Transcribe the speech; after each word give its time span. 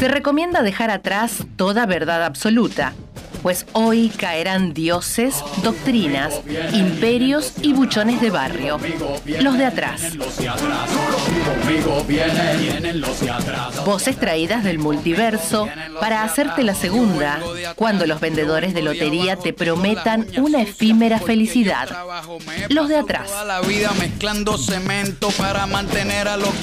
Se 0.00 0.08
recomienda 0.08 0.62
dejar 0.62 0.90
atrás 0.90 1.44
toda 1.56 1.84
verdad 1.84 2.24
absoluta, 2.24 2.94
pues 3.42 3.66
hoy 3.72 4.10
caerán 4.10 4.74
dioses, 4.74 5.42
doctrinas, 5.62 6.40
imperios 6.72 7.54
y 7.62 7.72
buchones 7.72 8.20
de 8.20 8.30
barrio. 8.30 8.78
Los 9.40 9.56
de 9.56 9.64
atrás. 9.64 10.16
Voces 13.84 14.18
traídas 14.18 14.64
del 14.64 14.78
multiverso 14.78 15.68
para 16.00 16.22
hacerte 16.22 16.62
la 16.62 16.74
segunda, 16.74 17.40
cuando 17.76 18.06
los 18.06 18.20
vendedores 18.20 18.74
de 18.74 18.82
lotería 18.82 19.36
te 19.36 19.52
prometan 19.52 20.26
una 20.36 20.62
efímera 20.62 21.18
felicidad. 21.18 21.88
Los 22.68 22.88
de 22.88 22.96
atrás. 22.96 23.30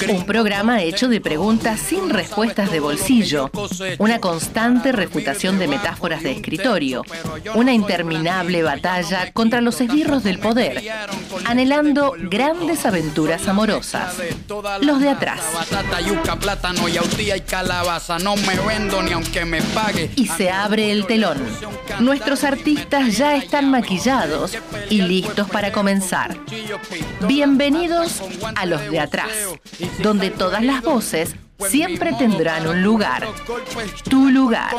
Un 0.08 0.26
programa 0.26 0.82
hecho 0.82 1.08
de 1.08 1.20
preguntas 1.20 1.80
sin 1.80 2.10
respuestas 2.10 2.70
de 2.70 2.80
bolsillo, 2.80 3.50
una 3.98 4.20
constante 4.20 4.92
refutación 4.92 5.58
de 5.58 5.68
metáforas 5.68 6.22
de 6.22 6.32
escritor 6.32 6.67
una 7.54 7.72
interminable 7.72 8.62
batalla 8.62 9.32
contra 9.32 9.60
los 9.60 9.80
esbirros 9.80 10.22
del 10.22 10.38
poder, 10.38 10.82
anhelando 11.46 12.14
grandes 12.18 12.84
aventuras 12.84 13.48
amorosas. 13.48 14.16
Los 14.80 15.00
de 15.00 15.08
atrás. 15.08 15.40
Y 20.16 20.26
se 20.26 20.50
abre 20.50 20.92
el 20.92 21.06
telón. 21.06 21.38
Nuestros 22.00 22.44
artistas 22.44 23.16
ya 23.16 23.36
están 23.36 23.70
maquillados 23.70 24.56
y 24.90 25.02
listos 25.02 25.48
para 25.48 25.72
comenzar. 25.72 26.36
Bienvenidos 27.26 28.22
a 28.54 28.66
los 28.66 28.90
de 28.90 29.00
atrás, 29.00 29.30
donde 30.02 30.30
todas 30.30 30.62
las 30.62 30.82
voces 30.82 31.34
siempre 31.66 32.12
tendrán 32.14 32.66
un 32.68 32.82
lugar. 32.82 33.26
Tu 34.08 34.30
lugar. 34.30 34.70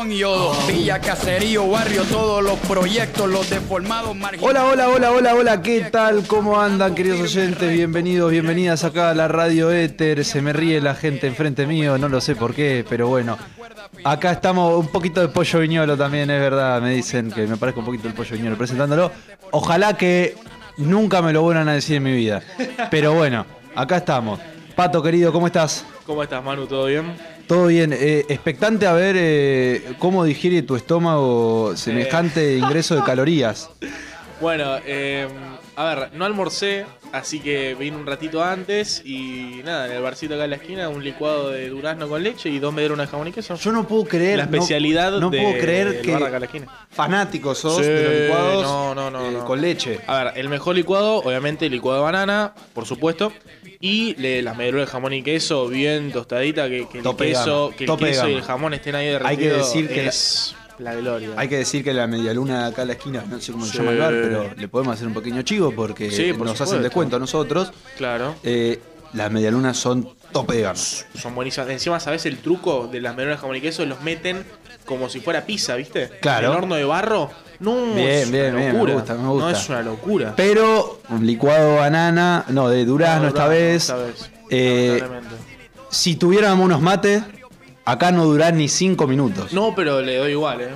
Hola, 4.40 4.64
hola, 4.64 4.88
hola, 4.88 5.12
hola, 5.12 5.34
hola, 5.34 5.62
¿qué 5.62 5.80
tal? 5.90 6.26
¿Cómo 6.26 6.60
andan, 6.60 6.94
queridos 6.94 7.20
oyentes? 7.20 7.72
Bienvenidos, 7.72 8.30
bienvenidas 8.30 8.84
acá 8.84 9.10
a 9.10 9.14
la 9.14 9.28
radio 9.28 9.70
Éter. 9.70 10.24
Se 10.24 10.40
me 10.40 10.52
ríe 10.52 10.80
la 10.80 10.94
gente 10.94 11.26
enfrente 11.26 11.66
mío, 11.66 11.98
no 11.98 12.08
lo 12.08 12.20
sé 12.20 12.34
por 12.34 12.54
qué, 12.54 12.84
pero 12.88 13.08
bueno. 13.08 13.36
Acá 14.04 14.32
estamos 14.32 14.78
un 14.78 14.88
poquito 14.88 15.20
de 15.20 15.28
pollo 15.28 15.58
viñolo 15.58 15.96
también, 15.96 16.30
es 16.30 16.40
verdad. 16.40 16.80
Me 16.80 16.90
dicen 16.94 17.30
que 17.30 17.46
me 17.46 17.56
parezca 17.56 17.80
un 17.80 17.86
poquito 17.86 18.08
el 18.08 18.14
pollo 18.14 18.36
viñolo 18.36 18.56
presentándolo. 18.56 19.12
Ojalá 19.50 19.96
que 19.96 20.36
nunca 20.78 21.20
me 21.20 21.32
lo 21.32 21.42
vuelvan 21.42 21.68
a 21.68 21.74
decir 21.74 21.96
en 21.96 22.04
mi 22.04 22.12
vida. 22.12 22.40
Pero 22.90 23.12
bueno, 23.12 23.44
acá 23.74 23.98
estamos. 23.98 24.40
Pato, 24.74 25.02
querido, 25.02 25.32
¿cómo 25.32 25.46
estás? 25.46 25.84
¿Cómo 26.10 26.24
estás, 26.24 26.42
Manu? 26.42 26.66
¿Todo 26.66 26.86
bien? 26.86 27.14
Todo 27.46 27.68
bien. 27.68 27.92
Eh, 27.92 28.26
expectante 28.28 28.84
a 28.84 28.92
ver 28.94 29.14
eh, 29.16 29.94
cómo 30.00 30.24
digiere 30.24 30.60
tu 30.62 30.74
estómago 30.74 31.76
semejante 31.76 32.56
ingreso 32.56 32.96
de 32.96 33.04
calorías. 33.04 33.70
Bueno, 34.40 34.78
eh, 34.84 35.28
a 35.76 35.94
ver, 35.94 36.10
no 36.14 36.24
almorcé, 36.24 36.84
así 37.12 37.40
que 37.40 37.74
vine 37.74 37.96
un 37.96 38.06
ratito 38.06 38.42
antes 38.42 39.02
y 39.04 39.60
nada, 39.64 39.86
en 39.86 39.92
el 39.92 40.02
barcito 40.02 40.34
acá 40.34 40.44
en 40.44 40.50
la 40.50 40.56
esquina, 40.56 40.88
un 40.88 41.04
licuado 41.04 41.50
de 41.50 41.68
durazno 41.68 42.08
con 42.08 42.22
leche 42.22 42.48
y 42.48 42.58
dos 42.58 42.74
medreros 42.74 42.98
de 42.98 43.06
jamón 43.06 43.28
y 43.28 43.32
queso. 43.32 43.54
Yo 43.54 43.70
no 43.70 43.86
puedo 43.86 44.04
creer. 44.04 44.38
La 44.38 44.44
especialidad 44.44 45.12
no, 45.12 45.20
no 45.20 45.30
puedo 45.30 45.58
creer 45.58 46.00
que 46.00 46.14
acá 46.14 46.26
en 46.26 46.40
la 46.40 46.46
esquina. 46.46 46.86
fanáticos 46.90 47.58
sos 47.58 47.86
de 47.86 48.02
los 48.02 48.12
licuados 48.12 48.62
no, 48.64 48.94
no, 48.94 49.10
no, 49.10 49.28
eh, 49.28 49.32
no. 49.32 49.44
con 49.44 49.60
leche. 49.60 50.00
A 50.06 50.24
ver, 50.24 50.32
el 50.38 50.48
mejor 50.48 50.74
licuado, 50.74 51.18
obviamente 51.18 51.66
el 51.66 51.72
licuado 51.72 51.98
de 51.98 52.04
banana, 52.04 52.52
por 52.74 52.84
supuesto. 52.84 53.32
Y 53.80 54.14
le- 54.16 54.42
las 54.42 54.56
medialunas 54.56 54.86
de 54.88 54.92
jamón 54.92 55.12
y 55.14 55.22
queso 55.22 55.66
bien 55.68 56.12
tostadita, 56.12 56.68
que, 56.68 56.86
que 56.86 56.98
el 56.98 57.04
Tope 57.04 57.28
queso, 57.28 57.72
que 57.76 57.84
el 57.84 57.88
tope 57.88 58.06
queso 58.06 58.28
y 58.28 58.34
el 58.34 58.42
jamón 58.42 58.74
estén 58.74 58.94
ahí 58.94 59.06
derretidos. 59.06 59.30
Hay 59.30 59.36
que 59.38 59.48
decir 59.56 59.88
que 59.88 60.06
es 60.06 60.54
la 60.78 60.94
gloria. 60.94 61.30
Hay 61.36 61.48
que 61.48 61.56
decir 61.56 61.82
que 61.82 61.94
la 61.94 62.06
medialuna 62.06 62.66
acá 62.66 62.82
en 62.82 62.88
la 62.88 62.94
esquina, 62.94 63.24
no 63.28 63.40
sé 63.40 63.52
cómo 63.52 63.64
se 63.64 63.72
Sí. 63.72 63.78
llama 63.78 63.92
el 63.92 63.98
bar, 63.98 64.10
pero 64.22 64.50
le 64.54 64.68
podemos 64.68 64.94
hacer 64.94 65.06
un 65.06 65.14
pequeño 65.14 65.40
chivo 65.42 65.72
porque 65.74 66.10
Sí, 66.10 66.32
por 66.34 66.42
nos 66.46 66.52
hacen 66.56 66.66
supuesto. 66.66 66.82
descuento 66.82 67.16
a 67.16 67.18
nosotros. 67.18 67.72
Claro. 67.96 68.34
Eh, 68.42 68.78
las 69.14 69.30
medialunas 69.32 69.78
son 69.78 70.08
de 70.32 70.60
gama. 70.62 70.74
Son 70.76 71.34
buenísimas. 71.34 71.68
Encima, 71.70 72.00
¿sabes 72.00 72.24
el 72.26 72.38
truco 72.38 72.88
de 72.90 73.00
las 73.00 73.16
de 73.16 73.36
jamón 73.36 73.56
y 73.56 73.60
queso? 73.60 73.84
Los 73.86 74.00
meten 74.02 74.44
como 74.86 75.08
si 75.08 75.20
fuera 75.20 75.44
pizza, 75.46 75.76
¿viste? 75.76 76.08
Claro. 76.20 76.46
En 76.48 76.52
el 76.52 76.58
horno 76.58 76.74
de 76.76 76.84
barro. 76.84 77.30
No, 77.60 77.94
Bien, 77.94 78.08
es 78.08 78.30
bien, 78.30 78.46
una 78.54 78.56
bien, 78.60 78.66
me 78.68 78.72
locura. 78.78 78.94
gusta, 78.94 79.14
me 79.14 79.28
gusta. 79.28 79.44
No, 79.44 79.50
es 79.56 79.68
una 79.68 79.82
locura. 79.82 80.32
Pero 80.36 81.00
un 81.10 81.26
licuado 81.26 81.72
de 81.72 81.76
banana, 81.78 82.44
no, 82.48 82.68
de 82.70 82.84
durazno 82.86 83.22
No, 83.22 83.28
esta 83.28 83.44
durazno 83.44 83.58
vez. 83.64 83.82
esta 83.82 83.96
vez, 83.96 84.30
Eh, 84.48 85.02
si 85.90 86.16
tuviéramos 86.16 86.64
unos 86.64 86.80
mates, 86.80 87.22
acá 87.84 88.12
no 88.12 88.24
durán 88.24 88.56
ni 88.56 88.68
cinco 88.68 89.06
minutos. 89.06 89.52
No, 89.52 89.74
pero 89.74 90.00
le 90.00 90.16
doy 90.16 90.32
igual, 90.32 90.60
¿eh? 90.62 90.68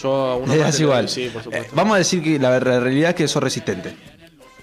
Yo 0.00 0.12
a 0.14 0.36
uno 0.36 0.52
Le 0.54 0.60
das 0.60 0.76
doy- 0.76 0.82
igual. 0.84 1.08
Sí, 1.08 1.28
por 1.32 1.52
Eh, 1.52 1.66
vamos 1.72 1.96
a 1.96 1.98
decir 1.98 2.22
que 2.22 2.38
la 2.38 2.58
re- 2.60 2.78
realidad 2.78 3.10
es 3.10 3.16
que 3.16 3.26
sos 3.28 3.42
resistente. 3.42 3.96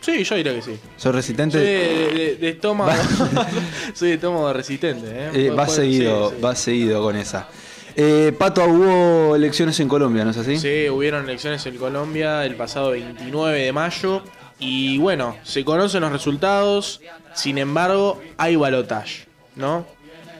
Sí, 0.06 0.24
yo 0.24 0.36
diría 0.36 0.54
que 0.54 0.62
sí. 0.62 0.72
Sos 0.98 1.04
Soy 1.04 1.12
resistente. 1.14 1.58
de, 1.58 2.14
de- 2.14 2.36
de 2.36 2.50
estómago. 2.50 2.92
soy 3.96 4.10
de 4.10 4.14
estómago 4.16 4.54
resistente, 4.54 5.08
¿eh? 5.08 5.26
Eh, 5.28 5.30
Puede- 5.32 5.50
va 5.50 5.66
puede- 5.66 5.76
seguido, 5.78 6.30
sí, 6.30 6.56
seguido 6.56 7.02
con 7.02 7.16
esa. 7.16 7.48
Eh, 7.96 8.34
Pato, 8.38 8.64
hubo 8.66 9.36
elecciones 9.36 9.80
en 9.80 9.88
Colombia, 9.88 10.24
¿no 10.26 10.32
es 10.32 10.38
así? 10.38 10.58
Sí, 10.60 10.90
hubieron 10.90 11.24
elecciones 11.24 11.66
en 11.66 11.78
Colombia 11.78 12.46
el 12.46 12.56
pasado 12.56 12.92
29 12.92 13.60
de 13.64 13.72
mayo. 13.74 14.22
Y 14.60 14.98
bueno, 15.00 15.36
se 15.44 15.66
conocen 15.66 16.02
los 16.02 16.12
resultados. 16.12 17.02
Sin 17.34 17.58
embargo, 17.58 18.22
hay 18.38 18.56
balotage, 18.56 19.26
¿no? 19.56 19.86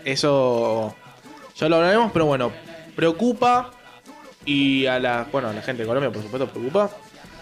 Eso 0.04 0.96
ya 1.58 1.68
lo 1.70 1.78
hablaremos, 1.78 2.12
pero 2.12 2.26
bueno, 2.26 2.52
preocupa. 2.96 3.72
Y 4.46 4.86
a 4.86 5.00
la, 5.00 5.28
bueno, 5.32 5.50
a 5.50 5.54
la 5.54 5.62
gente 5.64 5.82
de 5.84 5.88
Colombia, 5.88 6.12
por 6.12 6.22
supuesto, 6.22 6.48
preocupa. 6.48 6.92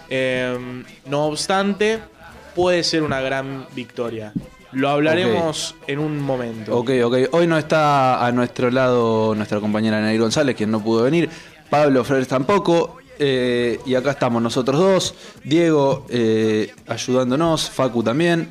Eh, 0.08 0.56
no 1.06 1.26
obstante, 1.26 2.00
puede 2.54 2.82
ser 2.84 3.02
una 3.02 3.20
gran 3.20 3.66
victoria. 3.74 4.32
Lo 4.72 4.88
hablaremos 4.88 5.76
en 5.86 5.98
un 6.00 6.20
momento. 6.20 6.76
Ok, 6.76 6.90
ok. 7.04 7.16
Hoy 7.32 7.46
no 7.46 7.56
está 7.56 8.26
a 8.26 8.32
nuestro 8.32 8.70
lado 8.70 9.34
nuestra 9.34 9.60
compañera 9.60 10.00
Nay 10.00 10.18
González, 10.18 10.56
quien 10.56 10.70
no 10.70 10.82
pudo 10.82 11.04
venir. 11.04 11.28
Pablo 11.70 12.02
Flores 12.04 12.26
tampoco. 12.28 12.98
eh, 13.20 13.78
y 13.86 13.94
acá 13.94 14.10
estamos 14.10 14.42
nosotros 14.42 14.80
dos. 14.80 15.14
Diego 15.44 16.04
eh, 16.08 16.74
ayudándonos. 16.88 17.70
Facu 17.70 18.02
también. 18.02 18.48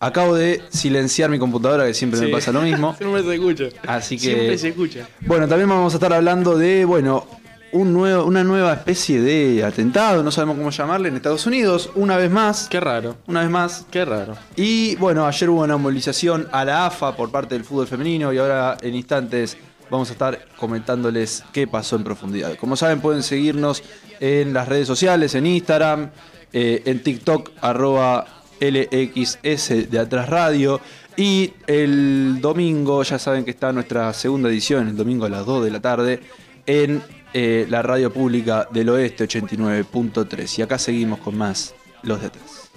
Acabo 0.00 0.34
de 0.34 0.60
silenciar 0.70 1.30
mi 1.30 1.38
computadora, 1.38 1.86
que 1.86 1.94
siempre 1.94 2.20
me 2.20 2.28
pasa 2.28 2.50
lo 2.52 2.60
mismo. 2.60 2.94
Siempre 2.98 3.22
se 3.22 3.34
escucha. 3.34 3.64
Así 3.86 4.16
que- 4.16 4.22
Siempre 4.24 4.58
se 4.58 4.68
escucha. 4.70 5.08
Bueno, 5.20 5.46
también 5.48 5.68
vamos 5.68 5.94
a 5.94 5.96
estar 5.96 6.12
hablando 6.12 6.58
de, 6.58 6.84
bueno, 6.84 7.26
un 7.74 7.92
nuevo, 7.92 8.24
una 8.24 8.44
nueva 8.44 8.72
especie 8.72 9.20
de 9.20 9.64
atentado, 9.64 10.22
no 10.22 10.30
sabemos 10.30 10.56
cómo 10.56 10.70
llamarle, 10.70 11.08
en 11.08 11.16
Estados 11.16 11.44
Unidos, 11.44 11.90
una 11.96 12.16
vez 12.16 12.30
más. 12.30 12.68
Qué 12.68 12.78
raro. 12.78 13.16
Una 13.26 13.40
vez 13.40 13.50
más. 13.50 13.84
Qué 13.90 14.04
raro. 14.04 14.36
Y 14.54 14.94
bueno, 14.96 15.26
ayer 15.26 15.50
hubo 15.50 15.62
una 15.62 15.76
movilización 15.76 16.46
a 16.52 16.64
la 16.64 16.86
AFA 16.86 17.16
por 17.16 17.32
parte 17.32 17.56
del 17.56 17.64
fútbol 17.64 17.88
femenino 17.88 18.32
y 18.32 18.38
ahora 18.38 18.76
en 18.80 18.94
instantes 18.94 19.56
vamos 19.90 20.08
a 20.10 20.12
estar 20.12 20.46
comentándoles 20.56 21.42
qué 21.52 21.66
pasó 21.66 21.96
en 21.96 22.04
profundidad. 22.04 22.56
Como 22.56 22.76
saben, 22.76 23.00
pueden 23.00 23.24
seguirnos 23.24 23.82
en 24.20 24.54
las 24.54 24.68
redes 24.68 24.86
sociales, 24.86 25.34
en 25.34 25.44
Instagram, 25.44 26.10
eh, 26.52 26.82
en 26.86 27.02
TikTok, 27.02 27.50
arroba 27.60 28.24
LXS 28.60 29.90
de 29.90 29.98
Atrás 29.98 30.28
Radio. 30.28 30.80
Y 31.16 31.52
el 31.66 32.40
domingo, 32.40 33.02
ya 33.02 33.18
saben 33.18 33.44
que 33.44 33.50
está 33.50 33.72
nuestra 33.72 34.12
segunda 34.12 34.48
edición, 34.48 34.86
el 34.86 34.96
domingo 34.96 35.26
a 35.26 35.28
las 35.28 35.44
2 35.44 35.64
de 35.64 35.70
la 35.72 35.80
tarde, 35.80 36.20
en 36.66 37.02
eh, 37.36 37.66
la 37.68 37.82
radio 37.82 38.12
pública 38.12 38.68
del 38.70 38.88
oeste 38.90 39.24
89.3. 39.24 40.58
Y 40.60 40.62
acá 40.62 40.78
seguimos 40.78 41.18
con 41.18 41.36
más 41.36 41.74
Los 42.02 42.20
de 42.20 42.28
Atrás. 42.28 42.70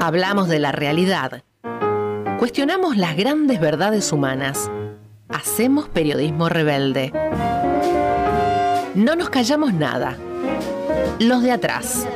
Hablamos 0.00 0.48
de 0.48 0.58
la 0.60 0.70
realidad. 0.70 1.42
Cuestionamos 2.38 2.96
las 2.96 3.16
grandes 3.16 3.58
verdades 3.58 4.12
humanas. 4.12 4.70
Hacemos 5.28 5.88
periodismo 5.88 6.48
rebelde. 6.48 7.10
No 8.94 9.16
nos 9.16 9.30
callamos 9.30 9.74
nada. 9.74 10.16
Los 11.18 11.42
de 11.42 11.50
atrás. 11.50 12.06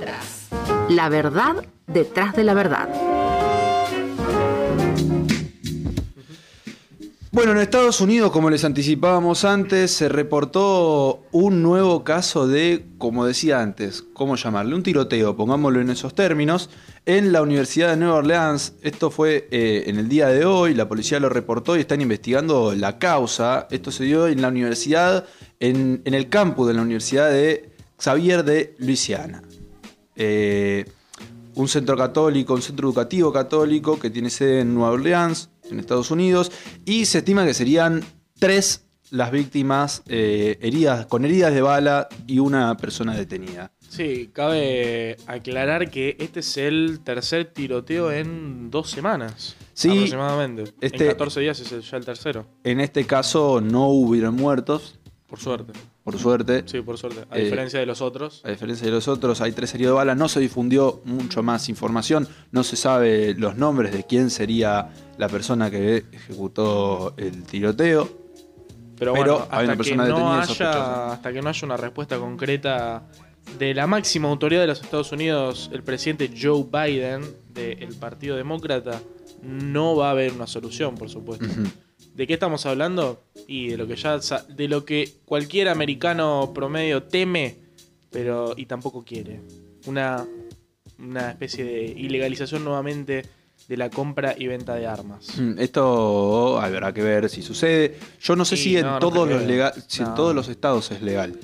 La 0.89 1.09
verdad 1.09 1.57
detrás 1.89 2.37
de 2.37 2.45
la 2.45 2.55
verdad. 2.55 2.89
Bueno, 7.31 7.53
en 7.53 7.59
Estados 7.59 8.01
Unidos, 8.01 8.33
como 8.33 8.49
les 8.49 8.65
anticipábamos 8.65 9.45
antes, 9.45 9.91
se 9.91 10.09
reportó 10.09 11.27
un 11.31 11.63
nuevo 11.63 12.03
caso 12.03 12.49
de, 12.49 12.87
como 12.97 13.27
decía 13.27 13.61
antes, 13.61 14.03
¿cómo 14.15 14.37
llamarle? 14.37 14.75
Un 14.75 14.83
tiroteo, 14.83 15.37
pongámoslo 15.37 15.83
en 15.83 15.91
esos 15.91 16.15
términos, 16.15 16.71
en 17.05 17.31
la 17.31 17.43
Universidad 17.43 17.91
de 17.91 17.99
Nueva 17.99 18.15
Orleans. 18.15 18.73
Esto 18.81 19.11
fue 19.11 19.47
eh, 19.51 19.85
en 19.89 19.99
el 19.99 20.09
día 20.09 20.29
de 20.29 20.47
hoy, 20.47 20.73
la 20.73 20.89
policía 20.89 21.21
lo 21.21 21.29
reportó 21.29 21.77
y 21.77 21.81
están 21.81 22.01
investigando 22.01 22.75
la 22.75 22.99
causa. 22.99 23.69
Esto 23.71 23.91
se 23.91 24.05
dio 24.05 24.27
en 24.27 24.41
la 24.41 24.49
universidad, 24.49 25.27
en, 25.61 26.01
el 26.07 26.31
campus 26.31 26.69
de 26.69 26.75
la 26.75 26.81
Universidad 26.81 27.31
de 27.31 27.73
Xavier 27.99 28.43
de 28.43 28.75
Luisiana. 28.79 29.43
Eh, 30.17 30.87
un 31.57 31.69
centro 31.69 31.95
católico, 31.95 32.55
un 32.55 32.63
centro 32.63 32.89
educativo 32.89 33.33
católico 33.33 33.99
que 33.99 34.09
tiene 34.09 34.31
sede 34.31 34.61
en 34.61 34.73
Nueva 34.73 34.93
Orleans, 34.93 35.51
en 35.71 35.81
Estados 35.81 36.11
Unidos, 36.11 36.53
y 36.85 37.07
se 37.07 37.19
estima 37.19 37.45
que 37.45 37.55
serían 37.55 38.05
tres 38.39 38.85
las 39.11 39.31
víctimas 39.31 40.03
eh, 40.07 40.59
heridas, 40.61 41.07
con 41.07 41.25
heridas 41.25 41.55
de 41.55 41.63
bala 41.63 42.09
y 42.27 42.39
una 42.39 42.77
persona 42.77 43.17
detenida. 43.17 43.73
Sí, 43.89 44.31
cabe 44.33 45.17
aclarar 45.27 45.91
que 45.91 46.17
este 46.19 46.41
es 46.41 46.57
el 46.59 47.01
tercer 47.01 47.47
tiroteo 47.47 48.13
en 48.13 48.71
dos 48.71 48.91
semanas. 48.91 49.57
Sí, 49.73 49.91
aproximadamente. 49.91 50.65
Este, 50.81 51.05
en 51.05 51.11
14 51.11 51.41
días 51.41 51.61
es 51.61 51.91
ya 51.91 51.97
el 51.97 52.05
tercero. 52.05 52.47
En 52.65 52.81
este 52.81 53.05
caso 53.07 53.61
no 53.63 53.89
hubieron 53.89 54.37
muertos. 54.37 54.99
Por 55.27 55.39
suerte. 55.39 55.73
Por 56.13 56.19
suerte. 56.19 56.63
Sí, 56.65 56.81
por 56.81 56.97
suerte. 56.97 57.25
A 57.31 57.37
diferencia 57.37 57.79
de 57.79 57.85
los 57.85 58.01
otros. 58.01 58.41
A 58.45 58.51
diferencia 58.51 58.87
de 58.87 58.93
los 58.93 59.09
otros, 59.09 59.43
hay 59.43 59.53
tres 59.53 59.75
heridos 59.75 59.93
de 59.93 59.97
bala. 59.97 60.15
No 60.15 60.29
se 60.29 60.41
difundió 60.41 61.03
mucho 61.05 61.43
más 61.43 61.69
información. 61.69 62.27
No 62.51 62.63
se 62.63 62.77
sabe 62.77 63.35
los 63.35 63.57
nombres 63.57 63.93
de 63.93 64.05
quién 64.05 64.31
sería 64.31 64.89
la 65.19 65.29
persona 65.29 65.71
que 65.71 66.05
ejecutó 66.11 67.15
el 67.19 67.43
tiroteo. 67.45 68.09
Pero, 68.99 69.15
bueno, 69.15 69.47
hasta, 69.51 69.77
que 69.77 69.97
no 69.97 70.33
haya, 70.33 71.13
hasta 71.13 71.33
que 71.33 71.43
no 71.43 71.51
haya 71.51 71.67
una 71.67 71.77
respuesta 71.77 72.19
concreta 72.19 73.07
de 73.59 73.75
la 73.75 73.87
máxima 73.87 74.29
autoridad 74.29 74.63
de 74.63 74.67
los 74.67 74.81
Estados 74.81 75.13
Unidos, 75.13 75.69
el 75.73 75.83
presidente 75.83 76.31
Joe 76.41 76.65
Biden, 76.65 77.23
del 77.53 77.95
Partido 77.97 78.37
Demócrata, 78.37 79.01
no 79.43 79.95
va 79.95 80.09
a 80.09 80.11
haber 80.13 80.33
una 80.33 80.47
solución, 80.47 80.95
por 80.97 81.11
supuesto. 81.11 81.47
¿De 82.19 82.27
qué 82.27 82.35
estamos 82.35 82.67
hablando? 82.67 83.23
Y 83.47 83.69
de 83.69 83.77
lo 83.77 83.87
que 83.87 83.95
ya 83.95 84.19
de 84.19 84.67
lo 84.67 84.85
que 84.85 85.09
cualquier 85.25 85.69
americano 85.69 86.51
promedio 86.53 87.05
teme, 87.05 87.59
pero 88.11 88.55
y 88.57 88.67
tampoco 88.67 89.05
quiere. 89.05 89.41
Una, 89.87 90.27
una 90.99 91.31
especie 91.31 91.65
de 91.65 91.85
ilegalización 91.85 92.65
nuevamente 92.65 93.25
de 93.69 93.77
la 93.77 93.89
compra 93.89 94.35
y 94.37 94.49
venta 94.49 94.75
de 94.75 94.89
armas. 94.89 95.39
Mm, 95.39 95.61
esto 95.61 96.61
habrá 96.61 96.93
que 96.93 97.05
ver 97.05 97.29
si 97.29 97.41
sucede. 97.41 97.97
Yo 98.21 98.35
no 98.35 98.45
sé 98.45 98.57
si, 98.57 98.77
en, 98.77 98.99
todos 98.99 99.29
los 99.29 99.45
si 99.87 100.03
en 100.03 100.15
todos 100.17 100.35
los 100.35 100.49
estados 100.49 100.91
es 100.91 101.01
legal 101.01 101.39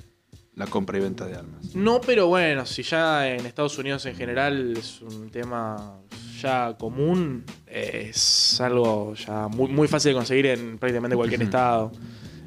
la 0.56 0.66
compra 0.66 0.98
y 0.98 1.00
venta 1.00 1.26
de 1.26 1.36
armas. 1.36 1.74
No, 1.74 2.00
pero 2.00 2.28
bueno, 2.28 2.64
si 2.66 2.82
ya 2.82 3.28
en 3.28 3.44
Estados 3.46 3.76
Unidos 3.78 4.06
en 4.06 4.16
general 4.16 4.76
es 4.76 5.00
un 5.02 5.30
tema 5.30 5.98
ya 6.40 6.76
común, 6.78 7.44
es 7.66 8.60
algo 8.60 9.14
ya 9.14 9.48
muy, 9.48 9.68
muy 9.68 9.88
fácil 9.88 10.10
de 10.10 10.16
conseguir 10.16 10.46
en 10.46 10.78
prácticamente 10.78 11.16
cualquier 11.16 11.42
estado. 11.42 11.92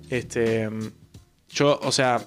Este, 0.09 0.69
yo, 1.50 1.80
o 1.81 1.92
sea, 1.92 2.21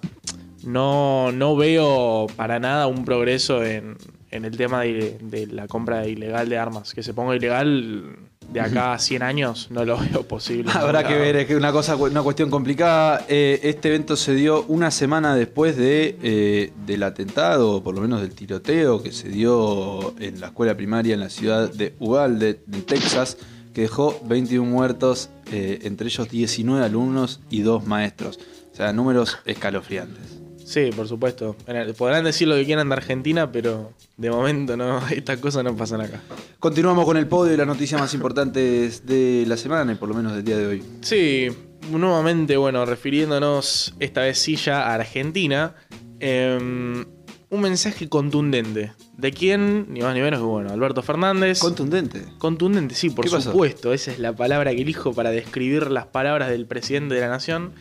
no, 0.64 1.32
no 1.32 1.56
veo 1.56 2.26
para 2.36 2.58
nada 2.58 2.86
un 2.86 3.04
progreso 3.04 3.64
en, 3.64 3.96
en 4.30 4.44
el 4.44 4.56
tema 4.56 4.82
de, 4.82 5.18
de, 5.22 5.46
la 5.46 5.66
compra 5.66 6.06
ilegal 6.06 6.48
de 6.48 6.58
armas. 6.58 6.92
Que 6.92 7.02
se 7.02 7.14
ponga 7.14 7.34
ilegal 7.34 8.29
de 8.52 8.60
acá 8.60 8.94
a 8.94 8.98
100 8.98 9.22
años 9.22 9.68
no 9.70 9.84
lo 9.84 9.98
veo 9.98 10.22
posible. 10.24 10.70
Habrá 10.74 11.06
que 11.06 11.14
ver, 11.14 11.36
es 11.36 11.46
que 11.46 11.56
una 11.56 11.72
cosa, 11.72 11.96
una 11.96 12.22
cuestión 12.22 12.50
complicada. 12.50 13.24
Eh, 13.28 13.60
este 13.62 13.88
evento 13.88 14.16
se 14.16 14.34
dio 14.34 14.64
una 14.68 14.90
semana 14.90 15.34
después 15.34 15.76
de, 15.76 16.18
eh, 16.22 16.72
del 16.86 17.02
atentado, 17.02 17.76
o 17.76 17.82
por 17.82 17.94
lo 17.94 18.00
menos 18.00 18.20
del 18.20 18.34
tiroteo 18.34 19.02
que 19.02 19.12
se 19.12 19.28
dio 19.28 20.18
en 20.18 20.40
la 20.40 20.48
escuela 20.48 20.76
primaria 20.76 21.14
en 21.14 21.20
la 21.20 21.30
ciudad 21.30 21.72
de 21.72 21.94
Uvalde, 21.98 22.60
en 22.72 22.82
Texas, 22.82 23.36
que 23.72 23.82
dejó 23.82 24.20
21 24.26 24.68
muertos, 24.68 25.30
eh, 25.52 25.80
entre 25.82 26.08
ellos 26.08 26.28
19 26.28 26.84
alumnos 26.84 27.40
y 27.50 27.62
2 27.62 27.86
maestros. 27.86 28.38
O 28.72 28.76
sea, 28.76 28.92
números 28.92 29.38
escalofriantes. 29.44 30.39
Sí, 30.70 30.90
por 30.94 31.08
supuesto. 31.08 31.56
Podrán 31.98 32.22
decir 32.22 32.46
lo 32.46 32.54
que 32.54 32.64
quieran 32.64 32.88
de 32.88 32.94
Argentina, 32.94 33.50
pero 33.50 33.92
de 34.16 34.30
momento 34.30 34.76
no, 34.76 35.04
estas 35.10 35.40
cosas 35.40 35.64
no 35.64 35.76
pasan 35.76 36.00
acá. 36.00 36.20
Continuamos 36.60 37.04
con 37.06 37.16
el 37.16 37.26
podio 37.26 37.54
y 37.54 37.56
las 37.56 37.66
noticias 37.66 38.00
más 38.00 38.14
importantes 38.14 39.04
de 39.04 39.44
la 39.48 39.56
semana 39.56 39.90
y 39.90 39.96
por 39.96 40.08
lo 40.08 40.14
menos 40.14 40.32
del 40.32 40.44
día 40.44 40.56
de 40.56 40.66
hoy. 40.68 40.82
Sí, 41.00 41.48
nuevamente, 41.90 42.56
bueno, 42.56 42.86
refiriéndonos 42.86 43.94
esta 43.98 44.20
vez 44.20 44.38
sí 44.38 44.54
ya 44.54 44.82
a 44.82 44.94
Argentina, 44.94 45.74
em, 46.20 47.04
un 47.50 47.60
mensaje 47.60 48.08
contundente. 48.08 48.92
¿De 49.18 49.32
quién? 49.32 49.92
Ni 49.92 50.02
más 50.02 50.14
ni 50.14 50.20
menos 50.20 50.38
que, 50.38 50.46
bueno, 50.46 50.70
Alberto 50.70 51.02
Fernández. 51.02 51.58
¿Contundente? 51.58 52.22
Contundente, 52.38 52.94
sí, 52.94 53.10
por 53.10 53.28
supuesto. 53.28 53.92
Esa 53.92 54.12
es 54.12 54.20
la 54.20 54.36
palabra 54.36 54.70
que 54.70 54.82
elijo 54.82 55.12
para 55.14 55.32
describir 55.32 55.90
las 55.90 56.06
palabras 56.06 56.48
del 56.48 56.66
presidente 56.66 57.16
de 57.16 57.22
la 57.22 57.28
nación. 57.28 57.72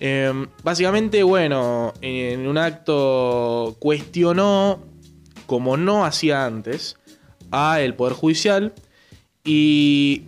Em, 0.00 0.48
básicamente, 0.62 1.22
bueno, 1.22 1.94
en 2.00 2.46
un 2.46 2.58
acto 2.58 3.76
cuestionó, 3.78 4.82
como 5.46 5.76
no 5.76 6.04
hacía 6.04 6.44
antes, 6.44 6.96
a 7.50 7.80
el 7.80 7.94
Poder 7.94 8.14
Judicial. 8.14 8.72
Y, 9.44 10.22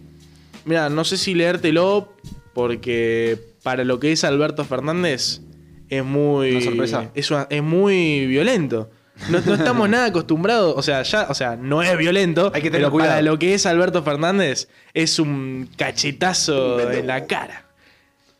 mira, 0.65 0.89
no 0.89 1.05
sé 1.05 1.17
si 1.17 1.35
leértelo, 1.35 2.13
porque 2.53 3.39
para 3.63 3.85
lo 3.85 3.99
que 3.99 4.13
es 4.13 4.25
Alberto 4.25 4.65
Fernández 4.65 5.41
es 5.89 6.05
muy... 6.05 6.63
sorpresa. 6.63 7.11
Es, 7.15 7.31
es 7.51 7.63
muy 7.63 8.27
violento. 8.27 8.91
No, 9.29 9.39
estamos 9.39 9.89
nada 9.89 10.07
acostumbrados, 10.07 10.75
o 10.77 10.83
sea, 10.83 11.03
ya, 11.03 11.27
o 11.29 11.35
sea, 11.35 11.57
no 11.57 11.83
es 11.83 11.97
violento, 11.97 12.51
Hay 12.55 12.63
que 12.63 12.71
pero 12.71 12.93
para 12.93 13.23
lo 13.23 13.39
que 13.39 13.55
es 13.55 13.65
Alberto 13.67 14.03
Fernández 14.03 14.69
es 14.93 15.19
un 15.19 15.69
cachetazo 15.77 16.91
en 16.91 17.07
la 17.07 17.27
cara. 17.27 17.64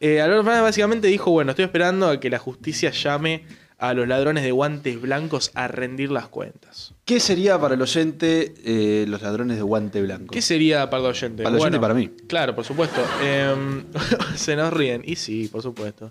Eh, 0.04 0.20
Alberto 0.20 0.42
Fernández 0.44 0.64
básicamente 0.64 1.08
dijo, 1.08 1.30
bueno, 1.30 1.52
estoy 1.52 1.64
esperando 1.64 2.10
a 2.10 2.20
que 2.20 2.28
la 2.28 2.38
justicia 2.38 2.90
llame 2.90 3.46
a 3.78 3.94
los 3.94 4.06
ladrones 4.06 4.44
de 4.44 4.50
guantes 4.50 5.00
blancos 5.00 5.50
a 5.54 5.66
rendir 5.66 6.10
las 6.10 6.28
cuentas. 6.28 6.92
¿Qué 7.06 7.20
sería 7.20 7.58
para 7.58 7.74
el 7.74 7.80
oyente 7.80 8.52
eh, 8.66 9.06
los 9.08 9.22
ladrones 9.22 9.56
de 9.56 9.62
guante 9.62 10.02
blanco? 10.02 10.30
¿Qué 10.30 10.42
sería 10.42 10.90
para 10.90 11.04
el 11.04 11.08
oyente? 11.08 11.42
Para 11.42 11.56
el 11.56 11.62
oyente 11.62 11.78
y 11.78 11.80
para 11.80 11.94
mí. 11.94 12.10
Claro, 12.28 12.54
por 12.54 12.66
supuesto. 12.66 13.00
Em, 13.22 13.86
se 14.36 14.56
nos 14.56 14.74
ríen. 14.74 15.00
Y 15.06 15.16
sí, 15.16 15.48
por 15.48 15.62
supuesto. 15.62 16.10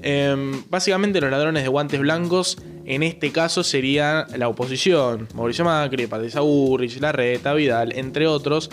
Em, 0.00 0.64
básicamente 0.70 1.20
los 1.20 1.30
ladrones 1.30 1.64
de 1.64 1.68
guantes 1.68 2.00
blancos, 2.00 2.56
en 2.86 3.02
este 3.02 3.30
caso, 3.30 3.62
serían 3.62 4.24
la 4.38 4.48
oposición. 4.48 5.28
Mauricio 5.34 5.66
Macri, 5.66 6.06
Patricia 6.06 6.40
Burrich, 6.40 6.98
Larreta, 6.98 7.52
Vidal, 7.52 7.92
entre 7.92 8.26
otros. 8.26 8.70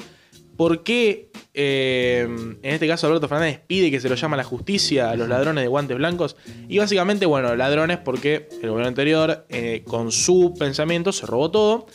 ¿Por 0.58 0.84
qué 0.84 1.32
eh, 1.54 2.22
en 2.24 2.60
este 2.64 2.88
caso 2.88 3.08
Alberto 3.08 3.28
Fernández 3.28 3.62
pide 3.68 3.92
que 3.92 4.00
se 4.00 4.08
lo 4.08 4.16
llame 4.16 4.36
a 4.36 4.38
la 4.38 4.44
justicia 4.44 5.12
a 5.12 5.16
los 5.16 5.28
ladrones 5.28 5.64
de 5.64 5.68
guantes 5.68 5.98
blancos. 5.98 6.38
Y 6.68 6.78
básicamente, 6.78 7.26
bueno, 7.26 7.56
ladrones 7.56 7.98
porque 7.98 8.48
el 8.62 8.70
gobierno 8.70 8.88
anterior, 8.88 9.46
eh, 9.50 9.84
con 9.86 10.12
su 10.12 10.54
pensamiento, 10.58 11.12
se 11.12 11.26
robó 11.26 11.52
todo. 11.52 11.88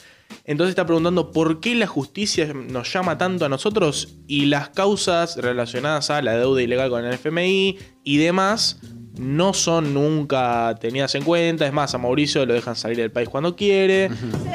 Entonces 0.45 0.71
está 0.71 0.85
preguntando 0.85 1.31
por 1.31 1.61
qué 1.61 1.75
la 1.75 1.87
justicia 1.87 2.53
nos 2.53 2.93
llama 2.93 3.17
tanto 3.17 3.45
a 3.45 3.49
nosotros 3.49 4.19
y 4.27 4.47
las 4.47 4.71
causas 4.71 5.37
relacionadas 5.37 6.11
a 6.11 6.21
la 6.21 6.37
deuda 6.37 6.63
ilegal 6.63 6.91
con 6.91 7.05
el 7.05 7.15
FMI 7.15 7.79
y 8.03 8.17
demás 8.19 8.81
no 9.19 9.53
son 9.55 9.95
nunca 9.95 10.75
tenidas 10.81 11.15
en 11.15 11.25
cuenta. 11.25 11.67
Es 11.67 11.73
más, 11.73 11.95
a 11.95 11.99
Mauricio 11.99 12.45
lo 12.47 12.55
dejan 12.55 12.77
salir 12.77 12.99
del 12.99 13.11
país 13.11 13.29
cuando 13.29 13.57
quiere. 13.57 14.11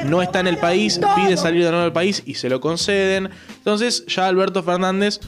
No 0.06 0.22
está 0.22 0.40
en 0.40 0.46
el 0.46 0.58
país, 0.58 1.00
pide 1.16 1.36
salir 1.36 1.64
de 1.64 1.70
nuevo 1.70 1.84
del 1.84 1.92
país 1.92 2.22
y 2.26 2.34
se 2.34 2.48
lo 2.48 2.60
conceden. 2.60 3.30
Entonces 3.56 4.04
ya 4.06 4.26
Alberto 4.26 4.62
Fernández, 4.62 5.20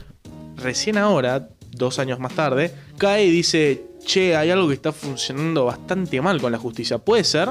recién 0.56 0.98
ahora, 0.98 1.48
dos 1.70 1.98
años 1.98 2.18
más 2.18 2.34
tarde, 2.34 2.72
cae 2.98 3.26
y 3.26 3.30
dice, 3.30 3.86
che, 4.04 4.36
hay 4.36 4.50
algo 4.50 4.68
que 4.68 4.74
está 4.74 4.92
funcionando 4.92 5.64
bastante 5.64 6.20
mal 6.20 6.40
con 6.40 6.52
la 6.52 6.58
justicia. 6.58 6.98
¿Puede 6.98 7.24
ser? 7.24 7.50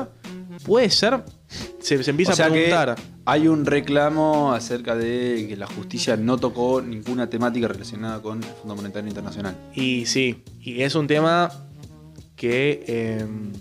¿Puede 0.65 0.89
ser? 0.89 1.23
Se, 1.79 1.95
empieza 2.09 2.31
a 2.45 2.49
preguntar. 2.49 2.95
hay 3.25 3.47
un 3.47 3.65
reclamo 3.65 4.53
acerca 4.53 4.95
de 4.95 5.45
que 5.49 5.57
la 5.57 5.67
justicia 5.67 6.15
no 6.15 6.37
tocó 6.37 6.81
ninguna 6.81 7.29
temática 7.29 7.67
relacionada 7.67 8.21
con 8.21 8.41
el 8.41 8.49
Fondo 8.49 8.75
Monetario 8.75 9.09
Internacional. 9.09 9.55
Y 9.75 10.05
sí, 10.05 10.43
y 10.61 10.81
es 10.81 10.95
un 10.95 11.07
tema 11.07 11.51
que 12.43 12.83
em, 12.87 13.53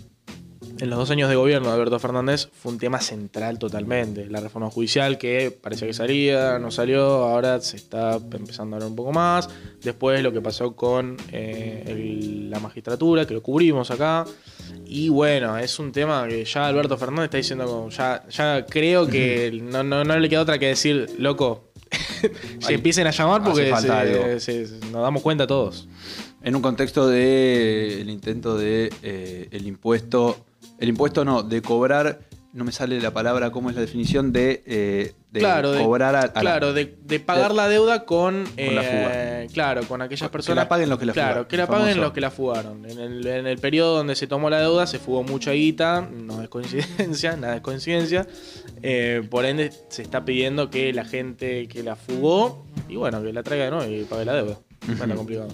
en 0.77 0.89
los 0.89 0.99
dos 0.99 1.09
años 1.09 1.29
de 1.29 1.37
gobierno 1.37 1.69
de 1.69 1.73
Alberto 1.75 1.99
Fernández 1.99 2.49
fue 2.51 2.73
un 2.73 2.77
tema 2.77 2.99
central 2.99 3.57
totalmente. 3.57 4.25
La 4.25 4.41
reforma 4.41 4.69
judicial 4.69 5.17
que 5.17 5.51
parecía 5.51 5.87
que 5.87 5.93
salía, 5.93 6.59
no 6.59 6.69
salió, 6.69 7.01
ahora 7.01 7.61
se 7.61 7.77
está 7.77 8.15
empezando 8.15 8.75
a 8.75 8.77
hablar 8.79 8.89
un 8.89 8.95
poco 8.97 9.13
más. 9.13 9.47
Después 9.81 10.21
lo 10.21 10.33
que 10.33 10.41
pasó 10.41 10.75
con 10.75 11.15
eh, 11.31 12.49
la 12.49 12.59
magistratura, 12.59 13.25
que 13.25 13.35
lo 13.35 13.41
cubrimos 13.41 13.89
acá. 13.89 14.25
Y 14.85 15.07
bueno, 15.07 15.57
es 15.57 15.79
un 15.79 15.93
tema 15.93 16.27
que 16.27 16.43
ya 16.43 16.67
Alberto 16.67 16.97
Fernández 16.97 17.27
está 17.27 17.37
diciendo, 17.37 17.65
como, 17.65 17.89
ya, 17.89 18.27
ya 18.27 18.65
creo 18.65 19.07
que 19.07 19.61
no, 19.63 19.81
no, 19.81 20.03
no 20.03 20.19
le 20.19 20.27
queda 20.27 20.41
otra 20.41 20.59
que 20.59 20.67
decir, 20.67 21.09
loco, 21.19 21.71
se 22.59 22.73
empiecen 22.73 23.07
a 23.07 23.11
llamar 23.11 23.45
porque 23.45 23.71
nos 23.71 25.01
damos 25.01 25.21
cuenta 25.21 25.47
todos 25.47 25.87
en 26.43 26.55
un 26.55 26.61
contexto 26.61 27.07
de 27.07 28.01
el 28.01 28.09
intento 28.09 28.57
de 28.57 28.91
eh, 29.01 29.47
el 29.51 29.65
impuesto, 29.65 30.45
el 30.77 30.89
impuesto 30.89 31.23
no, 31.25 31.41
de 31.41 31.61
cobrar 31.61 32.19
no 32.51 32.63
me 32.63 32.71
sale 32.71 33.01
la 33.01 33.11
palabra, 33.11 33.49
¿cómo 33.49 33.71
es 33.71 33.75
la 33.75 33.81
definición 33.81 34.31
de, 34.31 34.61
eh, 34.67 35.13
cobrar 35.81 36.15
a, 36.15 36.33
Claro, 36.33 36.71
de, 36.71 36.85
pagar 37.19 37.51
la 37.51 37.67
deuda 37.67 38.05
con, 38.05 38.43
la 38.55 38.83
fuga. 38.83 39.47
Claro, 39.51 39.87
con 39.87 40.03
aquellas 40.03 40.29
personas. 40.29 40.61
Que 40.61 40.65
la 40.65 40.69
paguen 40.69 40.87
los 40.87 40.99
que 40.99 41.05
la 41.07 41.13
fugaron. 41.13 41.33
Claro, 41.33 41.47
que 41.47 41.57
la 41.57 41.65
paguen 41.65 41.99
los 41.99 42.13
que 42.13 42.21
la 42.21 42.29
fugaron. 42.29 42.85
En 42.87 42.99
el, 42.99 43.25
en 43.25 43.47
el 43.47 43.57
periodo 43.57 43.97
donde 43.97 44.15
se 44.15 44.27
tomó 44.27 44.51
la 44.51 44.59
deuda 44.59 44.85
se 44.85 44.99
fugó 44.99 45.23
mucha 45.23 45.53
guita, 45.53 46.07
no 46.11 46.43
es 46.43 46.49
coincidencia, 46.49 47.35
nada 47.37 47.55
es 47.55 47.61
coincidencia. 47.61 48.27
por 49.31 49.45
ende, 49.45 49.71
se 49.89 50.03
está 50.03 50.23
pidiendo 50.23 50.69
que 50.69 50.93
la 50.93 51.05
gente 51.05 51.67
que 51.67 51.81
la 51.81 51.95
fugó, 51.95 52.67
y 52.87 52.97
bueno, 52.97 53.23
que 53.23 53.33
la 53.33 53.41
traiga 53.41 53.65
de 53.65 53.71
nuevo 53.71 53.91
y 53.91 54.03
pague 54.03 54.25
la 54.25 54.35
deuda. 54.35 54.59
Uh 54.87 55.15
complicado. 55.15 55.47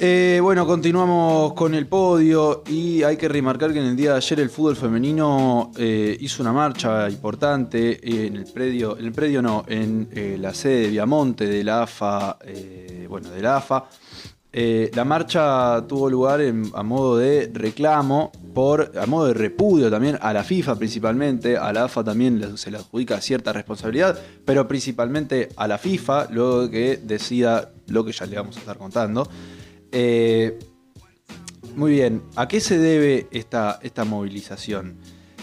Eh, 0.00 0.38
bueno, 0.40 0.64
continuamos 0.64 1.54
con 1.54 1.74
el 1.74 1.88
podio 1.88 2.62
y 2.68 3.02
hay 3.02 3.16
que 3.16 3.26
remarcar 3.26 3.72
que 3.72 3.80
en 3.80 3.86
el 3.86 3.96
día 3.96 4.12
de 4.12 4.18
ayer 4.18 4.38
el 4.38 4.48
fútbol 4.48 4.76
femenino 4.76 5.72
eh, 5.76 6.16
hizo 6.20 6.40
una 6.40 6.52
marcha 6.52 7.10
importante 7.10 7.98
en 8.26 8.36
el 8.36 8.44
predio, 8.44 8.96
en 8.96 9.06
el 9.06 9.12
predio 9.12 9.42
no, 9.42 9.64
en 9.66 10.08
eh, 10.14 10.36
la 10.38 10.54
sede 10.54 10.82
de 10.82 10.90
Viamonte 10.90 11.46
de 11.46 11.64
la 11.64 11.82
AFA, 11.82 12.38
bueno, 13.08 13.30
de 13.30 13.42
la 13.42 13.56
AFA. 13.56 13.88
la 14.52 15.04
marcha 15.04 15.84
tuvo 15.88 16.08
lugar 16.08 16.42
a 16.74 16.82
modo 16.84 17.16
de 17.16 17.50
reclamo, 17.52 18.30
por, 18.54 18.92
a 18.96 19.06
modo 19.06 19.26
de 19.26 19.34
repudio 19.34 19.90
también 19.90 20.16
a 20.22 20.32
la 20.32 20.44
FIFA 20.44 20.76
principalmente, 20.76 21.56
a 21.56 21.72
la 21.72 21.84
AFA 21.84 22.04
también 22.04 22.56
se 22.56 22.70
le 22.70 22.76
adjudica 22.76 23.20
cierta 23.20 23.52
responsabilidad, 23.52 24.16
pero 24.44 24.68
principalmente 24.68 25.48
a 25.56 25.66
la 25.66 25.76
FIFA, 25.76 26.28
luego 26.30 26.68
de 26.68 26.70
que 26.70 26.96
decida 26.98 27.72
lo 27.88 28.04
que 28.04 28.12
ya 28.12 28.26
le 28.26 28.36
vamos 28.36 28.56
a 28.58 28.60
estar 28.60 28.78
contando. 28.78 29.28
Eh, 29.92 30.58
muy 31.74 31.92
bien, 31.92 32.22
¿a 32.36 32.48
qué 32.48 32.60
se 32.60 32.78
debe 32.78 33.28
esta, 33.30 33.78
esta 33.82 34.04
movilización? 34.04 34.98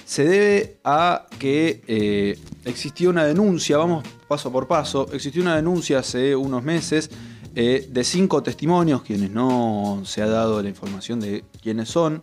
Se 0.06 0.26
debe 0.26 0.80
a 0.84 1.26
que 1.40 1.82
eh, 1.88 2.38
existió 2.66 3.10
una 3.10 3.26
denuncia, 3.26 3.78
vamos 3.78 4.04
paso 4.28 4.52
por 4.52 4.68
paso, 4.68 5.08
existió 5.14 5.42
una 5.42 5.56
denuncia 5.56 6.00
hace 6.00 6.36
unos 6.36 6.64
meses 6.64 7.10
eh, 7.56 7.88
de 7.90 8.04
cinco 8.04 8.44
testimonios, 8.44 9.02
quienes 9.02 9.32
no 9.32 10.02
se 10.04 10.22
ha 10.22 10.28
dado 10.28 10.62
la 10.62 10.70
información 10.70 11.20
de 11.20 11.46
quiénes 11.62 11.90
son, 11.90 12.20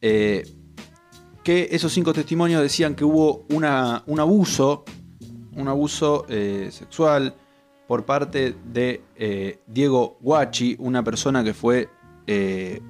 que 0.00 1.68
esos 1.70 1.92
cinco 1.92 2.12
testimonios 2.12 2.60
decían 2.60 2.94
que 2.94 3.04
hubo 3.04 3.46
un 3.48 3.64
abuso, 3.64 4.84
un 5.56 5.68
abuso 5.68 6.26
sexual, 6.28 7.34
por 7.86 8.04
parte 8.04 8.54
de 8.64 9.02
eh, 9.16 9.58
Diego 9.66 10.18
Guachi, 10.20 10.76
una 10.78 11.02
persona 11.04 11.44
que 11.44 11.54
fue, 11.54 11.88
eh, 12.26 12.80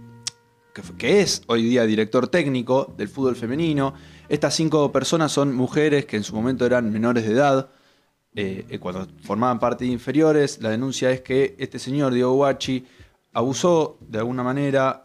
que, 0.98 1.20
es 1.20 1.42
hoy 1.46 1.62
día 1.62 1.84
director 1.84 2.28
técnico 2.28 2.92
del 2.96 3.08
fútbol 3.08 3.36
femenino. 3.36 3.94
Estas 4.28 4.54
cinco 4.54 4.92
personas 4.92 5.32
son 5.32 5.54
mujeres 5.54 6.06
que 6.06 6.16
en 6.16 6.22
su 6.22 6.34
momento 6.34 6.64
eran 6.64 6.92
menores 6.92 7.26
de 7.26 7.32
edad, 7.32 7.70
eh, 8.36 8.78
cuando 8.80 9.06
formaban 9.22 9.58
parte 9.58 9.84
de 9.84 9.90
inferiores. 9.90 10.60
La 10.60 10.70
denuncia 10.70 11.10
es 11.10 11.20
que 11.20 11.54
este 11.58 11.78
señor, 11.78 12.12
Diego 12.12 12.34
Guachi, 12.34 12.86
abusó 13.32 13.98
de 14.00 14.18
alguna 14.18 14.42
manera 14.42 15.04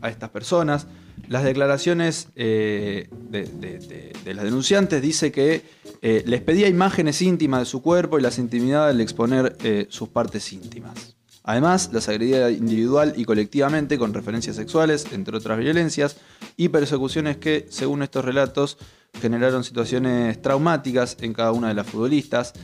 a 0.00 0.08
estas 0.10 0.28
personas. 0.28 0.86
Las 1.28 1.44
declaraciones 1.44 2.28
de, 2.34 3.08
de, 3.30 4.34
las 4.34 4.44
denunciantes 4.44 5.02
dice 5.02 5.32
que 5.32 5.62
eh, 6.06 6.22
les 6.26 6.42
pedía 6.42 6.68
imágenes 6.68 7.22
íntimas 7.22 7.60
de 7.60 7.66
su 7.66 7.82
cuerpo 7.82 8.18
y 8.18 8.22
las 8.22 8.38
intimidades 8.38 8.94
al 8.94 9.00
exponer 9.00 9.56
eh, 9.62 9.86
sus 9.88 10.08
partes 10.10 10.52
íntimas. 10.52 11.16
Además, 11.42 11.90
las 11.92 12.08
agredía 12.08 12.50
individual 12.50 13.14
y 13.16 13.24
colectivamente 13.24 13.98
con 13.98 14.14
referencias 14.14 14.56
sexuales, 14.56 15.06
entre 15.12 15.36
otras 15.36 15.58
violencias, 15.58 16.16
y 16.56 16.68
persecuciones 16.68 17.36
que, 17.36 17.66
según 17.68 18.02
estos 18.02 18.24
relatos, 18.24 18.78
generaron 19.20 19.62
situaciones 19.62 20.40
traumáticas 20.40 21.16
en 21.20 21.34
cada 21.34 21.52
una 21.52 21.68
de 21.68 21.74
las 21.74 21.86
futbolistas. 21.86 22.54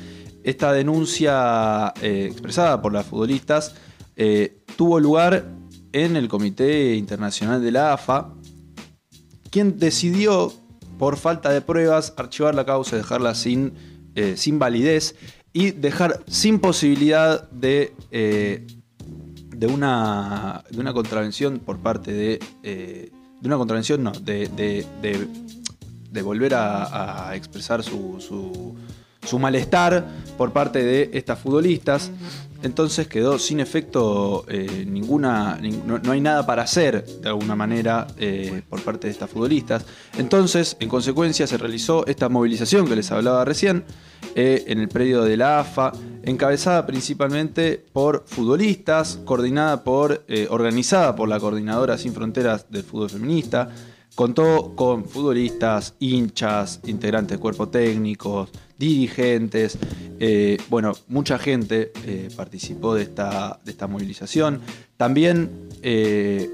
Esta 0.42 0.73
denuncia 0.73 1.92
eh, 2.00 2.28
expresada 2.30 2.80
por 2.80 2.92
las 2.92 3.07
futbolistas 3.07 3.75
tuvo 4.76 5.00
lugar 5.00 5.47
en 5.92 6.14
el 6.14 6.28
Comité 6.28 6.95
Internacional 6.95 7.62
de 7.62 7.73
la 7.73 7.95
AFA, 7.95 8.35
quien 9.50 9.78
decidió 9.78 10.52
por 10.99 11.16
falta 11.16 11.50
de 11.50 11.61
pruebas, 11.61 12.14
archivar 12.16 12.54
la 12.54 12.64
causa, 12.64 12.97
dejarla 12.97 13.35
sin, 13.35 13.73
eh, 14.14 14.37
sin 14.37 14.59
validez 14.59 15.16
y 15.52 15.73
dejar 15.73 16.23
sin 16.26 16.59
posibilidad 16.59 17.50
de, 17.50 17.95
eh, 18.11 18.66
de, 19.57 19.66
una, 19.66 20.64
de 20.71 20.80
una 20.80 20.92
contravención 20.92 21.59
por 21.59 21.78
parte 21.78 22.12
de... 22.12 22.40
Eh, 22.62 23.11
de 23.40 23.49
una 23.49 23.57
contravención, 23.57 24.02
no, 24.02 24.12
de, 24.12 24.49
de, 25.00 26.23
volver 26.23 26.52
a, 26.54 27.33
expresar 27.35 27.83
su, 27.83 28.19
su, 29.23 29.38
malestar 29.38 30.07
por 30.37 30.52
parte 30.52 30.85
de 30.85 31.11
estas 31.14 31.38
futbolistas. 31.38 32.11
Entonces 32.62 33.09
quedó 33.09 33.38
sin 33.38 33.59
efecto 33.61 34.45
eh, 34.49 34.85
ninguna, 34.87 35.59
no, 35.87 36.12
hay 36.12 36.21
nada 36.21 36.45
para 36.45 36.62
hacer 36.62 37.05
de 37.05 37.29
alguna 37.29 37.57
manera 37.57 38.07
eh, 38.19 38.62
por 38.69 38.83
parte 38.83 39.07
de 39.07 39.12
estas 39.12 39.31
futbolistas. 39.31 39.87
Entonces, 40.19 40.76
en 40.81 40.88
consecuencia, 40.88 41.47
se 41.47 41.57
realizó 41.57 42.07
esta 42.07 42.29
movilización 42.29 42.87
que 42.87 42.97
les 42.97 43.11
hablaba 43.11 43.45
recién 43.47 43.85
eh, 44.35 44.64
en 44.67 44.79
el 44.79 44.88
predio 44.88 45.23
de 45.23 45.38
la 45.38 45.61
AFA, 45.61 45.93
encabezada 46.23 46.87
principalmente 46.87 47.83
por 47.93 48.25
futbolistas, 48.26 49.19
coordinada 49.25 49.83
por, 49.83 50.25
organizada 50.50 51.17
por 51.17 51.29
la 51.29 51.40
Coordinadora 51.40 51.97
Sin 51.97 52.12
Fronteras 52.12 52.67
del 52.71 52.83
Fútbol 52.83 53.09
Feminista. 53.09 53.71
Contó 54.14 54.75
con 54.76 55.07
futbolistas, 55.07 55.95
hinchas, 55.99 56.81
integrantes 56.85 57.38
de 57.38 57.40
cuerpo 57.40 57.69
técnicos, 57.69 58.50
dirigentes, 58.80 59.78
eh, 60.18 60.56
bueno, 60.70 60.92
mucha 61.06 61.38
gente 61.38 61.92
eh, 62.06 62.30
participó 62.34 62.94
de 62.94 63.02
esta, 63.02 63.60
de 63.62 63.70
esta 63.70 63.87
movilización. 63.87 64.62
También 64.96 65.68
eh, 65.82 66.50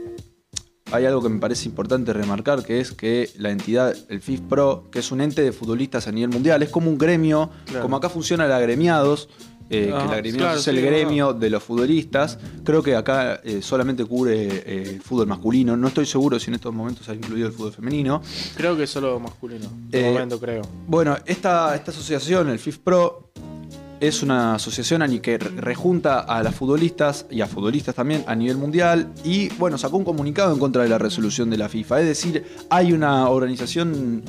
hay 0.90 1.04
algo 1.06 1.22
que 1.22 1.28
me 1.28 1.38
parece 1.38 1.68
importante 1.68 2.12
remarcar, 2.12 2.64
que 2.64 2.80
es 2.80 2.90
que 2.90 3.30
la 3.38 3.50
entidad, 3.50 3.94
el 4.08 4.20
FIFPRO, 4.20 4.90
que 4.90 4.98
es 4.98 5.12
un 5.12 5.20
ente 5.20 5.42
de 5.42 5.52
futbolistas 5.52 6.08
a 6.08 6.12
nivel 6.12 6.30
mundial, 6.30 6.62
es 6.64 6.68
como 6.68 6.90
un 6.90 6.98
gremio, 6.98 7.48
como 7.80 7.96
acá 7.96 8.08
funciona 8.08 8.44
el 8.44 8.52
agremiados, 8.52 9.28
eh, 9.68 9.86
que 9.86 9.90
la 9.90 10.12
agremiados 10.12 10.60
es 10.60 10.68
el 10.68 10.80
gremio 10.80 11.32
de 11.32 11.50
los 11.50 11.62
futbolistas. 11.62 12.38
Creo 12.64 12.82
que 12.82 12.94
acá 12.94 13.40
eh, 13.42 13.60
solamente 13.62 14.04
cubre 14.04 14.46
eh, 14.46 14.90
el 14.94 15.00
fútbol 15.00 15.26
masculino. 15.26 15.76
No 15.76 15.88
estoy 15.88 16.06
seguro 16.06 16.38
si 16.38 16.50
en 16.50 16.54
estos 16.54 16.72
momentos 16.72 17.08
ha 17.08 17.14
incluido 17.14 17.48
el 17.48 17.52
fútbol 17.52 17.72
femenino. 17.72 18.22
Creo 18.56 18.76
que 18.76 18.84
es 18.84 18.90
solo 18.90 19.18
masculino. 19.18 19.66
De 19.88 20.12
momento, 20.12 20.38
creo. 20.38 20.62
Bueno, 20.86 21.16
esta, 21.26 21.74
esta 21.74 21.90
asociación, 21.90 22.48
el 22.48 22.58
FIFPRO, 22.58 23.30
es 23.98 24.22
una 24.22 24.56
asociación 24.56 25.18
que 25.20 25.38
rejunta 25.38 26.20
a 26.20 26.42
las 26.42 26.54
futbolistas 26.54 27.24
y 27.30 27.40
a 27.40 27.46
futbolistas 27.46 27.94
también 27.94 28.24
a 28.26 28.34
nivel 28.34 28.58
mundial 28.58 29.10
y 29.24 29.48
bueno, 29.54 29.78
sacó 29.78 29.96
un 29.96 30.04
comunicado 30.04 30.52
en 30.52 30.58
contra 30.58 30.82
de 30.82 30.90
la 30.90 30.98
resolución 30.98 31.48
de 31.48 31.56
la 31.56 31.70
FIFA. 31.70 32.02
Es 32.02 32.06
decir, 32.06 32.44
hay 32.68 32.92
una 32.92 33.30
organización 33.30 34.22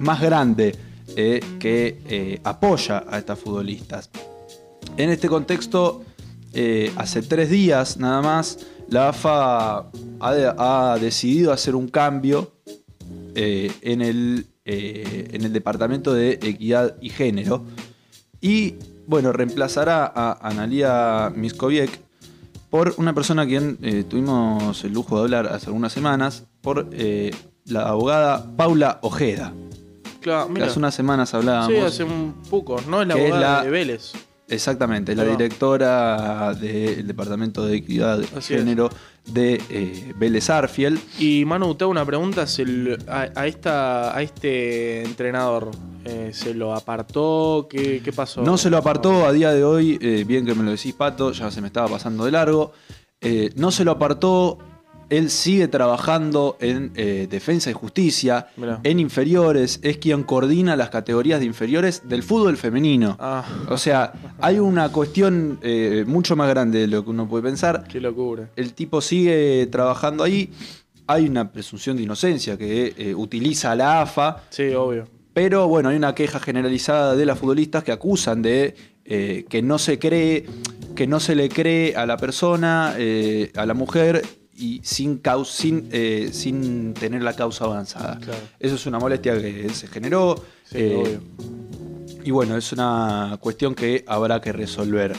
más 0.00 0.20
grande 0.20 0.74
que 1.14 2.40
apoya 2.42 3.04
a 3.08 3.18
estas 3.18 3.38
futbolistas. 3.38 4.10
En 4.96 5.10
este 5.10 5.28
contexto, 5.28 6.04
eh, 6.54 6.90
hace 6.96 7.20
tres 7.20 7.50
días 7.50 7.98
nada 7.98 8.22
más, 8.22 8.66
la 8.88 9.10
AFA 9.10 9.90
ha, 10.20 10.98
decidido 10.98 11.52
hacer 11.52 11.74
un 11.74 11.88
cambio 11.88 12.52
eh, 13.34 13.70
en, 13.82 14.00
el, 14.00 14.46
eh, 14.64 15.28
en 15.32 15.44
el 15.44 15.52
Departamento 15.52 16.14
de 16.14 16.38
Equidad 16.42 16.96
y 17.02 17.10
Género. 17.10 17.64
Y 18.40 18.76
bueno, 19.06 19.32
reemplazará 19.32 20.10
a 20.14 20.38
Analia 20.48 21.30
Miskoviek 21.34 21.90
por 22.70 22.94
una 22.96 23.14
persona 23.14 23.42
a 23.42 23.46
quien 23.46 23.76
tuvimos 24.08 24.82
el 24.82 24.92
lujo 24.92 25.18
de 25.18 25.22
hablar 25.24 25.46
hace 25.48 25.66
algunas 25.66 25.92
semanas, 25.92 26.44
por 26.62 26.88
la 27.66 27.88
abogada 27.88 28.56
Paula 28.56 28.98
Ojeda. 29.02 29.52
Claro, 30.20 30.48
mira. 30.48 30.66
Hace 30.66 30.78
unas 30.78 30.94
semanas 30.94 31.34
hablábamos. 31.34 31.68
Sí, 31.68 31.76
hace 31.76 32.04
un 32.04 32.34
poco, 32.50 32.80
¿no? 32.88 33.02
Es 33.02 33.08
la 33.08 33.14
abogada 33.14 33.62
de 33.62 33.70
Vélez. 33.70 34.12
Exactamente, 34.48 35.16
la 35.16 35.24
directora 35.24 36.54
del 36.54 37.04
Departamento 37.04 37.66
de 37.66 37.76
Equidad 37.78 38.18
de 38.18 38.40
Género 38.40 38.90
de 39.24 39.60
eh, 39.68 40.14
Vélez 40.16 40.50
Arfiel. 40.50 41.00
Y 41.18 41.44
Manu, 41.44 41.74
te 41.74 41.82
hago 41.82 41.90
una 41.90 42.04
pregunta. 42.04 42.44
a, 43.08 43.46
esta, 43.46 44.16
a 44.16 44.22
este 44.22 45.02
entrenador 45.02 45.72
eh, 46.04 46.30
se 46.32 46.54
lo 46.54 46.74
apartó? 46.74 47.66
¿Qué, 47.68 48.00
pasó? 48.14 48.42
No 48.42 48.56
se 48.56 48.70
lo 48.70 48.76
apartó 48.76 49.26
a 49.26 49.32
día 49.32 49.52
de 49.52 49.64
hoy, 49.64 49.98
eh, 50.00 50.22
bien 50.24 50.46
que 50.46 50.54
me 50.54 50.62
lo 50.62 50.70
decís, 50.70 50.94
Pato, 50.94 51.32
ya 51.32 51.50
se 51.50 51.60
me 51.60 51.66
estaba 51.66 51.88
pasando 51.88 52.24
de 52.24 52.30
largo. 52.30 52.72
no 53.56 53.72
se 53.72 53.84
lo 53.84 53.90
apartó 53.90 54.58
él 55.08 55.30
sigue 55.30 55.68
trabajando 55.68 56.56
en 56.60 56.92
eh, 56.96 57.26
defensa 57.30 57.70
y 57.70 57.72
justicia, 57.72 58.48
en 58.82 58.98
inferiores, 58.98 59.78
es 59.82 59.98
quien 59.98 60.24
coordina 60.24 60.74
las 60.76 60.90
categorías 60.90 61.40
de 61.40 61.46
inferiores 61.46 62.02
del 62.08 62.22
fútbol 62.22 62.56
femenino. 62.56 63.16
Ah. 63.20 63.44
O 63.68 63.78
sea, 63.78 64.12
hay 64.40 64.58
una 64.58 64.90
cuestión 64.90 65.58
eh, 65.62 66.04
mucho 66.06 66.34
más 66.34 66.48
grande 66.48 66.80
de 66.80 66.86
lo 66.88 67.04
que 67.04 67.10
uno 67.10 67.28
puede 67.28 67.44
pensar. 67.44 67.84
Qué 67.88 68.00
locura. 68.00 68.50
El 68.56 68.74
tipo 68.74 69.00
sigue 69.00 69.66
trabajando 69.70 70.24
ahí. 70.24 70.50
hay 71.06 71.28
una 71.28 71.52
presunción 71.52 71.96
de 71.96 72.02
inocencia 72.02 72.56
que 72.56 72.94
eh, 72.96 73.14
utiliza 73.14 73.74
la 73.76 74.02
AFA. 74.02 74.42
Sí, 74.50 74.74
obvio. 74.74 75.06
Pero 75.32 75.68
bueno, 75.68 75.90
hay 75.90 75.96
una 75.96 76.14
queja 76.14 76.40
generalizada 76.40 77.14
de 77.14 77.26
las 77.26 77.38
futbolistas 77.38 77.84
que 77.84 77.92
acusan 77.92 78.42
de 78.42 78.74
que 79.04 79.62
no 79.62 79.78
se 79.78 80.00
cree, 80.00 80.46
que 80.96 81.06
no 81.06 81.20
se 81.20 81.36
le 81.36 81.48
cree 81.48 81.94
a 81.94 82.06
la 82.06 82.16
persona, 82.16 82.96
a 83.54 83.66
la 83.66 83.74
mujer, 83.74 84.24
y 84.56 84.80
sin, 84.82 85.20
sin, 85.44 85.90
sin 86.32 86.94
tener 86.94 87.22
la 87.22 87.34
causa 87.34 87.64
avanzada. 87.64 88.18
Eso 88.58 88.74
es 88.74 88.86
una 88.86 88.98
molestia 88.98 89.40
que 89.40 89.68
se 89.70 89.86
generó. 89.88 90.42
y 90.72 92.30
bueno, 92.30 92.56
es 92.56 92.72
una 92.72 93.38
cuestión 93.40 93.74
que 93.74 94.04
habrá 94.06 94.40
que 94.40 94.52
resolver. 94.52 95.16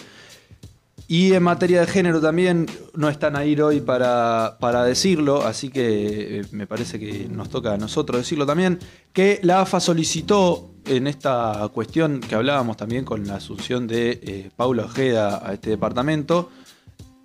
Y 1.10 1.34
en 1.34 1.44
materia 1.44 1.82
de 1.82 1.88
género 1.88 2.20
también 2.20 2.66
no 2.94 3.08
están 3.08 3.38
ahí 3.38 3.58
hoy 3.62 3.80
para, 3.80 4.58
para 4.60 4.84
decirlo, 4.84 5.46
así 5.46 5.70
que 5.70 6.40
eh, 6.40 6.46
me 6.52 6.68
parece 6.68 7.00
que 7.00 7.30
nos 7.30 7.50
toca 7.50 7.74
a 7.74 7.78
nosotros 7.78 8.20
decirlo 8.20 8.46
también, 8.46 8.80
que 9.14 9.40
la 9.42 9.62
AFA 9.62 9.80
solicitó 9.80 10.72
en 10.86 11.08
esta 11.08 11.70
cuestión 11.74 12.20
que 12.20 12.36
hablábamos 12.36 12.76
también 12.76 13.06
con 13.06 13.26
la 13.26 13.36
asunción 13.36 13.88
de 13.88 14.20
eh, 14.22 14.50
Paula 14.54 14.84
Ojeda 14.84 15.48
a 15.48 15.54
este 15.54 15.70
departamento, 15.70 16.50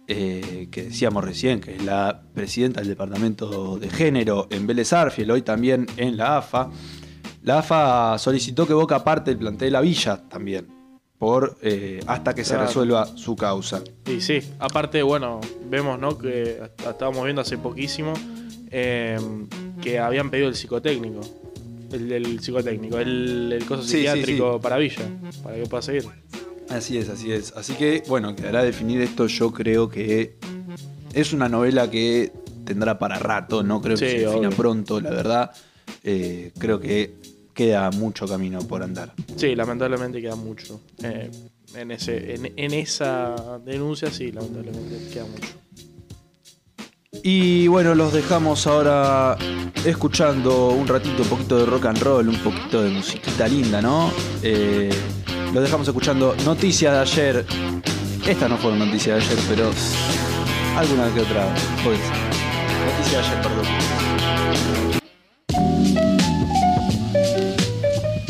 eh, 0.08 0.68
que 0.70 0.84
decíamos 0.84 1.24
recién, 1.24 1.60
que 1.60 1.76
es 1.76 1.84
la 1.84 2.22
presidenta 2.34 2.80
del 2.80 2.88
departamento 2.88 3.78
de 3.78 3.88
género 3.88 4.48
en 4.50 4.66
Vélez 4.66 4.92
Arfiel, 4.92 5.30
hoy 5.30 5.42
también 5.42 5.86
en 5.96 6.16
la 6.16 6.38
AFA. 6.38 6.70
La 7.42 7.58
AFA 7.58 8.18
solicitó 8.18 8.66
que 8.66 8.74
Boca 8.74 9.02
parte 9.04 9.30
del 9.30 9.38
plantel 9.38 9.68
de 9.68 9.70
la 9.70 9.80
Villa 9.80 10.22
también 10.28 10.82
por 11.22 11.56
eh, 11.62 12.00
hasta 12.08 12.34
que 12.34 12.42
se 12.42 12.58
resuelva 12.58 13.06
su 13.16 13.36
causa. 13.36 13.84
Y 14.06 14.20
sí, 14.20 14.40
aparte, 14.58 15.04
bueno, 15.04 15.40
vemos 15.70 15.96
¿no? 16.00 16.18
que 16.18 16.60
estábamos 16.84 17.22
viendo 17.22 17.42
hace 17.42 17.58
poquísimo 17.58 18.12
em, 18.68 19.46
que 19.80 20.00
habían 20.00 20.30
pedido 20.32 20.48
el 20.48 20.56
psicotécnico. 20.56 21.20
El, 21.92 22.40
psicotécnico, 22.40 22.98
el, 22.98 23.52
el 23.52 23.64
coso 23.66 23.84
psiquiátrico 23.84 24.60
para 24.60 24.78
Villa, 24.78 25.04
para 25.44 25.56
que 25.58 25.66
pueda 25.66 25.82
seguir. 25.82 26.06
Así 26.68 26.98
es, 26.98 27.08
así 27.08 27.32
es. 27.32 27.52
Así 27.56 27.74
que, 27.74 28.02
bueno, 28.08 28.34
quedará 28.34 28.62
definir 28.62 29.00
esto. 29.00 29.26
Yo 29.26 29.52
creo 29.52 29.88
que 29.88 30.36
es 31.12 31.32
una 31.32 31.48
novela 31.48 31.90
que 31.90 32.32
tendrá 32.64 32.98
para 32.98 33.18
rato, 33.18 33.62
no 33.62 33.80
creo 33.80 33.96
que 33.96 34.10
se 34.10 34.18
defina 34.26 34.50
pronto, 34.50 35.00
la 35.00 35.10
verdad. 35.10 35.50
Eh, 36.04 36.52
creo 36.58 36.80
que 36.80 37.14
queda 37.54 37.90
mucho 37.90 38.26
camino 38.26 38.60
por 38.60 38.82
andar. 38.82 39.12
Sí, 39.36 39.54
lamentablemente 39.54 40.20
queda 40.20 40.36
mucho. 40.36 40.80
Eh, 41.02 41.30
en, 41.74 41.90
ese, 41.90 42.34
en, 42.34 42.74
esa 42.74 43.60
denuncia, 43.64 44.10
sí, 44.10 44.32
lamentablemente 44.32 45.10
queda 45.12 45.24
mucho. 45.26 45.48
Y 47.22 47.68
bueno, 47.68 47.94
los 47.94 48.12
dejamos 48.12 48.66
ahora 48.66 49.36
escuchando 49.84 50.70
un 50.70 50.88
ratito, 50.88 51.22
un 51.22 51.28
poquito 51.28 51.58
de 51.58 51.66
rock 51.66 51.86
and 51.86 51.98
roll, 52.02 52.28
un 52.28 52.38
poquito 52.38 52.82
de 52.82 52.90
musiquita 52.90 53.46
linda, 53.46 53.82
¿no? 53.82 54.10
Eh, 54.42 54.90
los 55.52 55.62
dejamos 55.62 55.86
escuchando 55.86 56.34
noticias 56.44 56.92
de 56.92 56.98
ayer. 56.98 57.46
Estas 58.26 58.48
no 58.48 58.56
fueron 58.56 58.78
noticias 58.78 59.18
de 59.18 59.24
ayer, 59.24 59.38
pero 59.48 59.70
alguna 60.76 61.12
que 61.12 61.20
otra 61.20 61.54
puede 61.84 61.98
Noticias 62.96 63.12
de 63.12 63.18
ayer, 63.18 63.42
perdón. 63.42 63.66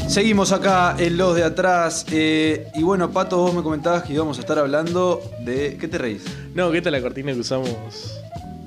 Seguimos 0.09 0.53
acá 0.53 0.97
en 0.99 1.17
los 1.17 1.37
de 1.37 1.45
atrás. 1.45 2.05
Eh, 2.11 2.67
y 2.75 2.83
bueno, 2.83 3.11
Pato, 3.11 3.39
vos 3.39 3.55
me 3.55 3.63
comentabas 3.63 4.03
que 4.03 4.13
íbamos 4.13 4.37
a 4.39 4.41
estar 4.41 4.59
hablando 4.59 5.23
de. 5.41 5.79
¿Qué 5.79 5.89
te 5.89 5.97
reís? 5.99 6.25
No, 6.55 6.71
¿qué 6.71 6.83
tal 6.83 6.93
la 6.93 7.01
cortina 7.01 7.33
que 7.33 7.41
usamos? 7.41 7.71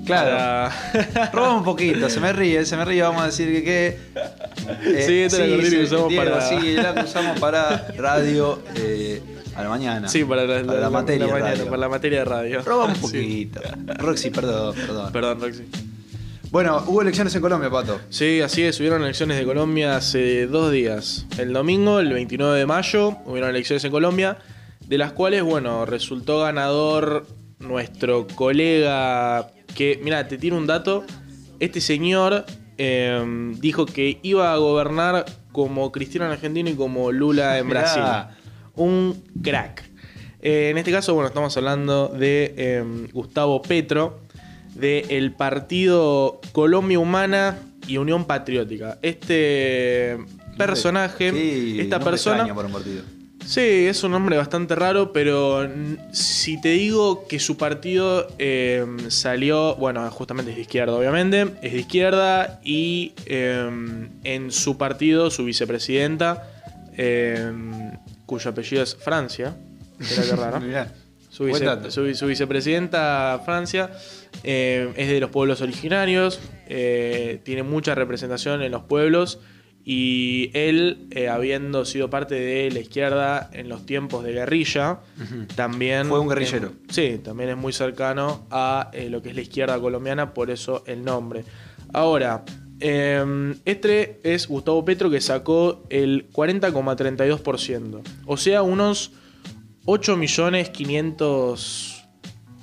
Claro. 0.06 0.72
Roba 1.32 1.54
un 1.54 1.64
poquito, 1.64 2.08
se 2.08 2.20
me 2.20 2.32
ríe, 2.32 2.64
se 2.64 2.76
me 2.76 2.84
ríe, 2.84 3.02
vamos 3.02 3.22
a 3.22 3.26
decir 3.26 3.52
que 3.52 3.64
qué. 3.64 3.98
sí, 5.06 5.18
esta 5.18 5.44
es 5.44 5.50
la 5.50 5.56
cortina 5.56 5.78
que 5.78 5.84
usamos 5.84 6.14
para. 6.14 6.48
Sí, 6.48 6.74
la 6.76 6.94
que 6.94 7.04
usamos 7.04 7.40
para 7.40 7.88
radio 7.96 8.62
eh, 8.76 9.22
a 9.56 9.62
la 9.64 9.68
mañana. 9.68 10.08
Sí, 10.08 10.24
para 10.24 10.44
la, 10.44 10.90
materia. 10.90 11.26
para 11.28 11.76
la 11.76 11.88
materia 11.88 12.20
de 12.20 12.24
radio. 12.24 12.62
Roba 12.62 12.86
un 12.86 12.94
poquito. 13.00 13.60
Roxy, 13.98 14.30
perdón, 14.30 14.74
perdón. 14.76 15.12
Perdón, 15.12 15.40
Roxy. 15.40 15.64
Bueno, 16.50 16.84
hubo 16.86 17.02
elecciones 17.02 17.34
en 17.34 17.42
Colombia, 17.42 17.68
Pato. 17.68 18.00
Sí, 18.08 18.40
así 18.40 18.62
es, 18.62 18.78
hubieron 18.78 19.02
elecciones 19.02 19.36
de 19.36 19.44
Colombia 19.44 19.96
hace 19.96 20.46
dos 20.46 20.70
días. 20.70 21.26
El 21.38 21.52
domingo, 21.52 21.98
el 21.98 22.12
29 22.12 22.56
de 22.56 22.66
mayo, 22.66 23.16
hubieron 23.26 23.50
elecciones 23.50 23.84
en 23.84 23.90
Colombia, 23.90 24.38
de 24.86 24.96
las 24.96 25.12
cuales, 25.12 25.42
bueno, 25.42 25.84
resultó 25.84 26.40
ganador 26.40 27.26
nuestro 27.58 28.26
colega 28.26 29.50
que, 29.74 30.00
mira, 30.02 30.26
te 30.28 30.38
tiro 30.38 30.56
un 30.56 30.66
dato, 30.66 31.04
este 31.60 31.80
señor 31.80 32.44
em, 32.78 33.58
dijo 33.60 33.86
que 33.86 34.18
iba 34.22 34.52
a 34.52 34.56
gobernar 34.56 35.24
como 35.52 35.90
Cristiano 35.92 36.26
en 36.26 36.32
Argentina 36.32 36.70
y 36.70 36.74
como 36.74 37.12
Lula 37.12 37.58
en 37.58 37.68
Brasil. 37.68 38.02
Un 38.74 39.22
crack. 39.42 39.84
Eh, 40.42 40.68
en 40.70 40.78
este 40.78 40.92
caso, 40.92 41.14
bueno, 41.14 41.28
estamos 41.28 41.56
hablando 41.56 42.08
de 42.08 42.54
em, 42.56 43.08
Gustavo 43.08 43.62
Petro 43.62 44.20
del 44.74 45.32
partido 45.32 46.40
Colombia 46.52 46.98
Humana 46.98 47.58
y 47.88 47.96
Unión 47.96 48.26
Patriótica. 48.26 48.98
Este 49.02 50.18
personaje, 50.58 51.80
esta 51.80 52.00
persona... 52.00 52.46
Sí, 53.46 53.86
es 53.86 54.02
un 54.02 54.10
nombre 54.10 54.36
bastante 54.36 54.74
raro, 54.74 55.12
pero 55.12 55.68
si 56.12 56.60
te 56.60 56.70
digo 56.70 57.28
que 57.28 57.38
su 57.38 57.56
partido 57.56 58.26
em, 58.38 59.08
salió, 59.08 59.76
bueno, 59.76 60.10
justamente 60.10 60.50
es 60.50 60.56
de 60.56 60.62
izquierda, 60.62 60.94
obviamente, 60.94 61.54
es 61.62 61.72
de 61.72 61.78
izquierda 61.78 62.60
y 62.64 63.12
em, 63.26 64.10
en 64.24 64.50
su 64.50 64.76
partido, 64.76 65.30
su 65.30 65.44
vicepresidenta, 65.44 66.50
em, 66.96 67.92
cuyo 68.26 68.50
apellido 68.50 68.82
es 68.82 68.96
Francia, 68.96 69.56
era 70.00 70.22
que 70.24 70.36
raro. 70.36 70.60
su, 71.30 72.26
vicepresidenta 72.26 73.40
Francia 73.44 73.90
es 74.42 75.08
de 75.08 75.20
los 75.20 75.30
pueblos 75.30 75.60
originarios, 75.60 76.40
eh, 76.68 77.40
tiene 77.44 77.62
mucha 77.62 77.94
representación 77.94 78.62
en 78.62 78.72
los 78.72 78.82
pueblos 78.82 79.38
y 79.88 80.50
él, 80.52 81.06
eh, 81.12 81.28
habiendo 81.28 81.84
sido 81.84 82.10
parte 82.10 82.34
de 82.34 82.72
la 82.72 82.80
izquierda 82.80 83.48
en 83.52 83.68
los 83.68 83.86
tiempos 83.86 84.24
de 84.24 84.32
guerrilla, 84.32 84.98
también... 85.54 86.08
Fue 86.08 86.18
un 86.18 86.28
guerrillero. 86.28 86.72
sí, 86.88 87.20
también 87.22 87.50
es 87.50 87.56
muy 87.56 87.72
cercano 87.72 88.48
a 88.50 88.90
lo 89.08 89.22
que 89.22 89.28
es 89.28 89.36
la 89.36 89.42
izquierda 89.42 89.78
colombiana, 89.78 90.34
por 90.34 90.50
eso 90.50 90.82
el 90.88 91.04
nombre. 91.04 91.44
Ahora, 91.92 92.44
este 92.80 94.20
es 94.24 94.48
Gustavo 94.48 94.84
Petro 94.84 95.08
que 95.08 95.20
sacó 95.20 95.84
el 95.88 96.32
40,32%, 96.32 98.02
o 98.26 98.36
sea, 98.36 98.62
unos 98.62 99.12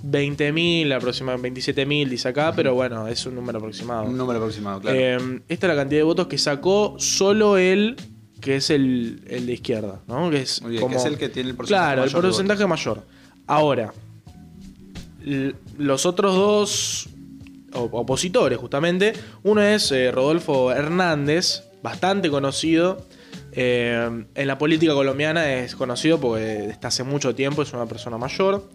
8.520.000 0.03 0.95
aproximadamente, 0.95 1.61
27.000 1.61 2.09
dice 2.09 2.27
acá, 2.27 2.53
pero 2.55 2.73
bueno, 2.73 3.07
es 3.07 3.25
un 3.25 3.35
número 3.35 3.57
aproximado. 3.57 4.03
Un 4.03 4.17
número 4.17 4.39
aproximado, 4.39 4.81
claro. 4.81 4.97
Eh, 4.97 5.41
esta 5.47 5.67
es 5.67 5.69
la 5.69 5.75
cantidad 5.75 5.99
de 5.99 6.03
votos 6.03 6.27
que 6.27 6.37
sacó 6.37 6.95
solo 6.97 7.57
él, 7.57 7.95
que 8.41 8.57
es 8.57 8.69
el, 8.69 9.21
de 9.23 9.53
izquierda, 9.53 10.01
¿no? 10.07 10.29
Que 10.29 10.41
es, 10.41 10.61
que 10.61 10.95
es 10.95 11.05
el 11.05 11.17
que 11.17 11.29
tiene 11.29 11.49
el 11.49 11.55
porcentaje 11.55 11.85
claro, 11.85 12.01
mayor. 12.01 12.17
el 12.17 12.29
porcentaje 12.29 12.67
mayor. 12.67 13.03
Ahora, 13.47 13.93
los 15.77 16.05
otros 16.05 16.35
dos 16.35 17.09
opositores, 17.71 18.57
justamente, 18.57 19.13
uno 19.43 19.61
es 19.61 19.91
eh, 19.91 20.11
Rodolfo 20.11 20.71
Hernández, 20.71 21.63
bastante 21.81 22.29
conocido 22.29 23.05
eh, 23.55 24.25
en 24.33 24.47
la 24.47 24.57
política 24.57 24.93
colombiana 24.93 25.53
es 25.53 25.75
conocido 25.75 26.19
porque 26.19 26.69
está 26.69 26.87
hace 26.87 27.03
mucho 27.03 27.35
tiempo, 27.35 27.61
es 27.61 27.73
una 27.73 27.85
persona 27.85 28.17
mayor. 28.17 28.67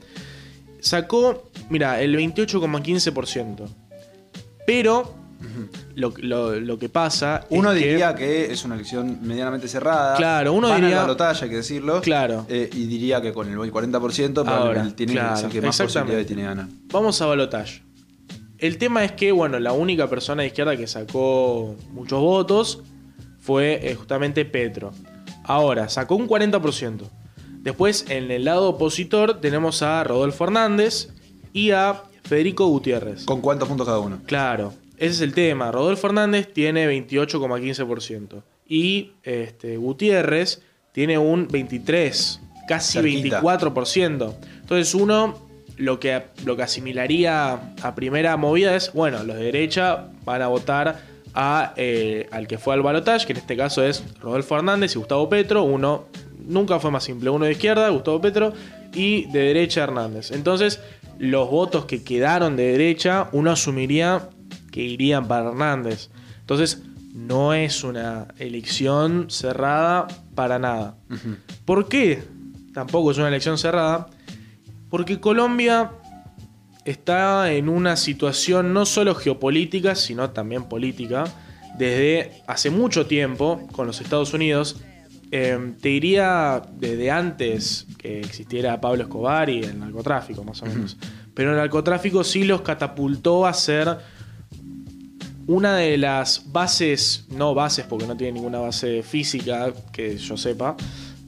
Sacó, 0.81 1.51
mira, 1.71 2.01
el 2.01 2.17
28,15%. 2.17 3.69
Pero 4.67 5.15
lo, 5.95 6.79
que 6.79 6.89
pasa. 6.89 7.47
Uno 7.51 7.73
diría 7.73 8.15
que, 8.15 8.53
es 8.53 8.65
una 8.65 8.75
elección 8.75 9.19
medianamente 9.23 9.69
cerrada. 9.69 10.17
Claro, 10.17 10.53
uno 10.53 10.75
diría. 10.75 11.01
balotaje, 11.03 11.45
hay 11.45 11.51
que 11.51 11.57
decirlo. 11.57 12.01
Claro. 12.01 12.47
Eh, 12.49 12.69
y 12.73 12.87
diría 12.87 13.21
que 13.21 13.33
con 13.33 13.49
el 13.49 13.57
40%, 13.57 14.47
Ahora, 14.47 14.93
tiene 14.95 15.15
que 15.15 15.49
que 15.49 15.63
más 15.63 15.81
posibilidades 15.81 16.27
tiene 16.27 16.43
gana. 16.45 16.69
Vamos 16.93 17.21
a 17.23 17.27
balotaje. 17.27 17.83
El 18.59 18.77
tema 18.79 19.05
es 19.05 19.13
que, 19.13 19.31
bueno, 19.31 19.61
la 19.61 19.73
única 19.73 20.09
persona 20.09 20.43
de 20.43 20.49
izquierda 20.49 20.77
que 20.77 20.87
sacó 20.87 21.77
muchos 21.93 22.21
votos 22.21 22.83
fue 23.39 23.81
eh, 23.83 23.95
justamente 23.95 24.45
Petro. 24.45 24.93
Ahora, 25.45 25.89
sacó 25.89 26.17
un 26.17 26.29
40%. 26.29 27.09
Después, 27.69 28.07
en 28.09 28.31
el 28.31 28.47
lado 28.47 28.71
opositor, 28.71 29.43
tenemos 29.43 29.83
a 29.83 30.03
Rodolfo 30.03 30.45
Hernández 30.45 31.11
y 31.53 31.73
a 31.73 32.03
Federico 32.25 32.67
Gutiérrez. 32.67 33.27
¿Con 33.27 33.43
cuántos 33.43 33.69
puntos 33.69 33.87
cada 33.87 33.99
uno? 33.99 34.21
Claro, 34.25 34.73
ese 34.97 35.11
es 35.11 35.21
el 35.21 35.35
tema. 35.35 35.71
Rodolfo 35.71 36.07
Hernández 36.07 36.51
tiene 36.51 36.89
28,15%. 36.89 38.43
Y 38.67 39.13
este, 39.23 39.77
Gutiérrez 39.77 40.63
tiene 40.93 41.19
un 41.19 41.47
23, 41.47 42.41
casi 42.67 43.01
24%. 43.01 44.35
Entonces 44.63 44.95
uno 44.95 45.39
lo 45.77 46.01
que, 46.01 46.23
lo 46.47 46.57
que 46.57 46.63
asimilaría 46.63 47.75
a 47.83 47.95
primera 47.95 48.39
movida 48.39 48.77
es, 48.77 48.95
bueno, 48.95 49.23
los 49.25 49.37
de 49.37 49.45
derecha 49.45 50.07
van 50.25 50.41
a 50.41 50.47
votar 50.47 51.03
a, 51.35 51.75
eh, 51.77 52.31
al 52.33 52.49
que 52.49 52.57
fue 52.57 52.73
al 52.73 52.81
balotaje, 52.81 53.27
que 53.27 53.35
en 53.35 53.41
este 53.41 53.59
caso 53.59 53.85
es 53.85 54.03
Rodolfo 54.23 54.57
Hernández 54.57 54.95
y 54.95 54.99
Gustavo 54.99 55.29
Petro. 55.29 55.65
Uno 55.65 56.07
nunca 56.49 56.81
fue 56.81 56.91
más 56.91 57.05
simple, 57.05 57.31
uno 57.31 57.45
de 57.45 57.53
izquierda, 57.53 57.89
Gustavo 57.91 58.21
Petro, 58.21 58.53
y 58.93 59.27
de 59.27 59.41
derecha 59.41 59.85
Hernández. 59.85 60.33
Entonces, 60.33 60.81
los 61.19 61.51
votos 61.51 61.85
que 61.85 62.03
quedaron 62.03 62.57
de 62.57 62.73
derecha, 62.73 63.29
uno 63.33 63.51
asumiría 63.51 64.31
que 64.73 64.83
irían 64.83 65.29
para 65.29 65.49
Hernández. 65.49 66.11
Entonces, 66.41 66.83
no 67.15 67.53
es 67.53 67.85
una 67.85 68.29
elección 68.39 69.27
cerrada 69.29 70.07
para 70.35 70.59
nada. 70.59 70.97
¿Por 71.65 71.89
qué? 71.89 72.23
Tampoco 72.73 73.11
es 73.11 73.19
una 73.19 73.29
elección 73.29 73.59
cerrada. 73.59 74.09
Porque 74.89 75.21
Colombia 75.21 75.93
está 76.85 77.53
en 77.53 77.69
una 77.69 77.97
situación 77.97 78.73
no 78.73 78.87
solo 78.87 79.15
geopolítica, 79.15 79.95
sino 79.95 80.31
también 80.31 80.65
política, 80.65 81.25
desde 81.77 82.43
hace 82.47 82.71
mucho 82.71 83.07
tiempo 83.07 83.67
con 83.73 83.87
los 83.87 84.01
Estados 84.01 84.33
Unidos. 84.33 84.81
Em, 85.31 85.75
te 85.75 85.91
diría 85.91 86.63
desde 86.79 87.11
antes 87.11 87.87
que 87.99 88.21
existiera 88.21 88.81
Pablo 88.81 89.03
Escobar 89.03 89.51
y 89.51 89.59
el 89.59 89.79
narcotráfico, 89.79 90.43
más 90.43 90.63
o 90.63 90.67
menos. 90.67 90.97
Pero 91.35 91.51
el 91.51 91.57
narcotráfico 91.57 92.25
sí 92.25 92.45
los 92.45 92.63
catapultó 92.63 93.47
a 93.47 93.53
ser 93.53 93.99
una 95.47 95.77
de 95.77 95.99
las 95.99 96.51
bases, 96.51 97.27
no 97.31 97.55
bases 97.55 97.85
porque 97.87 98.07
no 98.07 98.17
tiene 98.17 98.35
ninguna 98.35 98.59
base 98.59 99.03
física 99.03 99.73
que 99.93 100.17
yo 100.17 100.37
sepa, 100.37 100.77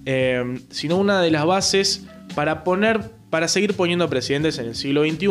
em, 0.04 0.60
sino 0.70 0.96
una 0.96 1.20
de 1.20 1.30
las 1.30 1.44
bases 1.44 2.06
para 2.34 2.64
poner, 2.64 3.00
para 3.28 3.48
seguir 3.48 3.74
poniendo 3.74 4.08
presidentes 4.08 4.58
en 4.58 4.66
el 4.66 4.76
siglo 4.76 5.04
XXI, 5.04 5.28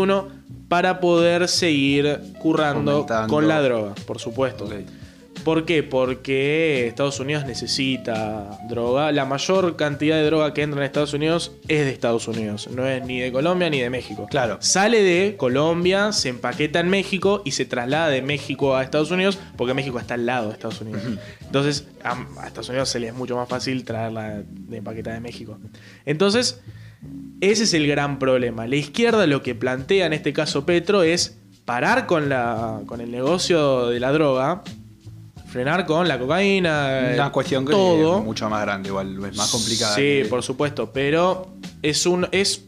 para 0.67 0.99
poder 0.99 1.47
seguir 1.47 2.19
currando 2.39 3.07
con 3.27 3.47
la 3.47 3.61
droga, 3.61 3.95
por 4.05 4.19
supuesto. 4.19 4.69
¿Por 5.43 5.65
qué? 5.65 5.83
Porque 5.83 6.87
Estados 6.87 7.19
Unidos 7.19 7.45
necesita 7.45 8.59
droga. 8.67 9.11
La 9.11 9.25
mayor 9.25 9.75
cantidad 9.75 10.17
de 10.17 10.25
droga 10.25 10.53
que 10.53 10.61
entra 10.61 10.79
en 10.79 10.85
Estados 10.85 11.13
Unidos 11.13 11.53
es 11.67 11.85
de 11.85 11.91
Estados 11.91 12.27
Unidos. 12.27 12.69
No 12.71 12.87
es 12.87 13.03
ni 13.05 13.19
de 13.19 13.31
Colombia 13.31 13.69
ni 13.69 13.79
de 13.79 13.89
México. 13.89 14.27
Claro. 14.29 14.57
Sale 14.61 15.01
de 15.01 15.35
Colombia, 15.37 16.11
se 16.11 16.29
empaqueta 16.29 16.79
en 16.79 16.89
México 16.89 17.41
y 17.45 17.51
se 17.51 17.65
traslada 17.65 18.09
de 18.09 18.21
México 18.21 18.75
a 18.75 18.83
Estados 18.83 19.11
Unidos 19.11 19.39
porque 19.57 19.73
México 19.73 19.99
está 19.99 20.15
al 20.15 20.25
lado 20.25 20.47
de 20.47 20.53
Estados 20.53 20.81
Unidos. 20.81 21.01
Entonces, 21.41 21.87
a, 22.03 22.17
Estados 22.45 22.69
Unidos 22.69 22.89
se 22.89 22.99
le 22.99 23.07
es 23.07 23.13
mucho 23.13 23.35
más 23.35 23.47
fácil 23.47 23.83
traerla 23.83 24.43
de 24.45 24.77
empaquetada 24.77 25.15
de 25.15 25.21
México. 25.21 25.57
Entonces, 26.05 26.61
ese 27.41 27.63
es 27.63 27.73
el 27.73 27.87
gran 27.87 28.19
problema. 28.19 28.67
La 28.67 28.75
izquierda 28.75 29.25
lo 29.25 29.41
que 29.41 29.55
plantea 29.55 30.05
en 30.05 30.13
este 30.13 30.33
caso 30.33 30.65
Petro 30.65 31.03
es 31.03 31.37
parar 31.65 32.07
con, 32.07 32.29
la, 32.29 32.81
con 32.85 32.99
el 32.99 33.11
negocio 33.11 33.87
de 33.87 33.99
la 33.99 34.11
droga 34.11 34.63
frenar 35.49 35.85
con 35.85 36.07
la 36.07 36.19
cocaína. 36.19 37.11
Una 37.13 37.31
cuestión 37.31 37.65
que 37.65 37.71
todo. 37.71 38.19
es 38.19 38.25
mucho 38.25 38.49
más 38.49 38.61
grande, 38.61 38.89
igual 38.89 39.25
es 39.25 39.35
más 39.35 39.51
complicada. 39.51 39.95
Sí, 39.95 40.21
por 40.29 40.43
supuesto, 40.43 40.91
pero 40.93 41.53
es, 41.81 42.05
un, 42.05 42.27
es 42.31 42.63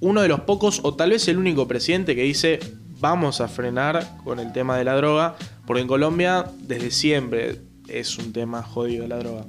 uno 0.00 0.22
de 0.22 0.28
los 0.28 0.40
pocos, 0.40 0.80
o 0.82 0.94
tal 0.94 1.10
vez 1.10 1.26
el 1.28 1.38
único 1.38 1.66
presidente 1.66 2.14
que 2.14 2.22
dice 2.22 2.60
vamos 3.00 3.40
a 3.40 3.48
frenar 3.48 4.18
con 4.24 4.40
el 4.40 4.52
tema 4.52 4.76
de 4.76 4.84
la 4.84 4.94
droga, 4.96 5.36
porque 5.66 5.82
en 5.82 5.88
Colombia 5.88 6.46
desde 6.60 6.90
siempre 6.90 7.60
es 7.88 8.18
un 8.18 8.32
tema 8.32 8.62
jodido 8.62 9.06
la 9.06 9.18
droga. 9.18 9.46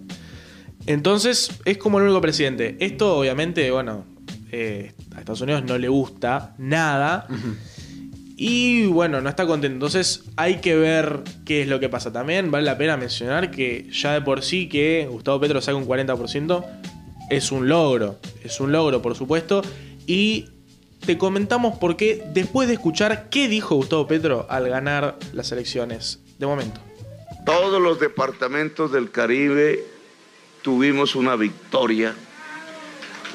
Entonces 0.85 1.51
es 1.65 1.77
como 1.77 1.99
el 1.99 2.05
único 2.05 2.21
presidente. 2.21 2.77
Esto 2.79 3.17
obviamente, 3.17 3.69
bueno, 3.71 4.05
eh, 4.51 4.93
a 5.15 5.19
Estados 5.19 5.41
Unidos 5.41 5.63
no 5.65 5.77
le 5.77 5.87
gusta 5.87 6.55
nada. 6.57 7.27
Y 8.41 8.85
bueno, 8.85 9.19
no 9.19 9.27
está 9.27 9.45
contento. 9.45 9.73
Entonces 9.73 10.23
hay 10.37 10.61
que 10.61 10.73
ver 10.73 11.19
qué 11.43 11.63
es 11.63 11.67
lo 11.67 11.81
que 11.81 11.89
pasa. 11.89 12.13
También 12.13 12.51
vale 12.51 12.65
la 12.65 12.77
pena 12.77 12.95
mencionar 12.95 13.51
que 13.51 13.89
ya 13.91 14.13
de 14.13 14.21
por 14.21 14.43
sí 14.43 14.69
que 14.69 15.09
Gustavo 15.11 15.41
Petro 15.41 15.59
saque 15.59 15.75
un 15.75 15.85
40% 15.85 16.65
es 17.29 17.51
un 17.51 17.67
logro. 17.67 18.15
Es 18.41 18.61
un 18.61 18.71
logro, 18.71 19.01
por 19.01 19.15
supuesto. 19.15 19.61
Y 20.07 20.47
te 21.05 21.17
comentamos 21.17 21.77
por 21.79 21.97
qué 21.97 22.23
después 22.33 22.69
de 22.69 22.75
escuchar 22.75 23.27
qué 23.29 23.49
dijo 23.49 23.75
Gustavo 23.75 24.07
Petro 24.07 24.47
al 24.49 24.69
ganar 24.69 25.19
las 25.33 25.51
elecciones. 25.51 26.21
De 26.37 26.47
momento. 26.47 26.79
Todos 27.45 27.81
los 27.81 27.99
departamentos 27.99 28.93
del 28.93 29.11
Caribe 29.11 29.83
tuvimos 30.61 31.17
una 31.17 31.35
victoria. 31.35 32.15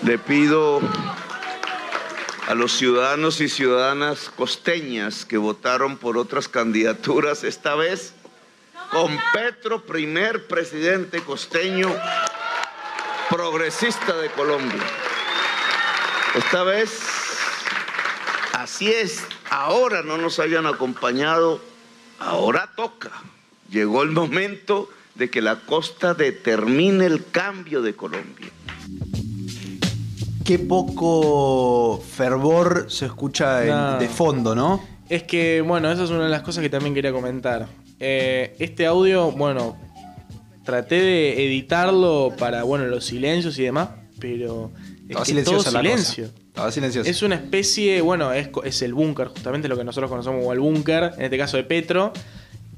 Le 0.03 0.17
pido 0.17 0.81
a 2.47 2.55
los 2.55 2.73
ciudadanos 2.73 3.41
y 3.41 3.49
ciudadanas 3.49 4.31
costeñas 4.37 5.25
que 5.25 5.39
votaron 5.39 5.97
por 5.97 6.19
otras 6.19 6.49
candidaturas, 6.49 7.43
esta 7.43 7.75
vez 7.75 8.13
con 8.91 9.19
Petro, 9.33 9.83
primer 9.85 10.47
presidente 10.47 11.21
costeño 11.21 11.95
progresista 13.31 14.17
de 14.19 14.29
Colombia. 14.31 14.83
Esta 16.35 16.65
vez, 16.65 17.01
así 18.53 18.89
es, 18.89 19.25
ahora 19.49 20.03
no 20.03 20.19
nos 20.19 20.39
hayan 20.39 20.67
acompañado, 20.67 21.61
ahora 22.19 22.71
toca. 22.77 23.11
Llegó 23.71 24.03
el 24.03 24.11
momento 24.11 24.91
de 25.15 25.31
que 25.31 25.41
la 25.41 25.61
costa 25.61 26.13
determine 26.13 27.07
el 27.07 27.25
cambio 27.31 27.81
de 27.81 27.97
Colombia 27.97 28.51
qué 30.45 30.59
poco 30.59 32.01
fervor 32.01 32.87
se 32.89 33.07
escucha 33.07 33.99
de 33.99 34.09
fondo, 34.09 34.55
¿no? 34.55 34.81
Es 35.09 35.23
que, 35.23 35.61
bueno, 35.61 35.91
esa 35.91 36.05
es 36.05 36.11
una 36.11 36.25
de 36.25 36.31
las 36.31 36.43
cosas 36.43 36.63
que 36.63 36.71
también 36.71 36.95
quería 36.95 37.13
comentar. 37.13 37.67
Eh, 38.01 38.55
este 38.59 38.87
audio, 38.87 39.31
bueno, 39.33 39.77
traté 40.65 41.01
de 41.01 41.47
editarlo 41.47 42.33
para, 42.39 42.63
bueno, 42.65 42.87
los 42.87 43.05
silencios 43.05 43.59
y 43.59 43.65
demás, 43.65 43.89
pero 44.19 44.71
es 45.09 45.33
que 45.33 45.43
todo 45.43 45.61
silencio. 45.61 46.31
Estaba 46.49 46.71
silencioso. 46.71 47.11
Es 47.11 47.23
una 47.23 47.35
especie, 47.35 48.01
bueno, 48.01 48.33
es, 48.33 48.49
es 48.65 48.83
el 48.83 48.95
búnker, 48.95 49.29
justamente 49.29 49.69
lo 49.69 49.77
que 49.77 49.85
nosotros 49.85 50.11
conocemos 50.11 50.41
como 50.41 50.53
el 50.53 50.61
búnker, 50.61 51.13
en 51.17 51.23
este 51.23 51.37
caso 51.37 51.57
de 51.57 51.65
Petro, 51.65 52.13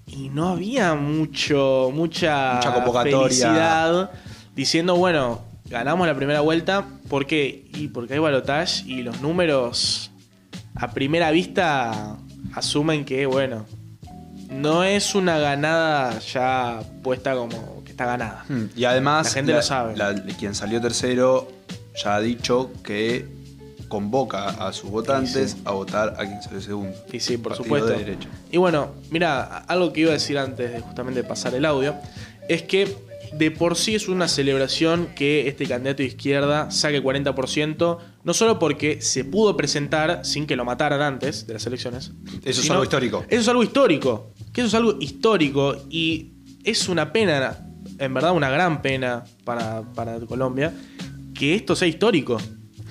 y 0.07 0.29
no 0.31 0.49
había 0.49 0.95
mucho, 0.95 1.91
mucha, 1.93 2.55
mucha 2.55 3.03
felicidad 3.03 4.11
diciendo, 4.55 4.97
bueno, 4.97 5.43
ganamos 5.69 6.07
la 6.07 6.15
primera 6.15 6.41
vuelta. 6.41 6.87
¿Por 7.09 7.27
qué? 7.27 7.67
Y 7.75 7.89
porque 7.89 8.15
hay 8.15 8.19
balotage 8.19 8.85
y 8.87 9.03
los 9.03 9.21
números 9.21 10.11
a 10.75 10.91
primera 10.93 11.31
vista 11.31 12.17
asumen 12.55 13.05
que, 13.05 13.27
bueno, 13.27 13.67
no 14.51 14.85
es 14.85 15.15
una 15.15 15.39
ganada 15.39 16.19
ya 16.19 16.81
puesta 17.03 17.35
como 17.35 17.83
que 17.85 17.91
está 17.91 18.07
ganada. 18.07 18.45
Hmm, 18.49 18.67
y 18.77 18.85
además, 18.85 19.27
la 19.27 19.33
gente 19.33 19.53
lo 19.53 19.63
sabe. 19.63 19.95
quien 20.39 20.55
salió 20.55 20.81
tercero 20.81 21.49
ya 21.95 22.17
ha 22.17 22.21
dicho 22.21 22.71
que 22.83 23.27
convoca 23.89 24.49
a 24.49 24.73
sus 24.73 24.91
votantes 24.91 25.57
a 25.65 25.71
votar 25.73 26.15
a 26.19 26.27
quien 26.27 26.43
salió 26.43 26.61
segundo. 26.61 26.97
Y 27.13 27.21
sí, 27.21 27.39
por 27.39 27.55
supuesto. 27.55 27.95
Y 28.51 28.57
bueno, 28.59 28.93
mira, 29.11 29.59
algo 29.59 29.93
que 29.93 30.01
iba 30.01 30.11
a 30.11 30.15
decir 30.15 30.39
antes 30.39 30.73
de 30.73 30.81
justamente 30.81 31.23
pasar 31.25 31.55
el 31.55 31.65
audio 31.65 31.95
es 32.49 32.63
que 32.63 32.97
de 33.38 33.51
por 33.51 33.77
sí 33.77 33.94
es 33.94 34.09
una 34.09 34.29
celebración 34.29 35.09
que 35.14 35.49
este 35.49 35.66
candidato 35.66 35.99
de 35.99 36.09
izquierda 36.09 36.70
saque 36.70 37.03
40%, 37.03 37.99
no 38.25 38.35
solo 38.35 38.59
porque 38.59 39.01
se 39.03 39.25
pudo 39.25 39.57
presentar 39.57 40.25
sin 40.25 40.46
que 40.46 40.57
lo 40.57 40.64
mataran 40.64 41.03
antes 41.03 41.46
de 41.46 41.55
las 41.55 41.66
elecciones. 41.66 42.12
Eso 42.44 42.62
es 42.62 42.70
algo 42.70 42.85
histórico. 42.85 43.25
Eso 43.29 43.40
es 43.40 43.49
algo 43.49 43.62
histórico. 43.62 44.33
Que 44.53 44.62
eso 44.62 44.68
es 44.68 44.75
algo 44.75 44.96
histórico 45.01 45.77
y 45.90 46.33
es 46.64 46.88
una 46.88 47.12
pena, 47.12 47.66
en 47.99 48.14
verdad 48.14 48.33
una 48.33 48.51
gran 48.51 48.83
pena 48.83 49.25
para, 49.44 49.83
para 49.92 50.18
Colombia, 50.20 50.72
que 51.35 51.55
esto 51.55 51.77
sea 51.77 51.88
histórico 51.88 52.38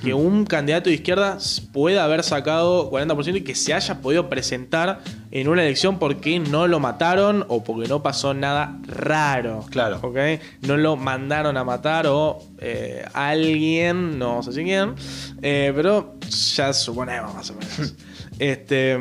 que 0.03 0.13
un 0.13 0.45
candidato 0.45 0.89
de 0.89 0.95
izquierda 0.95 1.37
pueda 1.71 2.03
haber 2.03 2.23
sacado 2.23 2.91
40% 2.91 3.37
y 3.37 3.41
que 3.41 3.55
se 3.55 3.73
haya 3.73 4.01
podido 4.01 4.29
presentar 4.29 5.01
en 5.31 5.47
una 5.47 5.63
elección 5.63 5.99
porque 5.99 6.39
no 6.39 6.67
lo 6.67 6.79
mataron 6.79 7.45
o 7.47 7.63
porque 7.63 7.87
no 7.87 8.03
pasó 8.03 8.33
nada 8.33 8.77
raro. 8.87 9.65
Claro. 9.69 9.99
¿Ok? 10.01 10.17
No 10.61 10.77
lo 10.77 10.95
mandaron 10.95 11.57
a 11.57 11.63
matar 11.63 12.07
o 12.07 12.41
eh, 12.59 13.05
alguien, 13.13 14.19
no 14.19 14.43
sé 14.43 14.53
si 14.53 14.63
quién, 14.63 14.95
eh, 15.41 15.71
pero 15.75 16.15
ya 16.55 16.73
suponemos 16.73 17.33
más 17.33 17.49
o 17.49 17.55
menos. 17.55 17.93
este. 18.39 18.99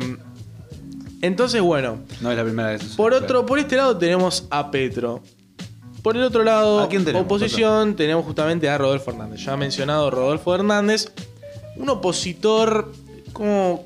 Entonces, 1.21 1.61
bueno. 1.61 1.99
No 2.21 2.31
es 2.31 2.37
la 2.37 2.43
primera 2.43 2.69
vez. 2.69 2.95
Por 2.95 3.13
otro, 3.13 3.45
por 3.45 3.59
este 3.59 3.75
lado 3.75 3.97
tenemos 3.97 4.47
a 4.49 4.69
Petro. 4.69 5.23
Por 6.05 6.17
el 6.17 6.21
otro 6.21 6.43
lado, 6.43 6.87
oposición, 7.15 7.95
tenemos 7.95 8.25
justamente 8.25 8.69
a 8.69 8.77
Rodolfo 8.77 9.09
Hernández. 9.09 9.43
Ya 9.43 9.53
ha 9.53 9.57
mencionado 9.57 10.11
Rodolfo 10.11 10.53
Hernández. 10.53 11.11
Un 11.77 11.89
opositor. 11.89 12.93
¿Cómo, 13.33 13.83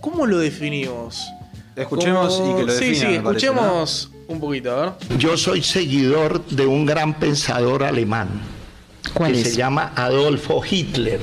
cómo, 0.00 0.26
lo 0.26 0.38
definimos? 0.38 1.28
Escuchemos 1.76 2.42
y 2.42 2.54
que 2.56 2.62
lo 2.64 2.72
Sí, 2.72 2.94
sí, 2.94 3.06
escuchemos 3.16 4.10
un 4.28 4.40
poquito, 4.40 4.70
a 4.70 4.80
ver. 4.80 5.18
Yo 5.18 5.36
soy 5.36 5.62
seguidor 5.62 6.42
de 6.46 6.64
un 6.64 6.86
gran 6.86 7.12
pensador 7.18 7.84
alemán. 7.84 8.30
que 9.18 9.44
se 9.44 9.54
llama 9.54 9.92
Adolfo 9.94 10.62
Hitler. 10.64 11.20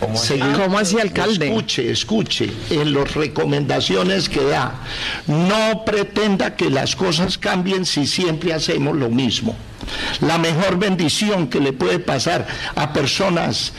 ¿Cómo 0.00 0.78
así, 0.78 0.98
alcalde? 1.00 1.48
Escuche, 1.48 1.90
escuche, 1.90 2.50
en 2.70 2.94
las 2.94 3.14
recomendaciones 3.14 4.28
que 4.28 4.44
da, 4.44 4.80
no 5.26 5.84
pretenda 5.84 6.54
que 6.54 6.70
las 6.70 6.94
cosas 6.94 7.36
cambien 7.36 7.84
si 7.84 8.06
siempre 8.06 8.52
hacemos 8.52 8.96
lo 8.96 9.08
mismo. 9.08 9.56
La 10.20 10.38
mejor 10.38 10.78
bendición 10.78 11.48
que 11.48 11.60
le 11.60 11.72
puede 11.72 11.98
pasar 11.98 12.46
a 12.74 12.92
personas 12.92 13.72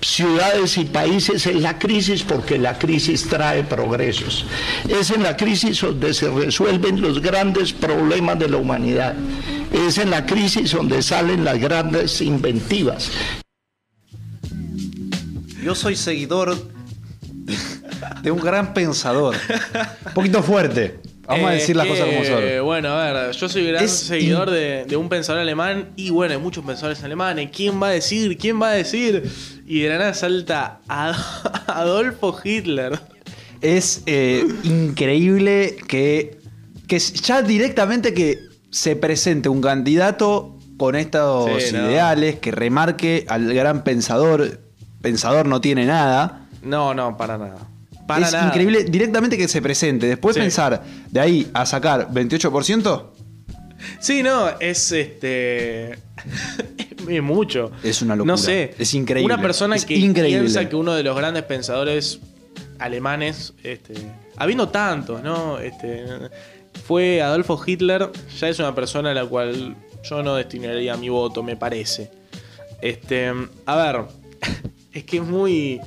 ciudades 0.00 0.76
y 0.76 0.84
países 0.84 1.46
es 1.46 1.56
la 1.56 1.78
crisis 1.78 2.22
porque 2.22 2.58
la 2.58 2.78
crisis 2.78 3.26
trae 3.28 3.64
progresos. 3.64 4.44
Es 4.88 5.10
en 5.10 5.22
la 5.22 5.36
crisis 5.36 5.80
donde 5.80 6.12
se 6.12 6.28
resuelven 6.28 7.00
los 7.00 7.20
grandes 7.20 7.72
problemas 7.72 8.38
de 8.38 8.48
la 8.48 8.58
humanidad. 8.58 9.14
Es 9.72 9.98
en 9.98 10.10
la 10.10 10.26
crisis 10.26 10.72
donde 10.72 11.02
salen 11.02 11.44
las 11.44 11.58
grandes 11.58 12.20
inventivas. 12.20 13.10
Yo 15.64 15.74
soy 15.74 15.96
seguidor 15.96 16.54
de 18.22 18.30
un 18.30 18.38
gran 18.38 18.74
pensador. 18.74 19.34
Un 20.08 20.12
poquito 20.12 20.42
fuerte. 20.42 20.98
Vamos 21.26 21.48
a 21.48 21.52
decir 21.52 21.74
las 21.74 21.86
cosas 21.86 22.06
como 22.06 22.22
son. 22.22 22.64
Bueno, 22.64 22.90
a 22.90 23.10
ver, 23.10 23.32
yo 23.32 23.48
soy 23.48 23.68
gran 23.68 23.88
seguidor 23.88 24.50
de, 24.50 24.94
un 24.94 25.08
pensador 25.08 25.40
alemán 25.40 25.88
y 25.96 26.10
bueno, 26.10 26.34
hay 26.34 26.40
muchos 26.40 26.66
pensadores 26.66 27.02
alemanes. 27.02 27.48
¿Quién 27.50 27.82
va 27.82 27.88
a 27.88 27.90
decir? 27.92 28.36
¿Quién 28.36 28.60
va 28.60 28.72
a 28.72 28.72
decir? 28.72 29.22
Y 29.66 29.80
de 29.80 29.88
la 29.88 29.96
nada 29.96 30.12
salta 30.12 30.80
Adolfo 31.66 32.38
Hitler. 32.44 33.00
Es 33.62 34.02
eh, 34.04 34.44
increíble 34.64 35.76
que, 35.88 36.40
que 36.86 36.98
ya 36.98 37.40
directamente 37.40 38.12
que 38.12 38.38
se 38.68 38.96
presente 38.96 39.48
un 39.48 39.62
candidato 39.62 40.58
con 40.76 40.94
estos 40.94 41.72
ideales, 41.72 42.38
que 42.38 42.50
remarque 42.50 43.24
al 43.28 43.54
gran 43.54 43.82
pensador 43.82 44.63
pensador 45.04 45.46
no 45.46 45.60
tiene 45.60 45.84
nada. 45.84 46.48
No, 46.62 46.94
no, 46.94 47.16
para 47.18 47.36
nada. 47.36 47.68
es 48.18 48.32
increíble 48.32 48.84
directamente 48.84 49.36
que 49.36 49.46
se 49.48 49.60
presente. 49.60 50.06
Después 50.06 50.34
pensar 50.34 50.82
de 51.10 51.20
ahí 51.20 51.50
a 51.52 51.66
sacar 51.66 52.10
28%. 52.10 53.10
Sí, 54.00 54.22
no, 54.22 54.48
es 54.60 54.92
este. 54.92 55.92
es 57.08 57.22
mucho. 57.22 57.70
Es 57.82 58.00
una 58.00 58.16
locura. 58.16 58.32
No 58.32 58.38
sé. 58.38 58.74
Es 58.78 58.94
increíble. 58.94 59.32
Una 59.32 59.42
persona 59.42 59.76
que 59.76 59.94
piensa 59.94 60.66
que 60.68 60.74
uno 60.74 60.94
de 60.94 61.02
los 61.02 61.14
grandes 61.14 61.42
pensadores 61.42 62.18
alemanes, 62.78 63.52
este, 63.62 63.94
habiendo 64.38 64.70
tantos, 64.70 65.22
¿no? 65.22 65.58
Este, 65.58 66.06
fue 66.86 67.20
Adolfo 67.20 67.62
Hitler, 67.64 68.10
ya 68.38 68.48
es 68.48 68.58
una 68.58 68.74
persona 68.74 69.10
a 69.10 69.14
la 69.14 69.26
cual 69.26 69.76
yo 70.02 70.22
no 70.22 70.34
destinaría 70.36 70.96
mi 70.96 71.10
voto, 71.10 71.42
me 71.42 71.56
parece. 71.56 72.10
Este, 72.80 73.32
a 73.66 73.76
ver, 73.76 74.04
es 74.94 75.04
que 75.04 75.18
es 75.18 75.22
muy. 75.22 75.80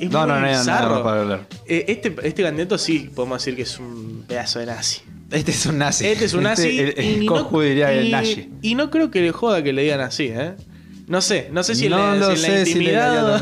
Es 0.00 0.10
no, 0.10 0.26
no, 0.26 0.40
no, 0.40 0.64
no, 0.64 1.02
para 1.04 1.20
hablar. 1.20 1.46
Eh, 1.66 1.84
este, 1.88 2.14
este 2.22 2.42
candidato 2.42 2.78
sí 2.78 3.10
podemos 3.14 3.44
decir 3.44 3.56
que 3.56 3.62
es 3.62 3.78
un 3.78 4.24
pedazo 4.26 4.60
de 4.60 4.66
nazi. 4.66 5.02
Este 5.30 5.50
es 5.50 5.66
un 5.66 5.78
nazi. 5.78 6.06
Este 6.06 6.24
es 6.24 6.34
un 6.34 6.44
nazi. 6.44 6.80
Este, 6.80 7.00
el, 7.00 7.22
y, 7.22 7.26
no, 7.26 7.60
diría 7.60 7.92
el 7.92 8.10
nazi. 8.10 8.50
Y 8.62 8.74
no 8.74 8.90
creo 8.90 9.10
que 9.10 9.20
le 9.20 9.32
joda 9.32 9.62
que 9.62 9.72
le 9.72 9.82
digan 9.82 10.00
así, 10.00 10.26
¿eh? 10.26 10.54
No 11.06 11.20
sé, 11.20 11.50
no 11.52 11.62
sé 11.62 11.74
si, 11.74 11.86
en 11.86 11.92
la, 11.92 12.16
intimidad. 12.16 13.38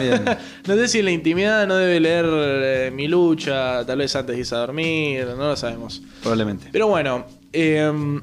no 0.67 0.75
sé 0.75 0.89
si 0.89 0.99
en 0.99 1.05
la 1.05 1.11
intimidad 1.13 1.65
no 1.69 1.77
debe 1.77 2.01
leer 2.01 2.27
eh, 2.29 2.91
mi 2.93 3.07
lucha, 3.07 3.87
tal 3.87 3.99
vez 3.99 4.17
antes 4.17 4.35
de 4.35 4.41
irse 4.41 4.55
a 4.57 4.59
dormir, 4.59 5.27
no 5.27 5.49
lo 5.49 5.57
sabemos. 5.57 6.03
Probablemente. 6.23 6.69
Pero 6.73 6.89
bueno. 6.89 7.25
Em, 7.53 8.21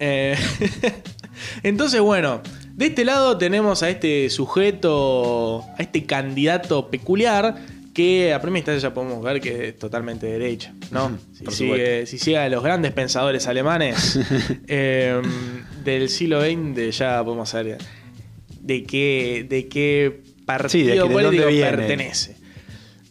eh, 0.00 0.36
entonces, 1.62 2.00
bueno, 2.00 2.42
de 2.76 2.86
este 2.86 3.06
lado 3.06 3.38
tenemos 3.38 3.82
a 3.82 3.88
este 3.88 4.28
sujeto, 4.28 5.64
a 5.78 5.82
este 5.82 6.04
candidato 6.04 6.90
peculiar, 6.90 7.56
que 7.94 8.34
a 8.34 8.42
primera 8.42 8.58
instancia 8.58 8.90
ya 8.90 8.94
podemos 8.94 9.24
ver 9.24 9.40
que 9.40 9.68
es 9.68 9.78
totalmente 9.78 10.26
derecha, 10.26 10.74
¿no? 10.90 11.18
si, 11.32 11.46
sigue, 11.46 12.04
si 12.04 12.18
sigue 12.18 12.36
a 12.36 12.46
los 12.50 12.62
grandes 12.62 12.92
pensadores 12.92 13.46
alemanes 13.46 14.18
em, 14.66 15.22
del 15.82 16.10
siglo 16.10 16.42
XX, 16.42 16.94
ya 16.94 17.24
podemos 17.24 17.48
saber 17.48 17.78
de 18.60 18.84
qué, 18.84 19.46
de 19.48 19.68
qué 19.68 20.20
partido 20.44 21.08
político 21.08 21.48
pertenece. 21.48 22.36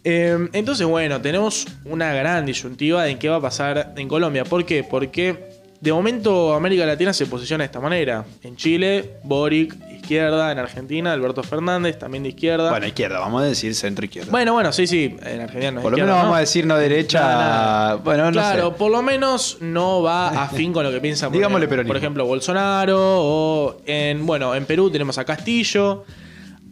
Em, 0.04 0.50
entonces, 0.54 0.86
bueno, 0.86 1.20
tenemos 1.20 1.66
una 1.86 2.14
gran 2.14 2.46
disyuntiva 2.46 3.04
de 3.06 3.18
qué 3.18 3.28
va 3.28 3.38
a 3.38 3.42
pasar 3.42 3.96
en 3.98 4.08
Colombia. 4.08 4.44
¿Por 4.44 4.64
qué? 4.64 4.84
Porque 4.84 5.55
de 5.82 5.94
momento 5.94 6.54
América 6.54 6.86
Latina 6.86 7.14
se 7.14 7.26
posiciona 7.26 7.64
de 7.64 7.66
esta 7.66 7.80
manera. 7.80 8.26
En 8.44 8.56
Chile, 8.56 9.18
Boric, 9.24 9.76
izquierda. 9.92 10.52
En 10.52 10.60
Argentina, 10.60 11.12
Alberto 11.12 11.44
Fernández, 11.44 11.98
también 11.98 12.24
de 12.24 12.30
izquierda. 12.30 12.70
Bueno, 12.70 12.88
izquierda, 12.88 13.20
vamos 13.20 13.42
a 13.42 13.46
decir 13.46 13.76
centro 13.76 14.06
izquierda. 14.06 14.32
Bueno, 14.32 14.54
bueno, 14.54 14.72
sí, 14.72 14.88
sí. 14.88 15.16
En 15.24 15.42
Argentina 15.42 15.72
no 15.72 15.80
es 15.80 15.84
Por 15.84 15.92
lo 15.92 15.98
menos 15.98 16.16
vamos 16.16 16.38
a 16.38 16.40
decir 16.40 16.66
no 16.66 16.78
derecha. 16.78 17.96
Bueno, 18.04 18.26
no 18.26 18.32
claro, 18.32 18.76
por 18.76 18.92
lo 18.92 19.02
menos 19.02 19.58
no 19.62 20.02
va 20.02 20.44
a 20.44 20.48
fin 20.56 20.72
con 20.72 20.84
lo 20.84 20.92
que 20.92 21.02
piensa 21.02 21.30
Digámosle 21.30 21.68
por 21.68 21.98
ejemplo 21.98 22.26
Bolsonaro. 22.26 22.98
O 23.00 23.82
en, 23.86 24.26
bueno, 24.26 24.56
en 24.56 24.66
Perú 24.66 24.90
tenemos 24.90 25.18
a 25.18 25.26
Castillo. 25.26 26.06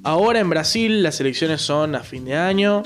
Ahora 0.04 0.40
en 0.40 0.50
Brasil 0.50 1.02
las 1.02 1.20
elecciones 1.20 1.62
son 1.62 1.96
a 1.96 2.02
fin 2.02 2.26
de 2.26 2.36
año. 2.36 2.84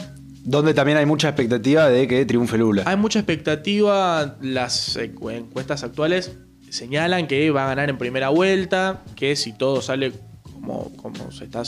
Donde 0.47 0.73
también 0.73 0.97
hay 0.97 1.05
mucha 1.05 1.27
expectativa 1.27 1.89
de 1.89 2.07
que 2.07 2.25
triunfe 2.25 2.57
Lula. 2.57 2.83
Hay 2.85 2.95
mucha 2.95 3.19
expectativa, 3.19 4.37
las 4.39 4.95
encuestas 4.95 5.83
actuales 5.83 6.37
señalan 6.69 7.27
que 7.27 7.51
va 7.51 7.65
a 7.65 7.67
ganar 7.67 7.89
en 7.89 7.97
primera 7.97 8.29
vuelta, 8.29 9.03
que 9.17 9.35
si 9.35 9.51
todo 9.51 9.81
sale 9.81 10.13
como, 10.53 11.31
se 11.33 11.43
está 11.43 11.63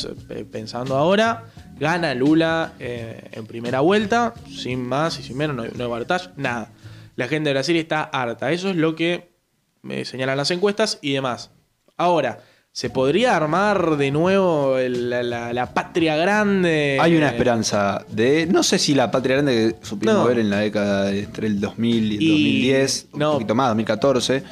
pensando 0.49 0.95
ahora, 0.95 1.43
gana 1.77 2.13
Lula 2.13 2.71
eh, 2.79 3.29
en 3.33 3.45
primera 3.47 3.81
vuelta, 3.81 4.33
sin 4.47 4.87
más 4.87 5.19
y 5.19 5.23
sin 5.23 5.35
menos, 5.35 5.57
no 5.57 5.63
hay, 5.63 5.71
no 5.75 6.05
nada. 6.37 6.71
La 7.17 7.27
gente 7.27 7.49
de 7.49 7.55
Brasil 7.55 7.75
está 7.75 8.03
harta, 8.03 8.49
eso 8.53 8.69
es 8.69 8.77
lo 8.77 8.95
que 8.95 9.33
me 9.81 10.05
señalan 10.05 10.37
las 10.37 10.51
encuestas 10.51 10.99
y 11.01 11.11
demás. 11.11 11.51
Ahora, 11.97 12.39
¿Se 12.79 12.89
podría 12.89 13.35
armar 13.35 13.97
de 13.97 14.09
nuevo 14.09 14.77
la, 14.77 15.73
patria 15.73 16.15
grande? 16.15 16.97
Hay 17.01 17.13
una 17.13 17.27
esperanza 17.27 18.05
de. 18.07 18.45
No 18.45 18.63
sé 18.63 18.79
si 18.79 18.95
la 18.95 19.11
patria 19.11 19.35
grande 19.35 19.75
que 19.81 19.85
supimos 19.85 20.25
ver 20.25 20.39
en 20.39 20.49
la 20.49 20.59
década 20.59 21.11
entre 21.13 21.47
el 21.47 21.59
2000 21.59 22.13
y 22.13 22.15
el 22.15 22.31
2010, 22.31 23.07
un 23.11 23.19
poquito 23.19 23.53
más, 23.53 23.67
2014. 23.71 24.43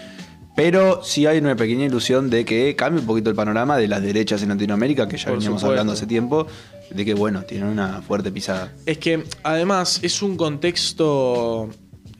Pero 0.57 1.01
sí 1.05 1.25
hay 1.25 1.37
una 1.37 1.55
pequeña 1.55 1.85
ilusión 1.85 2.29
de 2.29 2.43
que 2.43 2.75
cambie 2.75 2.99
un 2.99 3.07
poquito 3.07 3.29
el 3.29 3.35
panorama 3.37 3.77
de 3.77 3.87
las 3.87 4.01
derechas 4.01 4.43
en 4.43 4.49
Latinoamérica, 4.49 5.07
que 5.07 5.15
ya 5.15 5.31
veníamos 5.31 5.63
hablando 5.63 5.93
hace 5.93 6.05
tiempo, 6.05 6.47
de 6.89 7.05
que, 7.05 7.13
bueno, 7.13 7.43
tienen 7.43 7.69
una 7.69 8.01
fuerte 8.01 8.29
pisada. 8.29 8.73
Es 8.85 8.97
que, 8.97 9.23
además, 9.43 10.01
es 10.03 10.21
un 10.21 10.35
contexto 10.35 11.69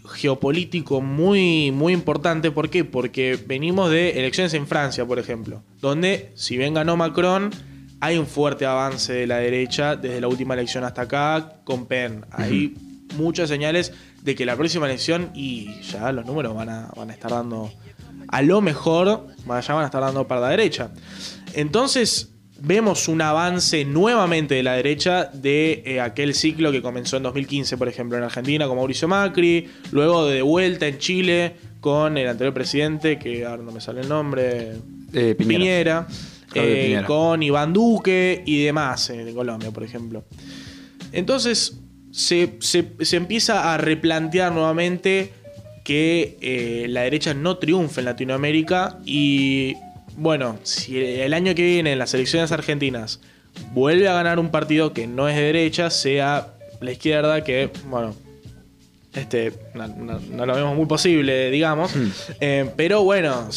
geopolítico 0.08 1.02
muy, 1.02 1.72
muy 1.72 1.94
importante. 1.94 2.52
¿Por 2.52 2.70
qué? 2.70 2.84
Porque 2.86 3.40
venimos 3.46 3.90
de 3.92 4.12
elecciones 4.12 4.54
en 4.54 4.68
Francia, 4.68 5.06
por 5.06 5.20
ejemplo, 5.20 5.64
donde 5.80 6.32
si 6.36 6.58
bien 6.58 6.74
ganó 6.74 6.98
Macron, 6.98 7.52
hay 8.00 8.18
un 8.18 8.28
fuerte 8.28 8.66
avance 8.66 9.14
de 9.14 9.28
la 9.28 9.38
derecha 9.38 9.96
desde 9.96 10.22
la 10.22 10.28
última 10.28 10.54
elección 10.54 10.84
hasta 10.84 11.04
acá 11.04 11.62
con 11.64 11.86
Penn. 11.86 12.26
Hay 12.32 12.76
muchas 13.16 13.50
señales 13.50 13.94
de 14.22 14.36
que 14.36 14.46
la 14.46 14.56
próxima 14.56 14.86
elección, 14.86 15.32
y 15.34 15.82
ya 15.82 16.12
los 16.12 16.26
números 16.26 16.54
van 16.56 16.70
a, 16.70 16.92
van 16.96 17.10
a 17.10 17.14
estar 17.14 17.32
dando, 17.32 17.72
a 18.28 18.42
lo 18.42 18.62
mejor, 18.62 19.28
ya 19.46 19.74
van 19.74 19.84
a 19.84 19.86
estar 19.86 20.02
dando 20.02 20.28
para 20.28 20.42
la 20.42 20.50
derecha. 20.50 20.92
Entonces, 21.54 22.32
vemos 22.62 23.08
un 23.08 23.22
avance 23.22 23.86
nuevamente 23.86 24.56
de 24.56 24.64
la 24.64 24.74
derecha 24.74 25.26
de 25.26 25.84
eh, 25.86 26.02
aquel 26.02 26.34
ciclo 26.34 26.72
que 26.72 26.82
comenzó 26.82 27.18
en 27.18 27.24
2015, 27.24 27.78
por 27.78 27.88
ejemplo, 27.88 28.18
en 28.18 28.24
Argentina 28.24 28.68
con 28.68 28.78
Mauricio 28.78 29.08
Macri, 29.08 29.68
luego 29.92 30.26
de 30.26 30.42
vuelta 30.42 30.88
en 30.88 30.98
Chile 30.98 31.56
con 31.80 32.18
el 32.18 32.28
anterior 32.28 32.54
presidente, 32.54 33.20
que 33.20 33.46
ahora 33.46 33.64
no 33.64 33.72
me 33.72 33.82
sale 33.82 34.02
el 34.02 34.10
nombre, 34.10 34.74
eh, 35.14 35.36
Piñera, 35.38 36.08
eh, 36.54 37.02
con 37.06 37.44
Iván 37.44 37.74
Duque 37.74 38.44
y 38.46 38.64
demás 38.64 39.10
en 39.10 39.34
Colombia, 39.34 39.72
por 39.72 39.84
ejemplo. 39.84 40.26
Entonces 41.12 41.80
se, 42.12 42.58
empieza 43.12 43.74
a 43.74 43.78
replantear 43.78 44.52
nuevamente 44.52 45.32
que 45.86 46.86
la 46.90 47.02
derecha 47.02 47.34
no 47.34 47.58
triunfa 47.58 48.02
en 48.02 48.06
Latinoamérica 48.06 49.00
y 49.06 49.76
bueno, 50.18 50.58
si 50.64 51.00
el 51.00 51.34
año 51.34 51.54
que 51.56 51.64
viene 51.64 51.94
en 51.94 52.00
las 52.00 52.14
elecciones 52.14 52.52
argentinas 52.52 53.20
vuelve 53.74 54.08
a 54.08 54.14
ganar 54.14 54.40
un 54.40 54.50
partido 54.50 54.92
que 54.92 55.08
no 55.08 55.30
es 55.30 55.36
de 55.36 55.44
derecha, 55.44 55.90
sea 55.90 56.54
la 56.82 56.92
izquierda, 56.92 57.44
que, 57.44 57.70
bueno, 57.86 58.16
este, 59.14 59.54
no, 59.74 60.46
lo 60.46 60.56
vemos 60.56 60.76
muy 60.76 60.88
posible, 60.88 61.52
digamos. 61.52 61.96
Hmm. 61.96 62.12
Eh, 62.42 62.70
pero 62.76 63.04
bueno, 63.04 63.48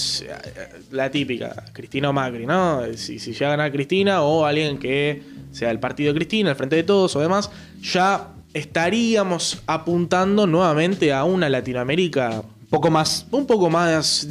la 0.90 1.10
típica, 1.10 1.64
Cristina 1.72 2.10
o 2.10 2.12
Macri, 2.12 2.46
¿no? 2.46 2.82
Si, 2.94 3.18
si 3.18 3.32
llega 3.32 3.48
a 3.48 3.56
ganar 3.56 3.72
Cristina 3.72 4.22
o 4.22 4.44
alguien 4.44 4.78
que 4.78 5.22
sea 5.52 5.70
el 5.70 5.80
partido 5.80 6.12
de 6.12 6.18
Cristina, 6.18 6.50
el 6.50 6.56
frente 6.56 6.76
de 6.76 6.82
todos 6.82 7.16
o 7.16 7.20
demás, 7.20 7.50
ya 7.80 8.28
estaríamos 8.52 9.62
apuntando 9.66 10.46
nuevamente 10.46 11.12
a 11.12 11.24
una 11.24 11.48
Latinoamérica 11.48 12.42
poco 12.70 12.90
más. 12.90 13.26
Un 13.30 13.46
poco 13.46 13.68
más 13.68 14.26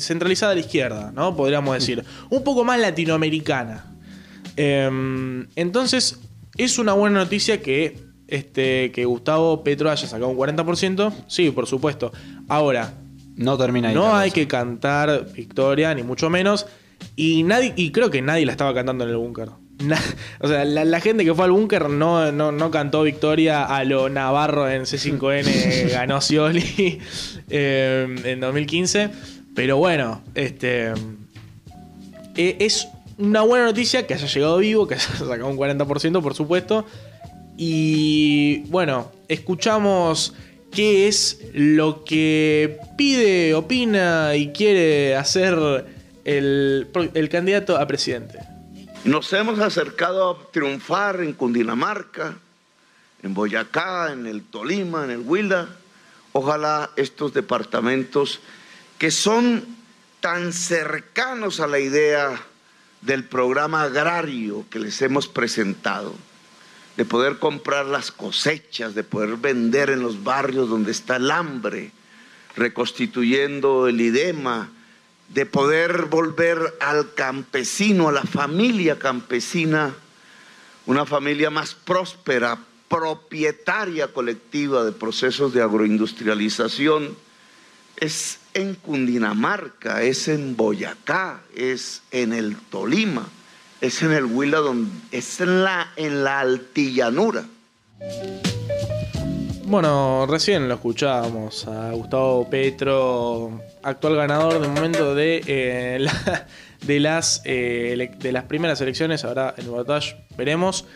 centralizada 0.00 0.52
a 0.52 0.54
la 0.56 0.60
izquierda, 0.60 1.12
¿no? 1.14 1.34
Podríamos 1.34 1.74
decir. 1.74 2.04
Un 2.28 2.42
poco 2.42 2.64
más 2.64 2.78
latinoamericana. 2.80 3.86
Em, 4.56 5.46
entonces, 5.54 6.18
es 6.56 6.78
una 6.78 6.92
buena 6.92 7.20
noticia 7.20 7.62
que, 7.62 7.98
este, 8.26 8.90
que 8.92 9.04
Gustavo 9.04 9.62
Petro 9.62 9.90
haya 9.90 10.06
sacado 10.06 10.28
un 10.28 10.36
40%. 10.36 11.12
Sí, 11.28 11.50
por 11.50 11.66
supuesto. 11.66 12.12
Ahora, 12.48 12.94
no 13.36 13.56
termina 13.56 13.90
ahí. 13.90 13.94
No 13.94 14.14
hay 14.14 14.30
que 14.30 14.48
cantar 14.48 15.32
victoria, 15.32 15.94
ni 15.94 16.02
mucho 16.02 16.28
menos. 16.28 16.66
Y 17.14 17.42
nadie, 17.44 17.72
y 17.76 17.92
creo 17.92 18.10
que 18.10 18.22
nadie 18.22 18.46
la 18.46 18.52
estaba 18.52 18.74
cantando 18.74 19.04
en 19.04 19.10
el 19.10 19.16
búnker. 19.16 19.50
o 20.40 20.48
sea, 20.48 20.64
la, 20.64 21.00
gente 21.00 21.24
que 21.24 21.34
fue 21.34 21.44
al 21.44 21.50
búnker 21.50 21.90
no, 21.90 22.32
no, 22.32 22.70
cantó 22.70 23.02
victoria 23.02 23.64
a 23.64 23.84
lo 23.84 24.08
Navarro 24.08 24.70
en 24.70 24.82
C5N 24.82 25.90
ganó 25.90 26.20
Scioli 26.20 27.00
eh, 27.50 28.16
en 28.24 28.40
2015. 28.40 29.10
Pero 29.54 29.76
bueno, 29.76 30.22
este 30.34 30.92
eh, 32.36 32.56
es 32.60 32.88
una 33.18 33.42
buena 33.42 33.66
noticia 33.66 34.06
que 34.06 34.14
haya 34.14 34.26
llegado 34.26 34.58
vivo, 34.58 34.86
que 34.86 34.94
haya 34.94 35.16
sacado 35.16 35.48
un 35.48 35.56
40%, 35.56 36.22
por 36.22 36.34
supuesto. 36.34 36.86
Y 37.56 38.58
bueno, 38.68 39.10
escuchamos 39.28 40.34
qué 40.70 41.08
es 41.08 41.40
lo 41.54 42.04
que 42.04 42.78
pide, 42.98 43.54
opina 43.54 44.36
y 44.36 44.48
quiere 44.48 45.16
hacer 45.16 45.86
el, 46.24 46.88
el 47.14 47.28
candidato 47.28 47.78
a 47.78 47.86
presidente. 47.86 48.55
Nos 49.06 49.32
hemos 49.34 49.60
acercado 49.60 50.30
a 50.30 50.50
triunfar 50.50 51.20
en 51.20 51.32
Cundinamarca, 51.32 52.34
en 53.22 53.34
Boyacá, 53.34 54.12
en 54.12 54.26
el 54.26 54.42
Tolima, 54.42 55.04
en 55.04 55.10
el 55.12 55.20
Huila. 55.20 55.68
Ojalá 56.32 56.90
estos 56.96 57.32
departamentos 57.32 58.40
que 58.98 59.12
son 59.12 59.64
tan 60.18 60.52
cercanos 60.52 61.60
a 61.60 61.68
la 61.68 61.78
idea 61.78 62.36
del 63.00 63.22
programa 63.22 63.82
agrario 63.82 64.66
que 64.70 64.80
les 64.80 65.00
hemos 65.02 65.28
presentado, 65.28 66.12
de 66.96 67.04
poder 67.04 67.38
comprar 67.38 67.86
las 67.86 68.10
cosechas, 68.10 68.96
de 68.96 69.04
poder 69.04 69.36
vender 69.36 69.90
en 69.90 70.00
los 70.00 70.24
barrios 70.24 70.68
donde 70.68 70.90
está 70.90 71.14
el 71.14 71.30
hambre, 71.30 71.92
reconstituyendo 72.56 73.86
el 73.86 74.00
idema, 74.00 74.68
de 75.28 75.46
poder 75.46 76.06
volver 76.06 76.58
al 76.80 77.12
campesino, 77.14 78.08
a 78.08 78.12
la 78.12 78.22
familia 78.22 78.98
campesina, 78.98 79.94
una 80.86 81.04
familia 81.04 81.50
más 81.50 81.74
próspera, 81.74 82.58
propietaria 82.88 84.12
colectiva 84.12 84.84
de 84.84 84.92
procesos 84.92 85.52
de 85.52 85.62
agroindustrialización, 85.62 87.16
es 87.96 88.38
en 88.54 88.74
Cundinamarca, 88.74 90.02
es 90.02 90.28
en 90.28 90.56
Boyacá, 90.56 91.40
es 91.54 92.02
en 92.10 92.32
el 92.32 92.56
Tolima 92.56 93.26
es 93.80 94.02
en 94.02 94.12
el 94.12 94.24
Huila, 94.24 94.60
es 95.10 95.40
en 95.40 95.64
la, 95.64 95.92
en 95.96 96.24
la 96.24 96.40
altillanura. 96.40 97.44
Bueno, 99.68 100.26
recién 100.28 100.68
lo 100.68 100.74
escuchábamos 100.74 101.66
a 101.66 101.90
Gustavo 101.90 102.48
Petro, 102.48 103.60
actual 103.82 104.14
ganador 104.14 104.60
de 104.60 104.68
momento 104.68 105.12
de, 105.12 105.42
eh, 105.44 106.06
de, 106.86 107.00
las, 107.00 107.42
eh, 107.44 108.10
de 108.16 108.32
las 108.32 108.44
primeras 108.44 108.80
elecciones, 108.80 109.24
ahora 109.24 109.54
en 109.56 109.72
Batash 109.72 110.12
veremos. 110.36 110.86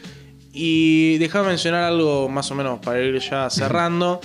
Y 0.53 1.19
déjame 1.19 1.49
mencionar 1.49 1.83
algo 1.83 2.29
más 2.29 2.49
o 2.53 2.55
menos 2.55 2.79
para 2.79 3.01
ir 3.01 3.19
ya 3.19 3.51
cerrando, 3.51 4.21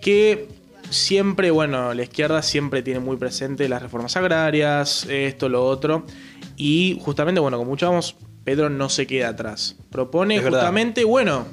que 0.00 0.48
siempre, 0.88 1.50
bueno, 1.50 1.92
la 1.92 2.02
izquierda 2.02 2.40
siempre 2.40 2.82
tiene 2.82 3.00
muy 3.00 3.18
presente 3.18 3.68
las 3.68 3.82
reformas 3.82 4.16
agrarias, 4.16 5.06
esto, 5.10 5.50
lo 5.50 5.66
otro. 5.66 6.06
Y 6.56 6.98
justamente, 7.04 7.42
bueno, 7.42 7.58
como 7.58 7.72
escuchamos, 7.72 8.16
Pedro 8.42 8.70
no 8.70 8.88
se 8.88 9.06
queda 9.06 9.28
atrás. 9.28 9.76
Propone 9.90 10.40
justamente, 10.40 11.04
bueno, 11.04 11.46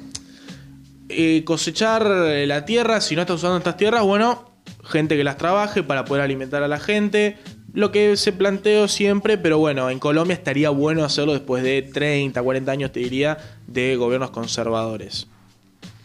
eh, 1.10 1.44
cosechar 1.44 2.06
la 2.06 2.64
tierra, 2.64 3.00
si 3.00 3.14
no 3.14 3.22
estás 3.22 3.36
usando 3.36 3.58
estas 3.58 3.76
tierras, 3.76 4.02
bueno, 4.02 4.50
gente 4.84 5.16
que 5.16 5.24
las 5.24 5.36
trabaje 5.36 5.82
para 5.82 6.04
poder 6.04 6.22
alimentar 6.22 6.62
a 6.62 6.68
la 6.68 6.78
gente. 6.78 7.38
Lo 7.72 7.92
que 7.92 8.16
se 8.16 8.32
planteó 8.32 8.88
siempre, 8.88 9.38
pero 9.38 9.58
bueno, 9.58 9.90
en 9.90 10.00
Colombia 10.00 10.34
estaría 10.34 10.70
bueno 10.70 11.04
hacerlo 11.04 11.32
después 11.32 11.62
de 11.62 11.82
30, 11.82 12.42
40 12.42 12.72
años, 12.72 12.92
te 12.92 13.00
diría, 13.00 13.38
de 13.66 13.96
gobiernos 13.96 14.30
conservadores. 14.30 15.28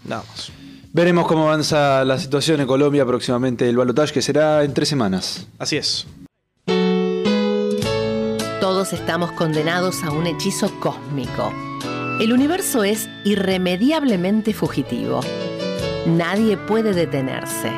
Nada 0.04 0.24
más. 0.28 0.52
Veremos 0.94 1.28
cómo 1.28 1.48
avanza 1.48 2.06
la 2.06 2.20
situación 2.20 2.62
en 2.62 2.68
Colombia 2.68 3.06
próximamente 3.06 3.68
el 3.68 3.76
balotaje, 3.76 4.14
que 4.14 4.22
será 4.22 4.64
en 4.64 4.74
tres 4.74 4.88
semanas. 4.88 5.48
Así 5.58 5.76
es. 5.76 6.06
Todos 8.62 8.94
estamos 8.94 9.32
condenados 9.34 10.04
a 10.04 10.12
un 10.12 10.28
hechizo 10.28 10.72
cósmico. 10.80 11.52
El 12.18 12.32
universo 12.32 12.86
es 12.86 13.10
irremediablemente 13.26 14.54
fugitivo. 14.54 15.20
Nadie 16.06 16.56
puede 16.56 16.94
detenerse. 16.94 17.74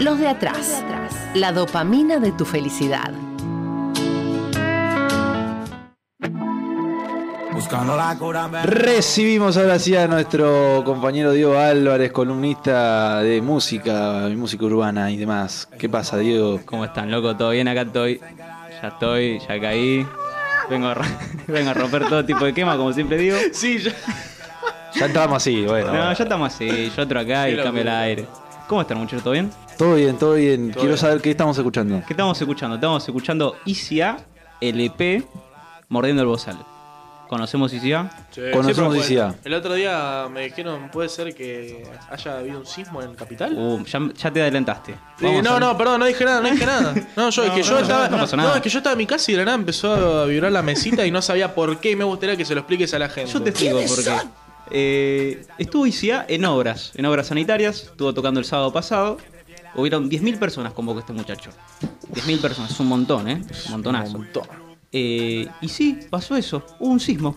Los 0.00 0.18
de 0.18 0.26
atrás. 0.26 0.82
La 1.34 1.52
dopamina 1.52 2.18
de 2.18 2.32
tu 2.32 2.44
felicidad. 2.44 3.12
Recibimos 8.64 9.56
ahora 9.56 9.78
sí 9.78 9.94
a 9.94 10.08
nuestro 10.08 10.82
compañero 10.84 11.30
Diego 11.30 11.56
Álvarez, 11.56 12.10
columnista 12.10 13.22
de 13.22 13.40
música, 13.40 14.28
música 14.34 14.64
urbana 14.64 15.12
y 15.12 15.16
demás. 15.16 15.68
¿Qué 15.78 15.88
pasa, 15.88 16.18
Diego? 16.18 16.60
¿Cómo 16.64 16.84
están, 16.84 17.08
loco? 17.08 17.36
¿Todo 17.36 17.50
bien? 17.50 17.68
Acá 17.68 17.82
estoy. 17.82 18.20
Ya 18.82 18.88
estoy, 18.88 19.38
ya 19.38 19.60
caí. 19.60 20.04
Vengo 20.70 20.88
a, 20.88 20.96
vengo 21.46 21.70
a 21.70 21.74
romper 21.74 22.08
todo 22.08 22.24
tipo 22.24 22.44
de 22.44 22.52
quema, 22.52 22.76
como 22.76 22.92
siempre 22.92 23.16
digo. 23.18 23.36
Sí, 23.52 23.78
ya. 23.78 23.92
Ya 24.94 25.06
entramos 25.06 25.36
así, 25.36 25.64
bueno. 25.64 25.92
No, 25.92 26.12
ya 26.12 26.22
estamos 26.22 26.52
así. 26.54 26.90
Yo 26.96 27.02
otro 27.02 27.20
acá 27.20 27.48
y 27.48 27.56
cambio 27.56 27.82
el 27.82 27.88
aire. 27.88 28.26
¿Cómo 28.66 28.82
están, 28.82 28.98
muchachos? 28.98 29.22
¿Todo 29.22 29.32
bien? 29.32 29.50
Todo 29.76 29.94
bien, 29.94 30.18
todo 30.18 30.34
bien. 30.34 30.70
Quiero 30.72 30.96
saber 30.96 31.20
qué 31.20 31.30
estamos 31.30 31.56
escuchando. 31.56 32.02
¿Qué 32.06 32.12
estamos 32.12 32.40
escuchando? 32.40 32.74
Estamos 32.76 33.04
escuchando 33.06 33.56
ICA 33.64 34.18
LP 34.60 35.22
Mordiendo 35.88 36.22
el 36.22 36.28
Bozal. 36.28 36.58
¿Conocemos 37.28 37.72
ICA? 37.74 38.10
Sí. 38.30 38.40
Conocemos 38.52 39.10
ICA. 39.10 39.34
El 39.44 39.54
otro 39.54 39.74
día 39.74 40.28
me 40.32 40.44
dijeron, 40.44 40.88
¿puede 40.90 41.08
ser 41.08 41.34
que 41.34 41.86
haya 42.10 42.38
habido 42.38 42.58
un 42.58 42.66
sismo 42.66 43.02
en 43.02 43.10
el 43.10 43.16
capital? 43.16 43.52
Uh, 43.56 43.84
ya, 43.84 44.30
te 44.32 44.40
adelantaste. 44.40 44.94
no, 45.20 45.60
no, 45.60 45.76
perdón, 45.76 46.00
no 46.00 46.06
dije 46.06 46.24
nada, 46.24 46.40
no 46.40 46.50
dije 46.50 46.66
nada. 46.66 46.94
No, 47.16 47.30
yo, 47.30 47.44
es 47.44 47.50
que 47.50 47.62
yo 47.62 47.78
estaba. 47.78 48.08
No, 48.08 48.26
no, 48.26 48.54
es 48.54 48.62
que 48.62 48.68
yo 48.68 48.78
estaba 48.78 48.92
en 48.92 48.98
mi 48.98 49.06
casa 49.06 49.30
y 49.30 49.34
de 49.34 49.38
la 49.38 49.44
nada 49.44 49.58
empezó 49.58 50.20
a 50.20 50.24
vibrar 50.26 50.50
la 50.52 50.62
mesita 50.62 51.04
y 51.04 51.10
no 51.10 51.20
sabía 51.20 51.54
por 51.54 51.78
qué 51.80 51.90
y 51.90 51.96
me 51.96 52.04
gustaría 52.04 52.36
que 52.36 52.44
se 52.44 52.54
lo 52.54 52.60
expliques 52.60 52.94
a 52.94 52.98
la 52.98 53.08
gente. 53.08 53.30
Yo 53.30 53.42
te 53.42 53.50
explico 53.50 53.80
por 53.86 54.04
qué. 54.04 54.28
Eh, 54.70 55.46
estuvo 55.58 55.86
ICA 55.86 56.26
en 56.28 56.44
obras, 56.44 56.92
en 56.94 57.06
obras 57.06 57.28
sanitarias, 57.28 57.84
estuvo 57.84 58.14
tocando 58.14 58.40
el 58.40 58.46
sábado 58.46 58.72
pasado. 58.72 59.18
Hubieron 59.74 60.10
10.000 60.10 60.38
personas 60.38 60.72
convocó 60.72 61.00
este 61.00 61.12
muchacho. 61.12 61.50
10.000 62.12 62.40
personas, 62.40 62.70
es 62.70 62.80
un 62.80 62.86
montón, 62.88 63.28
¿eh? 63.28 63.42
Un 63.66 63.72
montonazo. 63.72 64.16
Un 64.16 64.24
montón. 64.24 64.67
Eh, 64.92 65.46
y 65.60 65.68
sí, 65.68 66.00
pasó 66.10 66.36
eso. 66.36 66.64
Hubo 66.78 66.90
un 66.90 67.00
sismo. 67.00 67.36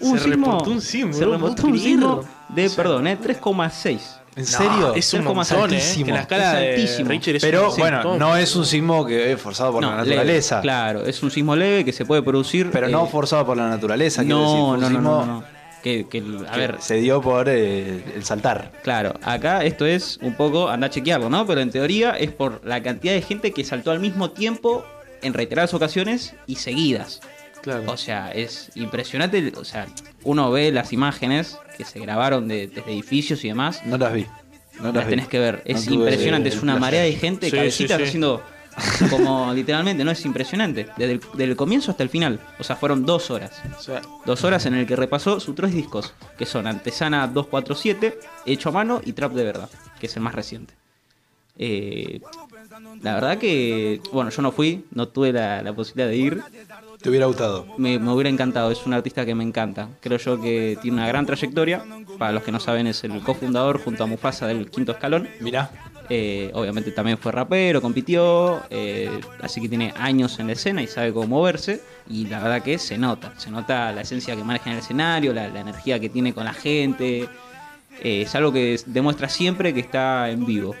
Un 0.00 0.18
se 0.18 0.24
sismo, 0.24 0.46
reportó 0.46 0.70
un 0.70 0.80
sismo. 0.80 1.12
Se 1.12 1.24
reportó 1.24 1.66
un 1.66 1.78
sismo 1.78 2.24
de, 2.48 2.70
perdón, 2.70 3.06
eh, 3.06 3.18
3,6. 3.20 4.22
¿En 4.34 4.46
serio? 4.46 4.94
es 4.94 5.12
un 5.12 5.24
montón, 5.24 5.74
eh, 5.74 5.82
que 6.04 6.10
la 6.10 6.20
escala 6.20 6.54
de 6.54 7.04
Richard 7.04 7.36
es 7.36 7.42
Pero 7.42 7.70
bueno, 7.76 8.16
no 8.16 8.36
es 8.36 8.56
un 8.56 8.64
sismo 8.64 9.04
que 9.04 9.32
es 9.32 9.40
forzado 9.40 9.72
por 9.72 9.84
la 9.84 9.96
naturaleza. 9.96 10.60
claro, 10.60 11.04
es 11.04 11.22
un 11.22 11.30
sismo 11.30 11.54
leve 11.54 11.84
que 11.84 11.92
se 11.92 12.06
puede 12.06 12.22
producir. 12.22 12.70
Pero 12.72 12.88
no 12.88 13.04
eh, 13.04 13.08
forzado 13.10 13.44
por 13.44 13.56
la 13.56 13.68
naturaleza. 13.68 14.22
No, 14.22 14.74
decir, 14.74 14.90
no, 14.90 15.00
no, 15.00 15.26
no, 15.26 15.44
Que, 15.82 16.06
a 16.48 16.56
ver, 16.56 16.76
se 16.80 16.96
dio 16.96 17.20
por 17.20 17.48
eh, 17.48 18.02
el 18.14 18.24
saltar. 18.24 18.72
Claro, 18.82 19.14
acá 19.22 19.64
esto 19.64 19.84
es 19.84 20.18
un 20.22 20.34
poco, 20.34 20.68
anda 20.68 20.86
a 20.86 20.90
chequearlo, 20.90 21.28
¿no? 21.28 21.46
Pero 21.46 21.60
en 21.60 21.70
teoría 21.70 22.12
es 22.12 22.32
por 22.32 22.64
la 22.64 22.82
cantidad 22.82 23.12
de 23.12 23.20
gente 23.20 23.52
que 23.52 23.64
saltó 23.64 23.90
al 23.90 24.00
mismo 24.00 24.30
tiempo 24.30 24.84
en 25.22 25.34
reiteradas 25.34 25.74
ocasiones 25.74 26.34
y 26.46 26.56
seguidas. 26.56 27.20
Claro. 27.62 27.84
O 27.90 27.96
sea, 27.96 28.32
es 28.32 28.70
impresionante. 28.74 29.52
O 29.56 29.64
sea, 29.64 29.86
uno 30.24 30.50
ve 30.50 30.72
las 30.72 30.92
imágenes 30.92 31.58
que 31.76 31.84
se 31.84 32.00
grabaron 32.00 32.48
de, 32.48 32.66
desde 32.66 32.92
edificios 32.92 33.44
y 33.44 33.48
demás. 33.48 33.82
No 33.86 33.98
las 33.98 34.12
vi. 34.12 34.26
No 34.80 34.92
las, 34.92 35.08
tenés 35.08 35.28
que 35.28 35.38
ver. 35.38 35.62
Es 35.64 35.86
impresionante. 35.86 36.48
es 36.48 36.62
una 36.62 36.76
marea 36.76 37.02
de 37.02 37.12
gente, 37.12 37.50
sí, 37.50 37.56
cabecitas 37.56 38.00
haciendo 38.00 38.42
como 39.10 39.52
literalmente, 39.54 40.04
no 40.04 40.10
es 40.10 40.24
impresionante. 40.24 40.88
Desde 40.96 41.44
el, 41.44 41.56
comienzo 41.56 41.90
hasta 41.90 42.02
el 42.02 42.08
final. 42.08 42.40
O 42.58 42.64
sea, 42.64 42.76
fueron 42.76 43.04
dos 43.04 43.30
horas. 43.30 43.62
Dos 44.24 44.44
horas 44.44 44.66
en 44.66 44.74
el 44.74 44.86
que 44.86 44.96
repasó 44.96 45.40
sus 45.40 45.54
tres 45.54 45.72
discos, 45.74 46.14
que 46.38 46.46
son 46.46 46.66
Antesana 46.66 47.26
247, 47.26 48.18
Hecho 48.46 48.70
a 48.70 48.72
mano 48.72 49.00
y 49.04 49.12
Trap 49.12 49.32
de 49.32 49.44
verdad, 49.44 49.68
que 50.00 50.06
es 50.06 50.16
el 50.16 50.22
más 50.22 50.34
reciente. 50.34 50.74
Eh, 51.58 52.20
la 53.02 53.14
verdad 53.14 53.38
que, 53.38 54.00
bueno, 54.12 54.30
yo 54.30 54.42
no 54.42 54.52
fui, 54.52 54.84
no 54.92 55.08
tuve 55.08 55.32
la, 55.32 55.72
posibilidad 55.74 56.08
de 56.08 56.16
ir. 56.16 56.42
¿Te 57.00 57.08
hubiera 57.08 57.26
gustado? 57.26 57.66
Me, 57.78 57.96
hubiera 57.96 58.30
encantado, 58.30 58.70
es 58.70 58.86
un 58.86 58.92
artista 58.92 59.26
que 59.26 59.34
me 59.34 59.42
encanta. 59.42 59.88
Creo 60.00 60.18
yo 60.18 60.40
que 60.40 60.78
tiene 60.80 60.98
una 60.98 61.08
gran 61.08 61.26
trayectoria. 61.26 61.84
Para 62.18 62.32
los 62.32 62.42
que 62.42 62.52
no 62.52 62.60
saben, 62.60 62.86
es 62.86 63.02
el 63.04 63.20
cofundador 63.22 63.82
junto 63.82 64.04
a 64.04 64.06
Mufasa 64.06 64.46
del 64.46 64.70
Quinto 64.70 64.92
Escalón. 64.92 65.28
Mirá. 65.40 65.70
Eh, 66.08 66.50
obviamente 66.54 66.90
también 66.90 67.16
fue 67.16 67.32
rapero, 67.32 67.80
compitió, 67.80 68.62
eh, 68.70 69.08
así 69.40 69.60
que 69.60 69.68
tiene 69.68 69.94
años 69.96 70.38
en 70.40 70.48
la 70.48 70.52
escena 70.52 70.82
y 70.82 70.86
sabe 70.86 71.12
cómo 71.12 71.26
moverse. 71.26 71.80
Y 72.08 72.26
la 72.26 72.40
verdad 72.40 72.62
que 72.62 72.78
se 72.78 72.98
nota, 72.98 73.32
se 73.38 73.50
nota 73.50 73.92
la 73.92 74.02
esencia 74.02 74.36
que 74.36 74.44
maneja 74.44 74.70
en 74.70 74.72
el 74.74 74.78
escenario, 74.80 75.32
la, 75.32 75.46
energía 75.46 75.98
que 76.00 76.08
tiene 76.08 76.34
con 76.34 76.44
la 76.44 76.52
gente. 76.52 77.28
Eh, 78.02 78.22
es 78.22 78.34
algo 78.34 78.52
que 78.52 78.78
demuestra 78.86 79.28
siempre 79.28 79.72
que 79.72 79.80
está 79.80 80.28
en 80.30 80.44
vivo. 80.44 80.74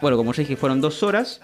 Bueno, 0.00 0.16
como 0.16 0.32
ya 0.32 0.42
dije, 0.42 0.56
fueron 0.56 0.80
dos 0.80 1.02
horas 1.02 1.40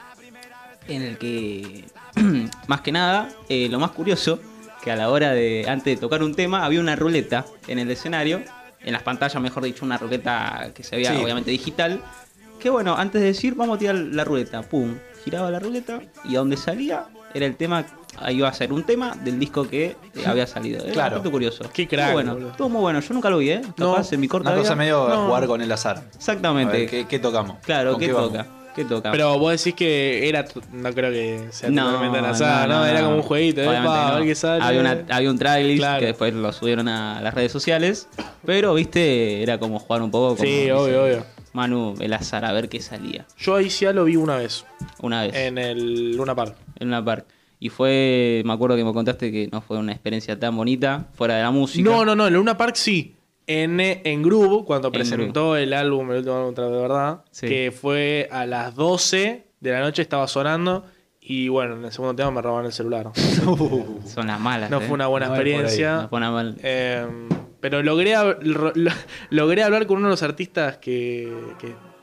en 0.88 1.02
el 1.02 1.18
que, 1.18 1.84
más 2.66 2.80
que 2.80 2.92
nada, 2.92 3.28
lo 3.48 3.78
más 3.78 3.92
curioso, 3.92 4.40
que 4.82 4.90
a 4.90 4.96
la 4.96 5.11
hora 5.11 5.32
de, 5.32 5.66
antes 5.68 5.96
de 5.96 6.00
tocar 6.00 6.22
un 6.22 6.34
tema, 6.34 6.64
había 6.64 6.80
una 6.80 6.94
ruleta 6.96 7.46
en 7.68 7.78
el 7.78 7.90
escenario, 7.90 8.42
en 8.80 8.92
las 8.92 9.02
pantallas, 9.02 9.40
mejor 9.42 9.64
dicho, 9.64 9.84
una 9.84 9.96
ruleta 9.96 10.70
que 10.74 10.82
se 10.82 10.96
veía 10.96 11.18
obviamente 11.18 11.50
digital, 11.50 12.02
que 12.61 12.70
bueno, 12.70 12.94
antes 12.96 13.20
de 13.20 13.28
decir, 13.28 13.55
vamos 13.55 13.76
a 13.76 13.78
tirar 13.78 13.94
la 13.94 14.24
ruleta, 14.24 14.62
pum, 14.62 14.96
giraba 15.24 15.50
la 15.50 15.59
ruleta 15.59 16.00
y 16.24 16.36
a 16.36 16.38
donde 16.38 16.57
salía 16.57 17.07
era 17.32 17.46
el 17.46 17.57
tema, 17.57 17.84
iba 18.30 18.48
a 18.48 18.52
ser 18.52 18.72
un 18.72 18.84
tema 18.84 19.16
del 19.22 19.38
disco 19.38 19.68
que 19.68 19.86
eh, 19.86 19.96
había 20.26 20.46
salido. 20.46 20.84
Era 20.84 20.92
claro. 20.92 21.22
curioso. 21.30 21.64
Qué 21.72 21.86
crack. 21.88 22.12
bueno, 22.12 22.38
estuvo 22.50 22.68
muy 22.68 22.80
bueno. 22.80 23.00
Yo 23.00 23.14
nunca 23.14 23.30
lo 23.30 23.38
vi, 23.38 23.50
¿eh? 23.50 23.62
Capaz 23.76 24.12
en 24.12 24.20
mi 24.20 24.28
corta 24.28 24.50
Una 24.50 24.58
cosa 24.58 24.74
medio 24.74 25.04
jugar 25.26 25.46
con 25.46 25.60
el 25.60 25.70
azar. 25.70 26.02
Exactamente. 26.14 27.06
¿qué, 27.06 27.18
tocamos? 27.18 27.58
Claro, 27.64 27.96
¿qué, 27.98 28.08
toca? 28.08 28.46
¿Qué 28.74 28.84
toca? 28.84 29.12
Pero 29.12 29.38
vos 29.38 29.52
decís 29.52 29.74
que 29.74 30.28
era, 30.28 30.44
no 30.72 30.92
creo 30.92 31.12
que 31.12 31.46
sea 31.50 31.70
no, 31.70 31.86
totalmente 31.86 32.18
al 32.18 32.24
azar, 32.26 32.68
no, 32.68 32.84
Era 32.84 33.02
como 33.02 33.16
un 33.16 33.22
jueguito, 33.22 33.62
¿eh? 33.62 33.76
a 33.76 34.16
ver 34.16 34.24
qué 34.24 34.34
sale. 34.34 34.62
Había, 34.62 34.80
una, 34.80 35.04
había 35.10 35.30
un 35.30 35.38
trailer 35.38 36.00
que 36.00 36.06
después 36.06 36.34
lo 36.34 36.52
subieron 36.52 36.88
a 36.88 37.20
las 37.20 37.34
redes 37.34 37.52
sociales, 37.52 38.08
pero 38.44 38.74
viste, 38.74 39.42
era 39.42 39.58
como 39.58 39.78
jugar 39.78 40.02
un 40.02 40.10
poco. 40.10 40.36
Como, 40.36 40.48
sí, 40.48 40.70
obvio, 40.70 41.04
obvio. 41.04 41.34
Manu, 41.54 41.94
el 42.00 42.12
azar, 42.12 42.44
a 42.44 42.52
ver 42.52 42.68
qué 42.68 42.80
salía. 42.80 43.26
Yo 43.38 43.54
ahí 43.54 43.70
sí 43.70 43.86
lo 43.92 44.04
vi 44.04 44.16
una 44.16 44.36
vez. 44.36 44.64
Una 45.00 45.22
vez. 45.22 45.34
En 45.36 45.56
el 45.56 46.16
Luna 46.16 46.34
Park. 46.34 46.56
En 46.80 46.88
Luna 46.88 47.04
Park. 47.04 47.26
Y 47.59 47.68
fue, 47.68 48.42
me 48.44 48.52
acuerdo 48.52 48.76
que 48.76 48.84
me 48.84 48.92
contaste 48.92 49.32
que 49.32 49.48
no 49.50 49.61
fue 49.61 49.78
una 49.78 49.92
experiencia 49.92 50.38
tan 50.38 50.57
bonita 50.57 51.09
fuera 51.14 51.36
de 51.36 51.42
la 51.42 51.50
música. 51.50 51.88
No, 51.88 52.05
no, 52.05 52.14
no, 52.14 52.26
en 52.26 52.34
Luna 52.34 52.57
Park 52.57 52.76
sí. 52.76 53.16
En, 53.46 53.78
en 53.80 54.22
Groove, 54.22 54.64
cuando 54.64 54.90
presentó 54.90 55.57
el 55.57 55.72
álbum, 55.74 56.11
el 56.11 56.18
último 56.18 56.36
álbum 56.36 56.55
de 56.55 56.80
verdad, 56.80 57.24
que 57.40 57.72
fue 57.72 58.28
a 58.30 58.46
las 58.46 58.74
12 58.74 59.46
de 59.61 59.70
la 59.70 59.80
noche, 59.80 60.02
estaba 60.02 60.26
sonando. 60.28 60.84
Y 61.20 61.48
bueno, 61.48 61.76
en 61.76 61.84
el 61.84 61.92
segundo 61.92 62.14
tema 62.14 62.30
me 62.30 62.42
robaron 62.42 62.66
el 62.66 62.72
celular. 62.72 63.11
Son 63.14 64.26
las 64.26 64.38
malas. 64.38 64.70
No 64.70 64.78
¿eh? 64.78 64.84
fue 64.86 64.94
una 64.94 65.07
buena 65.07 65.26
experiencia. 65.26 66.02
No 66.02 66.09
fue 66.09 66.18
una 66.18 66.30
mala. 66.30 66.55
Eh, 66.62 67.07
pero 67.64 67.82
logré, 67.82 68.14
logré 69.30 69.62
hablar 69.62 69.86
con 69.86 69.96
uno 69.96 70.09
de 70.09 70.11
los 70.11 70.22
artistas 70.22 70.76
que, 70.76 71.32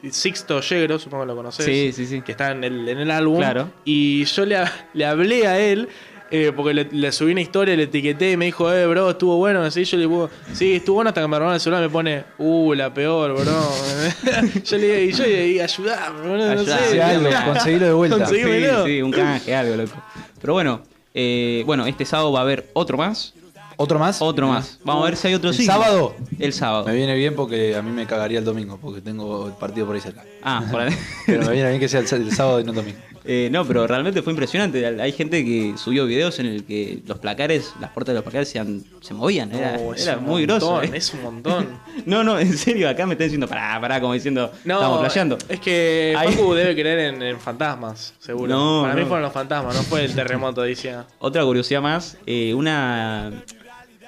Sixto 0.10 0.62
Yegro, 0.62 0.97
supongo 0.97 1.24
que 1.24 1.28
lo 1.28 1.36
conoces. 1.36 1.66
Sí, 1.66 1.91
sí, 1.93 2.06
sí. 2.06 2.22
Que 2.22 2.32
está 2.32 2.52
en 2.52 2.64
el, 2.64 2.88
en 2.88 2.99
el 2.99 3.12
álbum. 3.12 3.38
Claro. 3.38 3.70
Y 3.86 4.26
yo 4.26 4.45
le, 4.45 4.58
le 4.93 5.06
hablé 5.06 5.47
a 5.47 5.60
él. 5.60 5.89
Eh, 6.34 6.54
porque 6.56 6.74
le, 6.74 7.12
subí 7.12 7.34
una 7.34 7.41
historia, 7.41 7.76
le 7.76 7.84
etiqueté 7.84 8.32
y 8.32 8.38
me 8.38 8.45
dijo, 8.45 8.72
eh, 8.72 8.88
bro, 8.88 9.10
estuvo 9.10 9.36
bueno. 9.36 9.62
Así 9.64 9.84
yo 9.84 9.97
le 9.97 10.04
digo, 10.04 10.30
sí, 10.54 10.76
estuvo 10.76 10.95
bueno 10.95 11.10
hasta 11.10 11.20
que 11.20 11.28
me 11.28 11.38
robaron 11.38 11.56
el 11.56 11.60
celular. 11.60 11.84
Me 11.84 11.89
pone, 11.89 12.24
uh, 12.38 12.74
la 12.74 12.93
peor, 12.93 13.34
bro. 13.34 13.43
yo 14.64 14.78
le 14.78 14.88
digo, 14.88 15.10
y 15.10 15.12
yo 15.12 15.24
le 15.26 15.43
digo, 15.43 15.64
ayudame, 15.64 16.22
bro. 16.22 16.56
No 16.56 16.64
sé. 16.64 17.02
Algo, 17.02 17.30
conseguilo 17.47 17.86
de 17.86 17.93
vuelta. 17.93 18.26
Sí, 18.28 18.41
sí, 18.86 19.02
un 19.02 19.12
canje, 19.12 19.54
algo, 19.54 19.76
loco. 19.76 20.02
Pero 20.39 20.54
bueno, 20.54 20.82
eh, 21.14 21.64
bueno, 21.66 21.86
este 21.86 22.06
sábado 22.06 22.32
va 22.32 22.39
a 22.39 22.43
haber 22.43 22.70
otro 22.74 22.97
más. 22.97 23.34
¿Otro 23.82 23.98
más? 23.98 24.22
Otro 24.22 24.48
más. 24.48 24.78
Vamos 24.84 25.02
a 25.02 25.06
ver 25.06 25.18
si 25.18 25.28
hay 25.28 25.34
otro 25.34 25.50
¿El 25.50 25.56
sábado? 25.56 26.16
El 26.38 26.54
sábado. 26.54 26.86
Me 26.86 26.94
viene 26.94 27.16
bien 27.16 27.36
porque 27.36 27.76
a 27.76 27.82
mí 27.82 27.90
me 27.90 28.06
cagaría 28.06 28.38
el 28.38 28.46
domingo, 28.46 28.78
porque 28.80 29.02
tengo 29.02 29.48
el 29.48 29.54
partido 29.54 29.88
por 29.88 29.96
ahí 29.96 30.02
cerca. 30.02 30.24
Ah, 30.44 30.64
por 30.72 30.82
ahí. 30.82 30.96
pero 31.26 31.48
me 31.48 31.54
viene 31.54 31.70
bien 31.70 31.80
que 31.80 31.90
sea 31.90 32.02
el, 32.02 32.32
sábado 32.32 32.60
y 32.60 32.64
no 32.64 32.70
el 32.70 32.76
domingo. 32.76 33.00
Eh, 33.26 33.50
no, 33.52 33.66
pero 33.66 33.88
realmente 33.88 34.22
fue 34.22 34.34
impresionante. 34.34 34.86
Hay 34.86 35.12
gente 35.14 35.44
que 35.44 35.74
subió 35.78 36.06
videos 36.06 36.38
en 36.38 36.46
el 36.46 36.64
que 36.64 37.02
los 37.08 37.18
placares, 37.18 37.74
las 37.80 37.90
puertas 37.90 38.14
de 38.14 38.16
los 38.16 38.24
placares 38.24 38.50
se, 38.50 39.14
movían. 39.16 39.52
Era, 39.52 40.18
muy 40.18 40.46
grosso. 40.46 40.84
¿eh? 40.84 40.92
Es 40.94 41.12
un 41.14 41.24
montón. 41.24 41.68
no, 42.06 42.24
no, 42.24 42.40
en 42.40 42.56
serio, 42.56 42.88
acá 42.88 43.08
me 43.08 43.14
están 43.14 43.26
diciendo 43.26 43.48
pará, 43.48 43.82
pará, 43.82 44.00
como 44.00 44.14
diciendo, 44.14 44.52
no, 44.64 44.76
estamos 44.76 45.00
playando. 45.00 45.38
Es 45.50 45.60
que 45.60 46.14
Paco 46.14 46.54
debe 46.54 46.76
creer 46.76 47.16
en, 47.20 47.40
fantasmas, 47.40 48.14
seguro. 48.20 48.48
No, 48.48 48.82
Para 48.84 48.94
mí 48.94 49.02
fueron 49.06 49.24
los 49.24 49.34
fantasmas, 49.34 49.76
no 49.76 49.82
fue 49.82 50.06
el 50.06 50.14
terremoto, 50.14 50.62
decía. 50.62 51.08
Otra 51.18 51.44
curiosidad 51.44 51.82
más, 51.82 52.18
eh, 52.28 52.54
una 52.54 53.32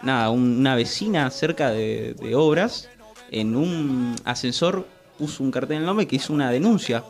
nada, 0.03 0.29
una 0.29 0.75
vecina 0.75 1.29
cerca 1.31 1.71
de, 1.71 2.15
obras, 2.35 2.89
en 3.31 3.55
un 3.55 4.15
ascensor 4.25 4.87
puso 5.17 5.43
un 5.43 5.51
cartel 5.51 5.77
en 5.77 5.81
el 5.83 5.85
nombre 5.85 6.07
que 6.07 6.15
hizo 6.17 6.33
una 6.33 6.51
denuncia 6.51 7.03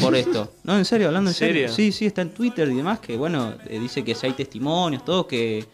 por 0.00 0.14
esto. 0.14 0.52
No, 0.64 0.76
en 0.76 0.84
serio, 0.84 1.08
hablando 1.08 1.30
en 1.30 1.34
serio. 1.34 1.68
Sí, 1.68 1.92
sí, 1.92 2.06
está 2.06 2.22
en 2.22 2.30
Twitter 2.30 2.68
y 2.68 2.74
demás, 2.74 3.00
que 3.00 3.16
bueno, 3.16 3.54
eh, 3.66 3.78
dice 3.78 4.04
que 4.04 4.14
si 4.14 4.26
hay 4.26 4.32
testimonios, 4.32 5.04
todo, 5.04 5.26
que 5.26 5.66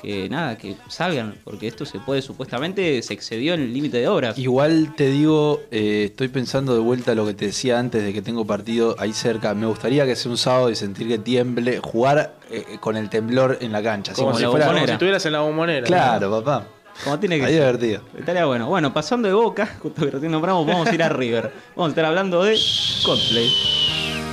que 0.00 0.28
nada, 0.28 0.56
que 0.56 0.76
salgan, 0.88 1.34
porque 1.44 1.66
esto 1.66 1.84
se 1.84 1.98
puede 1.98 2.22
supuestamente, 2.22 3.02
se 3.02 3.14
excedió 3.14 3.54
en 3.54 3.60
el 3.60 3.72
límite 3.72 3.98
de 3.98 4.08
obras. 4.08 4.38
Igual 4.38 4.94
te 4.96 5.10
digo, 5.10 5.60
eh, 5.70 6.04
estoy 6.06 6.28
pensando 6.28 6.74
de 6.74 6.80
vuelta 6.80 7.12
a 7.12 7.14
lo 7.14 7.26
que 7.26 7.34
te 7.34 7.46
decía 7.46 7.78
antes 7.78 8.02
de 8.02 8.12
que 8.12 8.22
tengo 8.22 8.46
partido 8.46 8.94
ahí 8.98 9.12
cerca. 9.12 9.54
Me 9.54 9.66
gustaría 9.66 10.06
que 10.06 10.14
sea 10.16 10.30
un 10.30 10.38
sábado 10.38 10.70
y 10.70 10.76
sentir 10.76 11.08
que 11.08 11.18
tiemble, 11.18 11.78
jugar 11.78 12.36
eh, 12.50 12.78
con 12.80 12.96
el 12.96 13.08
temblor 13.10 13.58
en 13.60 13.72
la 13.72 13.82
cancha. 13.82 14.12
Como, 14.12 14.34
si, 14.34 14.44
fuera, 14.44 14.66
como 14.66 14.86
si 14.86 14.92
estuvieras 14.92 15.26
en 15.26 15.32
la 15.32 15.40
bombonera. 15.40 15.86
Claro, 15.86 16.30
papá. 16.30 16.66
Como 17.04 17.18
tiene 17.18 17.38
que 17.38 17.46
Ahí 17.46 17.54
divertido. 17.54 18.02
Estaría 18.16 18.44
bueno. 18.44 18.66
Bueno, 18.66 18.92
pasando 18.92 19.28
de 19.28 19.34
Boca, 19.34 19.66
justo 19.82 20.04
que 20.04 20.10
recién 20.10 20.32
nombramos, 20.32 20.66
vamos 20.66 20.88
a 20.88 20.94
ir 20.94 21.02
a 21.02 21.08
River. 21.08 21.52
Vamos 21.76 21.88
a 21.88 21.90
estar 21.90 22.04
hablando 22.04 22.42
de 22.42 22.58
Coldplay. 23.04 23.48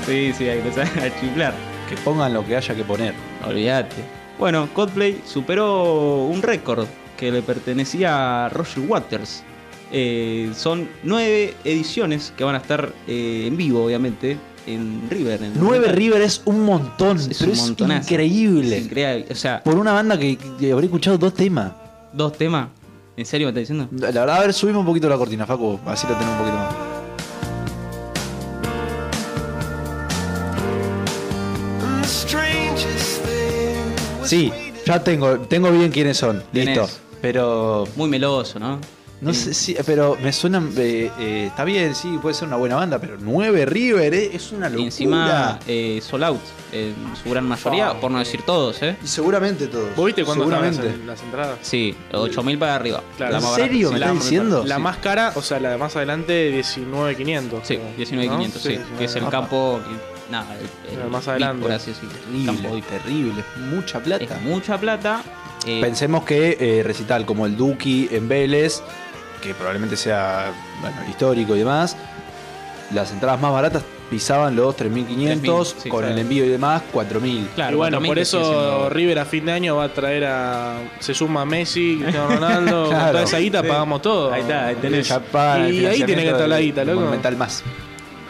Sí, 0.06 0.34
sí, 0.34 0.48
hay 0.48 0.62
que 0.62 0.68
empezar 0.68 1.04
a 1.04 1.20
chiflar. 1.20 1.54
Que 1.90 1.96
pongan 1.98 2.34
lo 2.34 2.46
que 2.46 2.56
haya 2.56 2.76
que 2.76 2.84
poner. 2.84 3.14
Olvídate. 3.48 4.25
Bueno, 4.38 4.68
Coldplay 4.74 5.22
superó 5.26 6.26
un 6.26 6.42
récord 6.42 6.88
que 7.18 7.32
le 7.32 7.42
pertenecía 7.42 8.46
a 8.46 8.50
Roger 8.50 8.84
Waters. 8.88 9.44
Eh, 9.92 10.52
son 10.56 10.90
nueve 11.04 11.54
ediciones 11.64 12.34
que 12.36 12.44
van 12.44 12.56
a 12.56 12.58
estar 12.58 12.92
eh, 13.08 13.46
en 13.48 13.56
vivo, 13.56 13.86
obviamente, 13.86 14.38
en 14.68 15.08
River. 15.10 15.40
nueve 15.56 15.88
River 15.92 16.22
es 16.22 16.42
un 16.46 16.66
montón, 16.66 17.18
es, 17.18 17.40
un 17.42 17.52
es 17.52 17.70
increíble. 17.70 18.80
increíble. 18.80 19.28
O 19.32 19.36
sea, 19.36 19.64
por 19.64 19.76
una 19.76 19.94
banda 19.94 20.18
que, 20.20 20.38
que 20.60 20.72
habré 20.72 20.88
escuchado 20.88 21.18
dos 21.18 21.34
temas. 21.34 21.72
¿Dos 22.12 22.34
temas? 22.34 22.70
¿En 23.16 23.26
serio 23.26 23.48
me 23.48 23.50
estás 23.52 23.62
diciendo? 23.62 23.88
La 23.98 24.20
verdad, 24.22 24.38
a 24.38 24.42
ver, 24.42 24.54
subimos 24.54 24.82
un 24.82 24.88
poquito 24.88 25.08
la 25.08 25.18
cortina, 25.18 25.46
Facu, 25.46 25.80
así 25.86 26.06
la 26.08 26.18
tenemos 26.18 26.40
un 26.40 26.46
poquito 26.46 26.58
más. 26.58 26.95
Sí, 34.26 34.52
ya 34.86 35.04
tengo, 35.04 35.40
tengo 35.40 35.72
bien 35.72 35.92
quiénes 35.92 36.18
son. 36.18 36.44
Listo. 36.52 36.88
Pero. 37.22 37.88
Muy 37.96 38.10
meloso, 38.10 38.60
¿no? 38.60 38.80
No 39.22 39.34
sé 39.34 39.54
si, 39.54 39.76
pero 39.86 40.18
me 40.22 40.34
suena. 40.34 40.62
Eh, 40.78 41.10
eh, 41.18 41.46
está 41.48 41.64
bien, 41.64 41.96
sí, 41.96 42.20
puede 42.22 42.36
ser 42.36 42.48
una 42.48 42.58
buena 42.58 42.76
banda, 42.76 43.00
pero 43.00 43.16
9 43.20 43.66
River 43.66 44.14
eh, 44.14 44.30
es 44.34 44.52
una 44.52 44.68
locura. 44.68 44.82
Y 44.82 44.86
encima, 44.86 45.60
eh, 45.66 46.00
Soul 46.04 46.24
Out, 46.26 46.42
en 46.74 46.94
su 47.24 47.30
gran 47.30 47.46
mayoría, 47.46 47.94
por 48.00 48.12
no 48.12 48.20
decir 48.20 48.42
todos, 48.44 48.82
¿eh? 48.84 48.98
Y 49.04 49.08
seguramente 49.08 49.68
todos. 49.68 49.96
¿Vos 49.96 50.06
viste 50.08 50.26
cuándo 50.26 50.44
Seguramente. 50.44 50.98
las 51.06 51.22
entradas? 51.24 51.58
Sí, 51.62 51.96
8000 52.12 52.60
para 52.60 52.76
arriba. 52.76 53.02
¿En 53.18 53.42
serio? 53.42 53.92
¿Me 53.92 54.00
estás 54.00 54.14
diciendo? 54.14 54.64
La 54.66 54.80
más 54.80 54.98
cara, 54.98 55.32
o 55.36 55.42
sea, 55.42 55.60
la 55.60 55.72
de 55.72 55.78
más 55.78 55.96
adelante, 55.96 56.52
19500. 56.52 57.62
Sí, 57.66 57.80
19500, 57.98 58.62
sí. 58.62 58.80
Que 58.98 59.06
es 59.06 59.16
el 59.16 59.28
campo 59.30 59.80
nada, 60.30 60.56
más 61.10 61.28
adelante. 61.28 61.68
terrible, 61.68 62.82
terrible, 62.82 63.44
mucha 63.70 64.00
plata. 64.00 64.40
mucha 64.44 64.78
plata. 64.78 65.24
Eh, 65.66 65.80
Pensemos 65.82 66.24
que 66.24 66.58
eh, 66.60 66.84
recital 66.84 67.26
como 67.26 67.46
el 67.46 67.58
Duki 67.58 68.08
en 68.12 68.28
Vélez, 68.28 68.82
que 69.42 69.54
probablemente 69.54 69.98
sea 69.98 70.52
bueno, 70.82 70.98
histórico 71.10 71.56
y 71.56 71.60
demás, 71.60 71.98
las 72.94 73.12
entradas 73.12 73.42
más 73.42 73.52
baratas 73.52 73.84
pisaban 74.10 74.56
los 74.56 74.78
3.500, 74.78 75.90
con 75.90 76.06
el 76.06 76.18
envío 76.20 76.46
y 76.46 76.50
demás 76.50 76.84
4.000. 76.94 77.48
Claro, 77.56 77.74
y 77.74 77.78
bueno, 77.78 78.02
por 78.02 78.20
eso 78.20 78.90
River 78.90 79.20
a 79.20 79.26
fin 79.26 79.46
de 79.46 79.52
año 79.54 79.76
va 79.78 79.86
a 79.86 79.94
traer 79.94 80.26
a. 80.26 80.78
Se 81.00 81.14
suma 81.14 81.46
Messi, 81.46 81.98
Cristiano 82.00 82.30
Ronaldo, 82.30 82.84
con 82.90 82.98
toda 82.98 83.24
esa 83.24 83.40
guita 83.40 83.64
pagamos 83.64 84.02
todo. 84.02 84.32
Ahí 84.32 84.42
está, 84.42 84.68
ahí 84.68 84.76
tenés. 84.76 85.10
y 85.10 85.86
ahí 85.86 86.04
tiene 86.04 86.24
que 86.24 86.30
estar 86.30 86.48
la 86.48 86.60
guita, 86.60 86.84
loco. 86.86 87.10
Mental 87.10 87.36
más. 87.38 87.64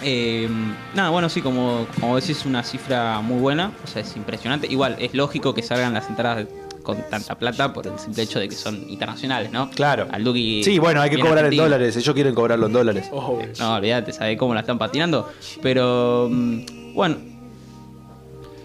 Eh, 0.01 0.49
nada, 0.93 1.09
bueno, 1.09 1.29
sí, 1.29 1.41
como, 1.41 1.87
como 1.99 2.15
decís, 2.15 2.37
es 2.37 2.45
una 2.45 2.63
cifra 2.63 3.21
muy 3.21 3.39
buena, 3.39 3.71
o 3.83 3.87
sea, 3.87 4.01
es 4.01 4.15
impresionante. 4.15 4.67
Igual, 4.67 4.97
es 4.99 5.13
lógico 5.13 5.53
que 5.53 5.61
salgan 5.61 5.93
las 5.93 6.09
entradas 6.09 6.45
con 6.83 6.97
tanta 7.09 7.35
plata 7.35 7.73
por 7.73 7.87
el 7.87 7.97
simple 7.99 8.23
hecho 8.23 8.39
de 8.39 8.47
que 8.47 8.55
son 8.55 8.89
internacionales, 8.89 9.51
¿no? 9.51 9.69
Claro. 9.71 10.07
Al 10.11 10.23
sí, 10.33 10.79
bueno, 10.79 11.01
hay 11.01 11.09
que 11.09 11.19
cobrar 11.19 11.45
en 11.45 11.57
dólares, 11.57 11.97
ellos 11.97 12.13
quieren 12.13 12.35
cobrarlo 12.35 12.67
en 12.67 12.73
dólares. 12.73 13.09
no, 13.59 13.75
olvídate, 13.75 14.13
¿sabes 14.13 14.37
cómo 14.37 14.53
la 14.53 14.61
están 14.61 14.77
patinando? 14.77 15.29
Pero, 15.61 16.29
mm, 16.31 16.93
bueno. 16.93 17.17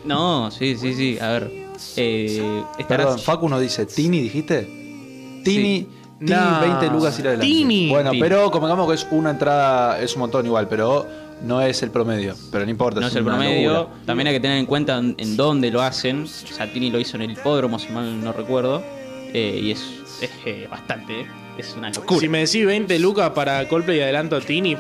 No, 0.05 0.51
sí, 0.51 0.77
sí, 0.77 0.95
sí, 0.95 1.19
a 1.21 1.29
ver. 1.31 1.51
Eh, 1.97 2.63
Perdón, 2.87 3.19
Facu 3.19 3.49
nos 3.49 3.61
dice, 3.61 3.87
¿Tini 3.87 4.21
dijiste? 4.21 5.41
Tini 5.45 5.87
Tini, 6.21 6.61
20 6.61 6.87
lucas 6.91 7.19
ir 7.19 7.27
adelante. 7.29 7.47
Tini. 7.47 7.89
Bueno, 7.91 8.11
Tini. 8.11 8.23
pero 8.23 8.51
convengamos 8.51 8.87
que 8.89 8.95
es 8.95 9.07
una 9.11 9.31
entrada, 9.31 10.01
es 10.01 10.15
un 10.15 10.21
montón 10.21 10.45
igual, 10.47 10.69
pero 10.69 11.07
no 11.43 11.61
es 11.63 11.83
el 11.83 11.91
promedio. 11.91 12.35
Pero 12.53 12.65
no 12.65 12.71
importa. 12.71 13.01
No 13.01 13.07
es 13.07 13.17
el 13.17 13.23
una 13.23 13.37
promedio. 13.37 13.73
locura. 13.73 13.97
También 14.07 14.27
hay 14.29 14.35
que 14.35 14.41
tener 14.41 14.59
en 14.59 14.67
cuenta 14.67 14.99
en, 14.99 15.15
en 15.19 15.37
dónde 15.37 15.71
lo 15.71 15.81
hacen. 15.83 16.27
Satini 16.29 16.91
lo 16.91 16.99
hizo 17.01 17.17
en 17.17 17.23
el 17.23 17.31
hipódromo, 17.33 17.79
si 17.79 17.89
mal 17.91 18.23
no 18.23 18.33
recuerdo. 18.33 18.83
Eh, 19.33 19.61
y 19.63 19.71
es, 19.71 19.81
es 20.21 20.31
eh, 20.45 20.67
bastante, 20.71 21.21
eh. 21.23 21.27
es 21.57 21.75
una 21.79 21.89
locura. 21.91 22.21
Si 22.21 22.29
me 22.29 22.39
decís 22.41 22.67
20 22.67 22.99
lucas 22.99 23.31
para 23.31 23.67
Coldplay 23.69 23.99
y 23.99 24.03
adelanto 24.03 24.37
a 24.37 24.41
Tini, 24.41 24.77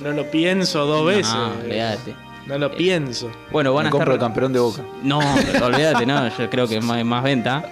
no 0.00 0.12
lo 0.12 0.30
pienso 0.30 0.86
dos 0.86 1.04
veces. 1.04 1.34
No, 1.34 1.50
olvídate. 1.64 2.14
No 2.46 2.56
lo 2.58 2.70
pienso. 2.74 3.30
Bueno, 3.50 3.74
van 3.74 3.84
Me 3.84 3.88
a 3.88 3.90
compro 3.90 4.12
el 4.12 4.16
estar. 4.16 4.28
campeón 4.28 4.52
de 4.54 4.60
boca. 4.60 4.82
No, 5.02 5.18
olvídate, 5.62 6.06
no, 6.06 6.28
yo 6.38 6.48
creo 6.48 6.66
que 6.66 6.78
es 6.78 6.84
más, 6.84 7.04
más 7.04 7.22
venta. 7.22 7.62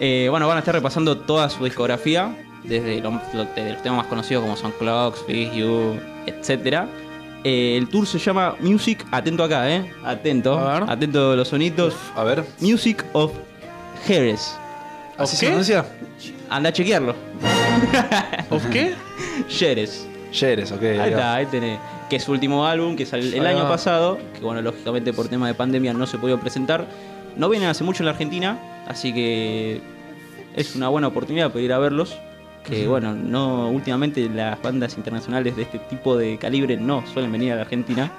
Eh, 0.00 0.26
bueno, 0.30 0.48
van 0.48 0.56
a 0.56 0.60
estar 0.60 0.74
repasando 0.74 1.18
toda 1.18 1.48
su 1.50 1.62
discografía, 1.64 2.34
desde 2.64 3.00
lo- 3.00 3.20
lo- 3.32 3.44
de 3.44 3.72
los 3.72 3.82
temas 3.82 3.98
más 3.98 4.06
conocidos 4.06 4.42
como 4.42 4.56
son 4.56 4.72
Clocks, 4.72 5.24
Big 5.26 5.52
You, 5.52 5.94
etc. 6.26 6.84
el 7.44 7.88
tour 7.88 8.06
se 8.06 8.18
llama 8.18 8.54
Music, 8.60 9.04
atento 9.10 9.44
acá, 9.44 9.70
eh, 9.70 9.90
atento, 10.04 10.58
A 10.58 10.80
ver. 10.80 10.90
atento 10.90 11.32
a 11.32 11.36
los 11.36 11.48
sonitos. 11.48 11.94
A 12.16 12.24
ver. 12.24 12.44
Music 12.60 13.04
of 13.12 13.32
Jerez. 14.06 14.56
¿Así 15.16 15.34
¿Of 15.34 15.40
se 15.40 15.46
pronuncia? 15.46 15.84
Anda 16.50 16.68
a 16.70 16.72
chequearlo. 16.72 17.14
¿Of 18.50 18.64
qué? 18.66 18.94
Jerez. 19.48 20.06
Yeres, 20.32 20.70
ok. 20.72 20.82
Ahí 20.82 21.10
está, 21.10 21.34
ahí 21.36 21.46
tenés. 21.46 21.78
Que 22.10 22.16
es 22.16 22.24
su 22.24 22.32
último 22.32 22.66
álbum, 22.66 22.96
que 22.96 23.06
salió 23.06 23.34
el 23.34 23.46
año 23.46 23.66
pasado, 23.68 24.18
que 24.34 24.40
bueno, 24.40 24.60
lógicamente 24.62 25.12
por 25.12 25.28
tema 25.28 25.46
de 25.46 25.54
pandemia 25.54 25.92
no 25.94 26.06
se 26.06 26.18
pudo 26.18 26.38
presentar. 26.38 26.86
No 27.36 27.48
vienen 27.48 27.68
hace 27.70 27.82
mucho 27.84 28.02
en 28.02 28.06
la 28.06 28.12
Argentina, 28.12 28.58
así 28.86 29.12
que 29.14 29.80
es 30.54 30.74
una 30.76 30.88
buena 30.88 31.08
oportunidad 31.08 31.48
para 31.50 31.60
ir 31.62 31.72
a 31.72 31.78
verlos. 31.78 32.16
Que 32.68 32.86
bueno, 32.86 33.14
no 33.14 33.68
últimamente 33.70 34.28
las 34.28 34.60
bandas 34.60 34.96
internacionales 34.96 35.56
de 35.56 35.62
este 35.62 35.78
tipo 35.78 36.16
de 36.16 36.36
calibre 36.38 36.76
no 36.76 37.02
suelen 37.12 37.32
venir 37.32 37.52
a 37.52 37.56
la 37.56 37.62
Argentina. 37.62 38.10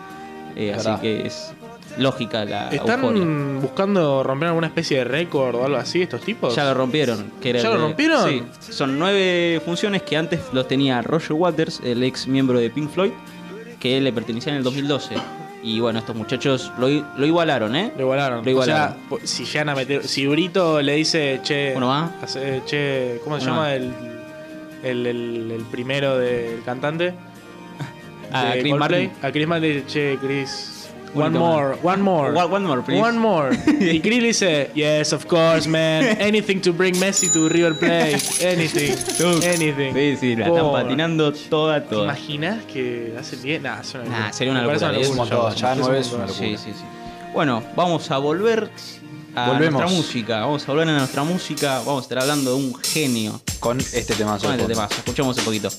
eh, 0.55 0.73
así 0.75 0.89
que 1.01 1.27
es 1.27 1.53
lógica 1.97 2.43
la 2.45 2.69
¿Están 2.69 3.01
euforia. 3.03 3.59
buscando 3.61 4.23
romper 4.23 4.49
alguna 4.49 4.67
especie 4.67 4.97
de 4.99 5.03
récord 5.03 5.55
o 5.55 5.65
algo 5.65 5.77
así 5.77 6.01
estos 6.01 6.21
tipos? 6.21 6.55
Ya 6.55 6.65
lo 6.65 6.73
rompieron. 6.73 7.31
que 7.41 7.51
era 7.51 7.59
¿Ya 7.61 7.69
lo 7.69 7.75
de- 7.75 7.81
rompieron? 7.81 8.29
Sí. 8.29 8.43
Son 8.71 8.97
nueve 8.97 9.61
funciones 9.63 10.01
que 10.03 10.17
antes 10.17 10.39
los 10.51 10.67
tenía 10.67 11.01
Roger 11.01 11.33
Waters, 11.33 11.81
el 11.83 12.03
ex 12.03 12.27
miembro 12.27 12.59
de 12.59 12.69
Pink 12.71 12.89
Floyd, 12.89 13.11
que 13.79 14.01
le 14.01 14.11
pertenecía 14.11 14.51
en 14.51 14.57
el 14.57 14.63
2012. 14.63 15.15
Y 15.61 15.79
bueno, 15.81 15.99
estos 15.99 16.15
muchachos 16.15 16.71
lo, 16.79 16.87
lo 16.89 17.25
igualaron, 17.25 17.75
¿eh? 17.75 17.91
Lo 17.97 18.03
igualaron. 18.03 18.43
Lo 18.45 18.49
igualaron. 18.51 18.95
O 19.09 19.17
sea, 19.17 19.27
si 19.27 19.45
llegan 19.45 19.69
a 19.69 19.75
meter. 19.75 20.07
Si 20.07 20.25
Brito 20.25 20.81
le 20.81 20.95
dice, 20.95 21.39
che. 21.43 21.73
Uno 21.75 21.87
más. 21.87 22.11
hace- 22.23 22.61
che, 22.65 23.19
¿cómo 23.23 23.37
se 23.39 23.43
Uno 23.45 23.53
llama 23.55 23.67
más. 23.67 23.73
el, 23.75 23.91
el, 24.83 25.05
el, 25.05 25.51
el 25.51 25.61
primero 25.65 26.17
del 26.17 26.61
cantante? 26.63 27.13
A 28.31 28.53
Chris? 28.59 28.75
Martin. 28.75 29.11
A 29.21 29.31
Chris 29.31 29.47
Martin 29.47 29.73
dice, 29.73 29.85
che, 29.87 30.17
Chris. 30.19 30.75
One 31.15 31.31
more, 31.39 31.75
one 31.81 32.03
more. 32.03 32.31
One- 32.31 32.51
one 32.53 32.65
more, 32.67 32.81
please. 32.83 33.01
One 33.01 33.17
more. 33.17 33.49
y 33.79 33.99
Chris 33.99 34.21
dice, 34.21 34.69
yes, 34.75 35.11
of 35.11 35.25
course, 35.25 35.67
man. 35.67 36.17
Anything 36.21 36.61
to 36.61 36.71
bring 36.71 36.93
Messi 36.97 37.27
to 37.33 37.49
River 37.49 37.73
Plate. 37.73 38.21
Anything. 38.45 38.95
Anything. 39.43 39.93
Sí, 39.95 40.17
sí, 40.17 40.35
la 40.35 40.47
están 40.47 40.71
patinando 40.71 41.33
toda, 41.33 41.81
¿Te 41.83 41.89
toda. 41.95 42.03
imaginas 42.03 42.63
que 42.65 43.15
hacen 43.19 43.41
bien? 43.41 43.63
Nah. 43.63 43.81
Nah, 44.07 44.31
sería 44.31 44.51
una 44.53 44.61
locura. 44.61 44.91
Es 44.95 45.07
ya 45.55 45.73
Es 45.73 45.79
nueve 45.79 45.95
un 45.97 46.01
es 46.01 46.11
una 46.13 46.27
locura. 46.27 46.47
Sí, 46.47 46.57
sí, 46.57 46.73
sí. 46.73 46.83
Bueno, 47.33 47.63
vamos 47.75 48.11
a 48.11 48.19
volver 48.19 48.69
a 49.35 49.49
Volvemos. 49.51 49.81
nuestra 49.81 49.97
música. 49.97 50.39
Vamos 50.41 50.63
a 50.63 50.71
volver 50.71 50.89
a 50.89 50.97
nuestra 50.97 51.23
música. 51.23 51.79
Vamos 51.79 51.99
a 51.99 52.03
estar 52.03 52.19
hablando 52.19 52.51
de 52.51 52.57
un 52.57 52.75
genio. 52.81 53.41
Con 53.59 53.79
este 53.79 54.13
tema. 54.15 54.37
Con 54.37 54.51
este 54.53 54.65
tema. 54.65 54.87
Escuchamos 54.89 55.37
un 55.37 55.43
poquito. 55.45 55.69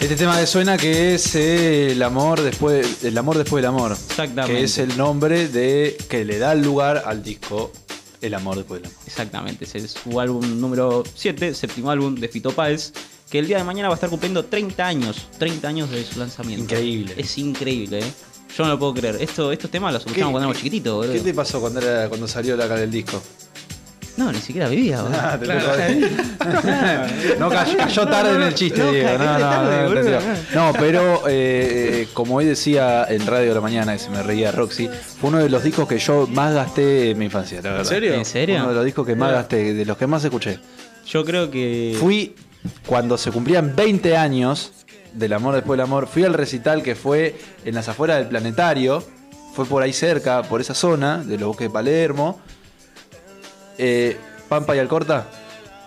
Este 0.00 0.14
tema 0.14 0.38
que 0.38 0.46
suena 0.46 0.76
que 0.76 1.14
es 1.14 1.34
eh, 1.34 1.90
el 1.90 2.02
amor 2.04 2.40
después 2.40 3.02
el 3.02 3.18
amor 3.18 3.36
después 3.36 3.62
del 3.62 3.68
amor. 3.68 3.92
Exactamente. 3.92 4.56
Que 4.56 4.64
es 4.64 4.78
el 4.78 4.96
nombre 4.96 5.48
de 5.48 5.96
que 6.08 6.24
le 6.24 6.38
da 6.38 6.54
lugar 6.54 7.02
al 7.04 7.22
disco 7.24 7.72
El 8.20 8.34
amor 8.34 8.56
después 8.56 8.80
del 8.80 8.90
amor. 8.92 9.02
Exactamente, 9.06 9.64
ese 9.64 9.78
es 9.78 9.90
su 9.92 10.20
álbum 10.20 10.60
número 10.60 11.02
7, 11.14 11.52
séptimo 11.52 11.90
álbum 11.90 12.14
de 12.14 12.28
Fito 12.28 12.52
Páez, 12.52 12.92
que 13.28 13.40
el 13.40 13.48
día 13.48 13.58
de 13.58 13.64
mañana 13.64 13.88
va 13.88 13.94
a 13.94 13.96
estar 13.96 14.08
cumpliendo 14.08 14.44
30 14.44 14.86
años, 14.86 15.26
30 15.38 15.66
años 15.66 15.90
de 15.90 16.04
su 16.04 16.20
lanzamiento. 16.20 16.62
Increíble. 16.62 17.14
Es 17.16 17.36
increíble, 17.36 17.98
¿eh? 17.98 18.12
Yo 18.56 18.64
no 18.64 18.70
lo 18.70 18.78
puedo 18.78 18.94
creer. 18.94 19.16
Esto, 19.20 19.52
estos 19.52 19.70
temas 19.70 19.92
los 19.92 20.02
escuchamos 20.02 20.30
cuando 20.32 20.40
éramos 20.46 20.56
chiquititos, 20.56 20.94
boludo. 20.96 21.12
¿Qué 21.12 21.20
te 21.20 21.34
pasó 21.34 21.60
cuando, 21.60 21.80
era, 21.80 22.08
cuando 22.08 22.26
salió 22.26 22.56
la 22.56 22.66
cara 22.66 22.80
del 22.80 22.90
disco? 22.90 23.22
No, 24.16 24.32
ni 24.32 24.40
siquiera 24.40 24.68
vivía, 24.68 25.02
boludo. 25.02 25.18
Ah, 25.22 25.38
te 25.38 25.46
tocó- 25.46 27.38
no, 27.38 27.48
cayó, 27.50 27.76
cayó 27.78 28.06
tarde 28.08 28.34
en 28.34 28.42
el 28.42 28.54
chiste, 28.54 28.80
no, 28.80 28.90
Diego. 28.90 29.10
No, 29.10 29.18
caíste 29.18 29.32
no, 29.44 29.50
tarde, 29.50 29.76
no, 29.76 29.82
boludo. 29.88 30.00
entendió. 30.18 30.32
No, 30.54 30.72
pero 30.78 31.28
eh, 31.28 31.30
eh, 32.02 32.08
como 32.14 32.34
hoy 32.36 32.44
decía 32.44 33.06
en 33.08 33.24
Radio 33.26 33.48
de 33.50 33.54
la 33.54 33.60
Mañana, 33.60 33.92
que 33.92 33.98
se 34.00 34.10
me 34.10 34.22
reía 34.22 34.50
Roxy, 34.50 34.88
fue 35.20 35.30
uno 35.30 35.38
de 35.38 35.48
los 35.48 35.62
discos 35.62 35.86
que 35.86 35.98
yo 35.98 36.26
más 36.26 36.52
gasté 36.54 37.10
en 37.12 37.18
mi 37.18 37.26
infancia, 37.26 37.60
la 37.62 37.70
verdad. 37.70 37.84
serio? 37.84 38.14
¿En 38.14 38.24
serio? 38.24 38.56
Uno 38.58 38.70
de 38.70 38.74
los 38.74 38.84
discos 38.84 39.06
que 39.06 39.14
más 39.14 39.30
gasté, 39.32 39.72
de 39.74 39.84
los 39.84 39.96
que 39.96 40.06
más 40.08 40.24
escuché. 40.24 40.58
Yo 41.06 41.24
creo 41.24 41.48
que. 41.50 41.96
Fui, 42.00 42.34
cuando 42.86 43.16
se 43.16 43.30
cumplían 43.30 43.76
20 43.76 44.16
años 44.16 44.72
del 45.14 45.32
amor 45.32 45.54
después 45.54 45.76
del 45.76 45.84
amor, 45.84 46.06
fui 46.06 46.24
al 46.24 46.34
recital 46.34 46.82
que 46.82 46.94
fue 46.94 47.38
en 47.64 47.74
las 47.74 47.88
afueras 47.88 48.18
del 48.18 48.28
planetario. 48.28 49.02
Fue 49.54 49.64
por 49.64 49.82
ahí 49.82 49.92
cerca, 49.92 50.42
por 50.42 50.60
esa 50.60 50.74
zona, 50.74 51.18
de 51.18 51.36
los 51.36 51.48
bosques 51.48 51.68
de 51.68 51.72
Palermo. 51.72 52.40
Eh, 53.76 54.16
Pampa 54.48 54.76
y 54.76 54.78
Alcorta. 54.78 55.26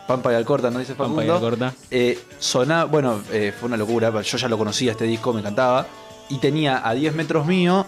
Pampa 0.08 0.32
y 0.32 0.36
Alcorta, 0.36 0.70
¿no 0.70 0.80
dice 0.80 0.96
Pampa 0.96 1.24
y? 1.24 1.30
Alcorta. 1.30 1.74
Eh, 1.90 2.20
sonaba, 2.40 2.86
bueno, 2.86 3.22
eh, 3.32 3.54
fue 3.58 3.68
una 3.68 3.78
locura, 3.78 4.10
yo 4.22 4.38
ya 4.38 4.48
lo 4.48 4.58
conocía 4.58 4.92
este 4.92 5.06
disco, 5.06 5.34
me 5.34 5.40
encantaba. 5.40 5.88
Y 6.30 6.40
tenía 6.40 6.88
a 6.88 6.94
10 6.94 7.16
metros 7.16 7.46
mío 7.46 7.86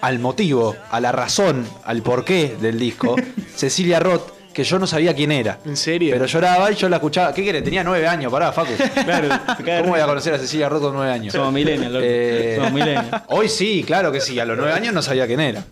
al 0.00 0.18
motivo, 0.18 0.76
a 0.90 1.00
la 1.00 1.12
razón, 1.12 1.66
al 1.84 2.02
porqué 2.02 2.56
del 2.60 2.78
disco, 2.78 3.16
Cecilia 3.56 4.00
Roth, 4.00 4.32
que 4.54 4.64
yo 4.64 4.78
no 4.78 4.86
sabía 4.86 5.12
quién 5.14 5.32
era. 5.32 5.58
¿En 5.66 5.76
serio? 5.76 6.10
Pero 6.14 6.24
lloraba 6.26 6.70
y 6.72 6.76
yo 6.76 6.88
la 6.88 6.96
escuchaba. 6.96 7.34
¿Qué 7.34 7.44
querés? 7.44 7.62
Tenía 7.64 7.84
nueve 7.84 8.06
años, 8.08 8.32
pará, 8.32 8.52
Facu. 8.52 8.72
Claro, 9.04 9.28
¿Cómo 9.82 9.90
voy 9.90 10.00
a 10.00 10.06
conocer 10.06 10.32
a 10.34 10.38
Cecilia 10.38 10.68
Roth 10.68 10.82
con 10.82 10.94
nueve 10.94 11.12
años? 11.12 11.32
Somos 11.34 11.52
millennials, 11.52 11.92
loco. 11.92 12.04
Eh, 12.08 12.54
Somos 12.56 12.72
millennials. 12.72 13.10
Hoy 13.28 13.48
sí, 13.48 13.84
claro 13.86 14.10
que 14.12 14.20
sí. 14.20 14.38
A 14.40 14.44
los 14.46 14.56
nueve 14.56 14.72
años 14.72 14.94
no 14.94 15.02
sabía 15.02 15.26
quién 15.26 15.40
era. 15.40 15.64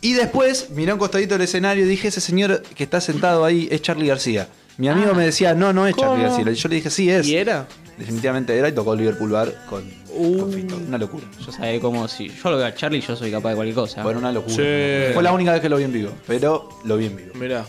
Y 0.00 0.14
después 0.14 0.70
miré 0.70 0.92
a 0.92 0.94
un 0.94 0.98
costadito 1.00 1.34
del 1.34 1.42
escenario 1.42 1.84
y 1.84 1.88
dije, 1.88 2.08
ese 2.08 2.22
señor 2.22 2.62
que 2.74 2.84
está 2.84 3.02
sentado 3.02 3.44
ahí 3.44 3.68
es 3.70 3.82
Charlie 3.82 4.06
García. 4.06 4.48
Mi 4.78 4.88
amigo 4.88 5.12
me 5.12 5.24
decía, 5.26 5.52
no, 5.52 5.74
no 5.74 5.86
es 5.86 5.94
Charlie. 5.94 6.22
García. 6.22 6.50
Yo 6.50 6.68
le 6.70 6.74
dije, 6.76 6.88
sí 6.88 7.10
es. 7.10 7.26
¿Y 7.26 7.36
era? 7.36 7.66
Definitivamente 7.98 8.56
era 8.56 8.66
y 8.68 8.72
tocó 8.72 8.94
Liverpool 8.96 9.30
Bar 9.30 9.52
con, 9.68 9.84
Uh. 10.12 10.38
con 10.38 10.52
Fito. 10.52 10.76
Una 10.76 10.96
locura. 10.96 11.24
Yo 11.44 11.52
sabía 11.52 11.78
cómo 11.80 12.08
si 12.08 12.28
yo 12.30 12.50
lo 12.50 12.56
veo 12.56 12.66
a 12.66 12.74
Charlie, 12.74 13.00
yo 13.02 13.14
soy 13.14 13.30
capaz 13.30 13.50
de 13.50 13.56
cualquier 13.56 13.74
cosa. 13.74 14.02
Bueno, 14.02 14.20
una 14.20 14.32
locura. 14.32 14.56
Sí. 14.56 15.12
Fue 15.12 15.22
la 15.22 15.32
única 15.32 15.52
vez 15.52 15.60
que 15.60 15.68
lo 15.68 15.76
vi 15.76 15.84
en 15.84 15.92
vivo, 15.92 16.12
pero 16.26 16.68
lo 16.84 16.96
vi 16.96 17.06
en 17.06 17.16
vivo. 17.16 17.30
Mirá. 17.34 17.66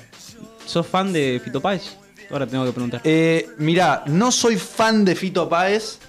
¿Sos 0.71 0.87
fan 0.87 1.11
de 1.11 1.41
Fito 1.43 1.59
Páez? 1.59 1.97
Ahora 2.31 2.47
tengo 2.47 2.63
que 2.65 2.71
preguntar. 2.71 3.01
Eh, 3.03 3.49
mirá, 3.57 4.03
no 4.07 4.31
soy 4.31 4.55
fan 4.55 5.03
de 5.03 5.15
Fito 5.15 5.49
Páez 5.49 5.99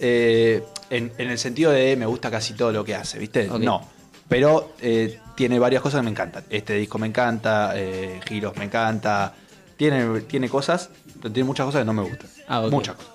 eh, 0.00 0.64
en, 0.90 1.12
en 1.16 1.30
el 1.30 1.38
sentido 1.38 1.70
de 1.70 1.94
me 1.96 2.06
gusta 2.06 2.28
casi 2.28 2.54
todo 2.54 2.72
lo 2.72 2.84
que 2.84 2.96
hace, 2.96 3.20
¿viste? 3.20 3.46
No. 3.46 3.86
Pero 4.28 4.72
eh, 4.82 5.20
tiene 5.36 5.60
varias 5.60 5.80
cosas 5.80 6.00
que 6.00 6.04
me 6.06 6.10
encantan. 6.10 6.42
Este 6.50 6.74
disco 6.74 6.98
me 6.98 7.06
encanta, 7.06 7.72
eh, 7.76 8.20
Giros 8.26 8.56
me 8.56 8.64
encanta. 8.64 9.32
Tiene, 9.76 10.22
tiene 10.22 10.48
cosas, 10.48 10.90
pero 11.22 11.32
tiene 11.32 11.46
muchas 11.46 11.66
cosas 11.66 11.82
que 11.82 11.84
no 11.86 11.92
me 11.92 12.02
gustan. 12.02 12.28
Ah. 12.48 12.66
Muchas 12.68 12.96
cosas. 12.96 13.12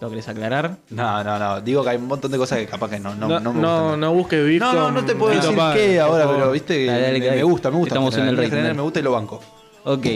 ¿Lo 0.00 0.08
querés 0.08 0.26
aclarar? 0.28 0.76
No, 0.88 1.22
no, 1.22 1.38
no. 1.38 1.60
Digo 1.60 1.82
que 1.84 1.90
hay 1.90 1.96
un 1.98 2.06
montón 2.06 2.30
de 2.30 2.38
cosas 2.38 2.58
que 2.60 2.66
capaz 2.66 2.88
que 2.88 2.98
no, 2.98 3.14
no, 3.14 3.28
No, 3.28 3.40
no 3.40 3.52
me 3.52 3.60
no, 3.60 3.82
gustan. 3.82 4.00
no 4.00 4.14
busques 4.14 4.42
beef 4.44 4.60
No, 4.62 4.72
no, 4.72 4.90
no 4.90 5.04
te 5.04 5.14
puedo 5.14 5.34
decir 5.34 5.58
qué 5.74 6.00
ahora, 6.00 6.26
pero 6.26 6.50
viste, 6.52 6.86
Dale, 6.86 7.02
dale, 7.02 7.18
me, 7.18 7.26
dale. 7.26 7.36
me 7.36 7.42
gusta, 7.42 7.70
me 7.70 7.76
gusta. 7.76 7.94
Estamos 7.94 8.16
en 8.16 8.28
el 8.28 8.36
dale. 8.36 8.74
me 8.74 8.82
gusta 8.82 9.00
y 9.00 9.02
lo 9.02 9.12
banco. 9.12 9.40
Ok. 9.90 10.06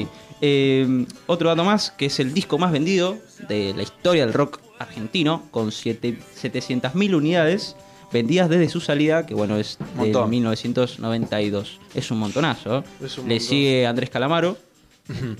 Eh, 0.41 1.07
otro 1.27 1.49
dato 1.49 1.65
más, 1.65 1.91
que 1.93 2.07
es 2.07 2.19
el 2.21 2.35
disco 2.35 2.59
más 2.59 2.73
vendido 2.73 3.17
de 3.49 3.75
la 3.75 3.83
historia 3.83 4.25
del 4.27 4.35
rock 4.35 4.61
argentino, 4.79 5.45
con 5.51 5.71
siete- 5.73 6.19
700.000 6.41 7.15
unidades 7.15 7.77
vendidas 8.13 8.51
desde 8.51 8.69
su 8.69 8.81
salida, 8.81 9.25
que 9.25 9.35
bueno, 9.35 9.57
es 9.57 9.79
de 9.79 9.85
Montón. 9.97 10.29
1992. 10.31 11.81
Es 11.95 12.11
un 12.11 12.19
montonazo. 12.19 12.79
¿eh? 12.79 12.83
Es 13.05 13.17
un 13.19 13.29
Le 13.29 13.35
montón. 13.37 13.49
sigue 13.49 13.87
Andrés 13.87 14.11
Calamaro, 14.11 14.57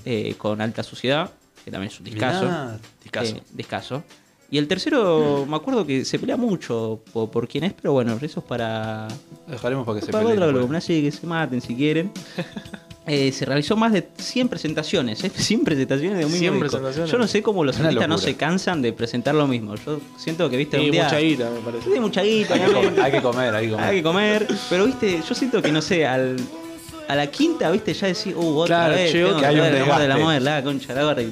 eh, 0.05 0.35
con 0.37 0.59
Alta 0.61 0.81
Suciedad, 0.83 1.29
que 1.63 1.69
también 1.71 1.91
es 1.91 1.99
un 1.99 2.05
discazo. 2.05 2.45
Mirá, 2.45 2.79
discazo. 3.03 3.35
Eh, 3.35 3.43
discazo. 3.53 4.03
Y 4.49 4.57
el 4.59 4.67
tercero, 4.67 5.45
me 5.49 5.55
acuerdo 5.55 5.85
que 5.85 6.05
se 6.05 6.19
pelea 6.19 6.37
mucho 6.37 7.01
por, 7.11 7.29
por 7.31 7.47
quién 7.47 7.63
es, 7.63 7.73
pero 7.73 7.91
bueno, 7.93 8.17
eso 8.21 8.39
es 8.39 8.45
para, 8.45 9.07
Dejaremos 9.47 9.83
para 9.85 9.99
que 9.99 10.05
se 10.05 10.11
para 10.11 10.23
peleen. 10.23 10.37
otra 10.39 10.51
pues. 10.51 10.61
columna, 10.61 10.77
así 10.77 11.01
que 11.01 11.11
se 11.11 11.25
maten 11.27 11.59
si 11.61 11.75
quieren. 11.75 12.11
Eh, 13.05 13.33
se 13.33 13.43
realizó 13.43 13.75
más 13.75 13.91
de 13.91 14.07
100 14.17 14.47
presentaciones, 14.47 15.23
¿eh? 15.25 15.29
100 15.35 15.63
presentaciones 15.65 16.17
de 16.19 16.25
un 16.25 16.31
mismo 16.31 16.39
100 16.39 16.53
disco. 16.53 16.59
presentaciones. 16.69 17.11
Yo 17.11 17.17
no 17.17 17.27
sé 17.27 17.43
cómo 17.43 17.63
los 17.65 17.77
artistas 17.79 18.07
no 18.07 18.17
se 18.17 18.35
cansan 18.35 18.81
de 18.81 18.93
presentar 18.93 19.35
lo 19.35 19.45
mismo. 19.47 19.75
Yo 19.75 19.99
siento 20.17 20.49
que, 20.49 20.55
viste, 20.57 20.81
Y 20.81 20.85
un 20.85 20.91
día... 20.91 21.03
mucha 21.05 21.19
guita, 21.19 21.49
me 21.49 21.59
parece. 21.59 21.93
Sí, 21.93 21.99
mucha 21.99 22.21
guita, 22.23 22.53
Hay 22.53 22.61
que 22.61 22.71
comer, 22.71 22.99
hay 23.01 23.11
que 23.11 23.21
comer, 23.21 23.55
hay 23.55 23.65
que 23.65 23.71
comer. 23.71 23.85
Hay 23.89 23.95
que 23.97 24.03
comer, 24.03 24.47
pero 24.69 24.85
viste, 24.85 25.21
yo 25.27 25.35
siento 25.35 25.61
que 25.61 25.71
no 25.71 25.81
sé, 25.81 26.05
al 26.05 26.37
a 27.09 27.15
la 27.15 27.27
quinta, 27.27 27.69
viste, 27.69 27.93
ya 27.93 28.07
decís, 28.07 28.33
uh, 28.33 28.57
otra 28.59 28.77
Claro, 28.87 28.93
vez, 28.95 29.11
tengo 29.11 29.37
que 29.37 29.45
hay 29.45 29.55
un 29.59 29.63
de 29.99 30.07
la 30.07 30.17
mujer, 30.17 30.41
la 30.41 30.63
concha, 30.63 30.93
la 30.93 31.03
gorra. 31.03 31.21
y-. 31.21 31.31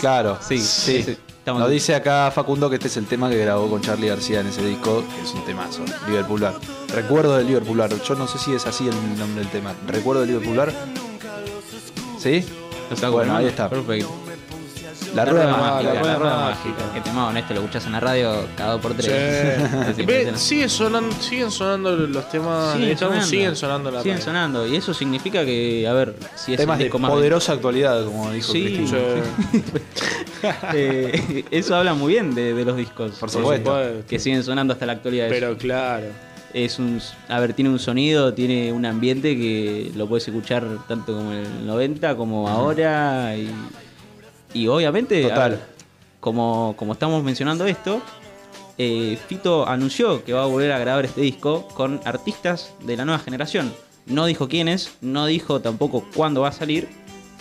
Claro, 0.00 0.38
Sí, 0.40 0.58
sí. 0.58 1.02
sí, 1.02 1.16
estamos- 1.42 1.60
Nos 1.60 1.70
dice 1.70 1.94
acá 1.94 2.30
Facundo 2.34 2.68
que 2.70 2.76
este 2.76 2.88
es 2.88 2.96
el 2.96 3.06
tema 3.06 3.28
que 3.28 3.36
grabó 3.38 3.68
con 3.68 3.80
Charlie 3.80 4.08
García 4.08 4.40
en 4.40 4.46
ese 4.46 4.64
disco, 4.64 5.02
que 5.14 5.22
es 5.22 5.34
un 5.34 5.44
temazo, 5.44 5.82
Liverpoolar. 6.06 6.54
Recuerdo 6.94 7.36
del 7.36 7.46
Liverpoolar, 7.48 7.90
yo 8.02 8.14
no 8.14 8.26
sé 8.28 8.38
si 8.38 8.52
es 8.54 8.66
así 8.66 8.86
el 8.88 9.18
nombre 9.18 9.42
del 9.42 9.48
tema. 9.50 9.74
Recuerdo 9.86 10.20
del 10.22 10.30
Liverpoolar. 10.30 10.72
¿Sí? 12.18 12.44
Lo 12.90 12.96
saco, 12.96 13.12
Bueno, 13.14 13.32
¿no? 13.32 13.38
ahí 13.38 13.46
está. 13.46 13.68
Perfecto. 13.68 14.10
La 15.14 15.24
rueda 15.24 15.56
mágica. 15.56 15.82
la 15.82 15.94
la 15.94 16.00
rueda 16.00 16.16
rueda 16.16 16.36
mágica. 16.36 16.68
mágica. 16.70 16.94
Qué 16.94 17.00
temado, 17.00 17.30
esto 17.36 17.54
lo 17.54 17.60
escuchás 17.60 17.86
en 17.86 17.92
la 17.92 18.00
radio 18.00 18.46
cada 18.56 18.72
dos 18.72 18.80
por 18.80 18.94
tres. 18.94 19.60
Sí. 19.96 20.02
Ve, 20.06 20.32
sigue 20.36 20.68
sonando, 20.68 21.14
siguen 21.20 21.50
sonando 21.50 21.94
los 21.96 22.28
temas 22.30 22.74
siguen 23.26 23.56
sonando 23.56 23.88
en 23.90 23.94
la 23.94 24.02
Siguen 24.02 24.16
radio. 24.18 24.24
sonando. 24.24 24.66
Y 24.66 24.76
eso 24.76 24.94
significa 24.94 25.44
que, 25.44 25.86
a 25.88 25.92
ver, 25.92 26.14
si 26.34 26.54
es 26.54 26.58
Temas 26.60 26.74
el 26.74 26.78
de 26.78 26.84
disco 26.84 26.98
más 26.98 27.10
poderosa 27.10 27.52
actualidad, 27.52 28.04
como 28.04 28.30
dijo 28.30 28.52
Sí. 28.52 28.62
Cristina. 28.76 28.98
Sí. 29.52 29.62
Eh, 30.74 31.44
eso 31.52 31.76
habla 31.76 31.94
muy 31.94 32.14
bien 32.14 32.34
de, 32.34 32.52
de 32.52 32.64
los 32.64 32.76
discos. 32.76 33.12
Por 33.12 33.30
supuesto. 33.30 33.78
Que 34.08 34.18
siguen 34.18 34.42
sonando 34.42 34.72
hasta 34.72 34.86
la 34.86 34.94
actualidad. 34.94 35.26
Pero 35.28 35.56
claro. 35.56 36.06
es 36.52 36.80
un 36.80 37.00
a 37.28 37.38
ver 37.38 37.52
tiene 37.54 37.70
un 37.70 37.78
sonido 37.78 38.34
tiene 38.34 38.72
un 38.72 38.84
ambiente 38.84 39.36
que 39.36 39.92
lo 39.94 40.08
puedes 40.08 40.26
escuchar 40.26 40.66
tanto 40.88 41.14
como 41.14 41.32
en 41.32 41.38
el 41.46 41.66
90 41.66 42.16
como 42.16 42.48
ahora 42.48 43.36
y, 43.36 43.48
y 44.54 44.68
obviamente 44.68 45.24
a 45.26 45.28
Total. 45.30 45.50
ver, 45.52 45.60
como 46.20 46.74
como 46.76 46.92
estamos 46.92 47.22
mencionando 47.22 47.66
esto 47.66 48.00
eh, 48.78 49.18
Fito 49.28 49.66
anunció 49.68 50.24
que 50.24 50.32
va 50.32 50.44
a 50.44 50.46
volver 50.46 50.72
a 50.72 50.78
grabar 50.78 51.04
este 51.04 51.20
disco 51.20 51.68
con 51.74 52.00
artistas 52.04 52.72
de 52.80 52.96
la 52.96 53.04
nueva 53.04 53.18
generación 53.20 53.72
no 54.06 54.26
dijo 54.26 54.48
quiénes 54.48 54.96
no 55.00 55.26
dijo 55.26 55.60
tampoco 55.60 56.04
cuándo 56.14 56.42
va 56.42 56.48
a 56.48 56.52
salir 56.52 56.88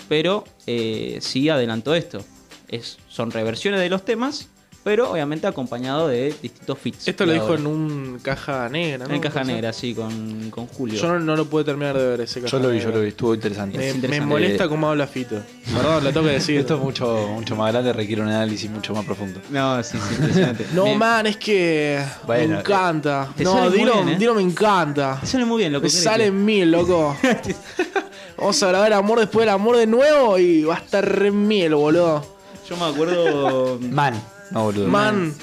pero 0.10 0.44
eh, 0.68 1.20
sí 1.22 1.50
adelantó 1.50 1.96
esto 1.96 2.24
es 2.68 2.98
son 3.08 3.32
reversiones 3.32 3.80
de 3.80 3.90
los 3.90 4.04
temas 4.04 4.50
pero 4.84 5.12
obviamente 5.12 5.46
acompañado 5.48 6.08
de 6.08 6.34
distintos 6.42 6.78
feats 6.80 7.08
Esto 7.08 7.26
lo 7.26 7.34
dijo 7.34 7.54
en 7.54 7.68
un 7.68 8.20
caja 8.24 8.68
negra, 8.70 9.08
¿no? 9.08 9.14
En 9.14 9.22
caja 9.22 9.44
negra, 9.44 9.72
sí, 9.74 9.94
con, 9.94 10.50
con 10.50 10.66
Julio. 10.68 11.00
Yo 11.00 11.08
no, 11.08 11.20
no 11.20 11.36
lo 11.36 11.46
pude 11.46 11.64
terminar 11.64 11.98
de 11.98 12.06
ver 12.08 12.22
ese 12.22 12.42
caja 12.42 12.52
Yo 12.52 12.60
lo 12.60 12.70
vi, 12.70 12.78
negra. 12.78 12.90
yo 12.92 12.98
lo 12.98 13.02
vi, 13.04 13.10
estuvo 13.10 13.34
interesante. 13.36 13.78
Me, 13.78 13.88
Es 13.88 13.94
me 13.94 13.96
interesante. 13.98 14.26
molesta 14.28 14.68
cómo 14.68 14.90
habla 14.90 15.06
Fito. 15.08 15.36
Perdón, 15.74 16.04
lo 16.04 16.12
tengo 16.14 16.26
que 16.28 16.34
decir. 16.34 16.60
Esto 16.60 16.76
es 16.76 16.82
mucho, 16.82 17.28
mucho 17.34 17.56
más 17.56 17.72
grande, 17.72 17.94
requiere 17.94 18.22
un 18.22 18.30
análisis 18.30 18.70
mucho 18.72 18.94
más 18.94 19.06
profundo. 19.06 19.40
No, 19.52 19.84
sí, 19.84 19.98
sí, 19.98 20.16
impresionante. 20.16 20.66
No, 20.74 20.86
Me- 20.86 20.96
man, 20.98 21.28
es 21.28 21.38
que 21.38 22.04
Bueno, 22.26 22.54
me 22.56 22.60
encanta. 22.62 23.30
te 23.36 23.44
no, 23.44 23.54
sale 23.54 23.70
muy 23.70 23.78
dilo, 23.80 23.94
bien, 23.94 24.10
¿eh? 24.10 24.16
dilo 24.18 24.34
me 24.36 24.42
encanta. 24.42 25.18
Te 25.22 25.28
sale 25.28 25.46
muy 25.46 25.58
bien 25.60 25.72
lo 25.74 25.80
que 25.80 25.86
Me 25.86 25.90
sale 25.92 26.24
que- 26.24 26.28
en 26.30 26.46
mil, 26.46 26.72
loco. 26.72 27.16
Vamos 28.38 28.64
a 28.64 28.68
grabar 28.70 28.94
Amor 28.94 29.20
después 29.20 29.44
del 29.46 29.54
amor 29.54 29.78
de 29.78 29.86
nuevo 29.86 30.40
y 30.40 30.64
va 30.64 30.76
a 30.76 30.80
estar 30.80 31.08
re 31.08 31.28
en 31.28 31.48
miel, 31.48 31.76
boludo. 31.76 32.26
Yo 32.68 32.76
me 32.78 32.86
acuerdo. 32.86 33.78
Man. 33.82 34.20
No, 34.52 34.64
boludo. 34.66 34.88
Man, 34.88 35.34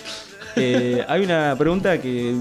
eh, 0.56 1.04
hay 1.08 1.22
una 1.22 1.54
pregunta 1.58 2.00
que, 2.00 2.34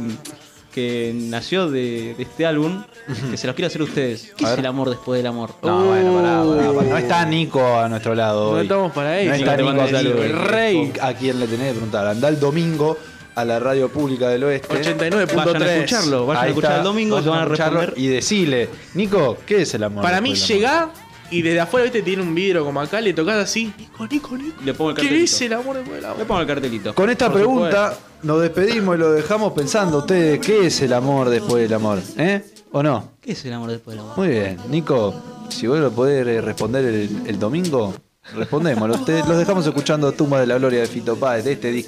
que 0.74 1.13
nació 1.15 1.70
de, 1.70 2.13
de 2.15 2.24
este 2.24 2.45
álbum 2.45 2.84
que 3.32 3.38
se 3.38 3.47
los 3.47 3.55
quiero 3.55 3.68
hacer 3.68 3.82
a 3.82 3.86
ustedes. 3.86 4.34
¿Qué 4.36 4.45
A 4.45 4.49
es 4.49 4.55
ver. 4.55 4.59
el 4.59 4.65
amor 4.68 4.89
después 4.89 5.18
del 5.20 5.28
amor? 5.28 5.51
No, 5.63 5.86
bueno, 5.88 6.13
pará, 6.15 6.43
pará, 6.43 6.74
pará. 6.74 6.89
No 6.89 6.97
está 6.97 7.26
Nico 7.26 7.78
a 7.78 7.88
nuestro 7.89 8.13
lado. 8.15 8.51
no 8.51 8.57
hoy. 8.57 8.63
estamos 8.63 8.91
para 8.91 9.11
No 9.11 9.15
eso. 9.15 9.34
está 9.36 9.55
te 9.55 9.63
Nico 9.63 9.76
mando 9.76 9.88
saludos. 9.89 10.26
el 10.26 10.34
Rey. 10.34 10.93
¿A 11.01 11.13
quién 11.13 11.39
le 11.39 11.47
tenés 11.47 11.68
que 11.68 11.72
preguntar? 11.74 12.07
Anda 12.07 12.28
el 12.28 12.39
domingo 12.39 12.97
a 13.36 13.45
la 13.45 13.59
radio 13.59 13.88
pública 13.89 14.30
del 14.30 14.43
oeste. 14.43 14.68
89.3. 14.68 15.36
Vayan 15.36 15.61
a 15.63 15.74
escucharlo, 15.76 16.26
vayan 16.26 16.41
a 16.41 16.43
Ahí 16.45 16.49
escuchar 16.49 16.72
está, 16.72 16.78
el 16.80 16.84
domingo, 16.84 17.15
vayan 17.15 17.30
van 17.32 17.39
a 17.39 17.43
escucharlo 17.43 17.80
responder. 17.82 18.03
Y 18.03 18.07
decile, 18.07 18.70
Nico, 18.95 19.38
¿qué 19.45 19.61
es 19.61 19.74
el 19.76 19.84
amor? 19.84 20.01
Para 20.03 20.20
mí 20.22 20.32
después 20.32 20.49
del 20.49 20.65
amor? 20.65 20.88
llega 20.89 21.06
y 21.32 21.41
desde 21.41 21.59
afuera, 21.59 21.84
viste, 21.84 22.01
tiene 22.01 22.21
un 22.23 22.34
vidrio 22.34 22.63
como 22.65 22.80
acá, 22.82 23.01
le 23.01 23.13
tocas 23.13 23.36
así. 23.38 23.73
Nico, 23.78 24.07
Nico, 24.07 24.38
Nico. 24.38 24.61
Le 24.63 24.73
pongo 24.73 24.91
el 24.91 24.95
¿Qué 24.95 25.01
cartelito. 25.03 25.25
es 25.25 25.41
el 25.41 25.53
amor 25.53 25.75
después 25.78 25.95
del 25.97 26.05
amor? 26.05 26.17
Le 26.19 26.25
pongo 26.25 26.41
el 26.41 26.47
cartelito. 26.47 26.95
Con 26.95 27.09
esta 27.09 27.25
Por 27.28 27.36
pregunta 27.36 27.97
nos 28.23 28.41
despedimos 28.41 28.95
y 28.95 28.99
lo 28.99 29.11
dejamos 29.11 29.53
pensando 29.53 29.99
ustedes, 29.99 30.39
¿qué 30.39 30.67
es 30.67 30.82
el 30.82 30.93
amor 30.93 31.30
después 31.30 31.63
del 31.63 31.73
amor? 31.73 31.99
¿Eh? 32.17 32.43
¿O 32.71 32.82
no? 32.84 33.11
¿Qué 33.21 33.32
es 33.34 33.45
el 33.45 33.53
amor 33.53 33.71
después 33.71 33.95
del 33.95 34.03
amor? 34.05 34.17
Muy 34.17 34.28
bien, 34.30 34.57
Nico, 34.69 35.13
si 35.49 35.67
vos 35.67 35.80
lo 35.80 35.91
podés 35.91 36.43
responder 36.43 36.84
el, 36.86 37.09
el 37.25 37.39
domingo, 37.39 37.93
respondémoslo. 38.36 38.99
Te- 39.05 39.19
los 39.25 39.38
dejamos 39.38 39.65
escuchando 39.65 40.11
Tumba 40.11 40.39
de 40.41 40.47
la 40.47 40.57
Gloria 40.57 40.82
de 40.82 40.88
Fito 40.88 41.15
Páez 41.15 41.45
de 41.45 41.53
este 41.53 41.71
disco. 41.71 41.86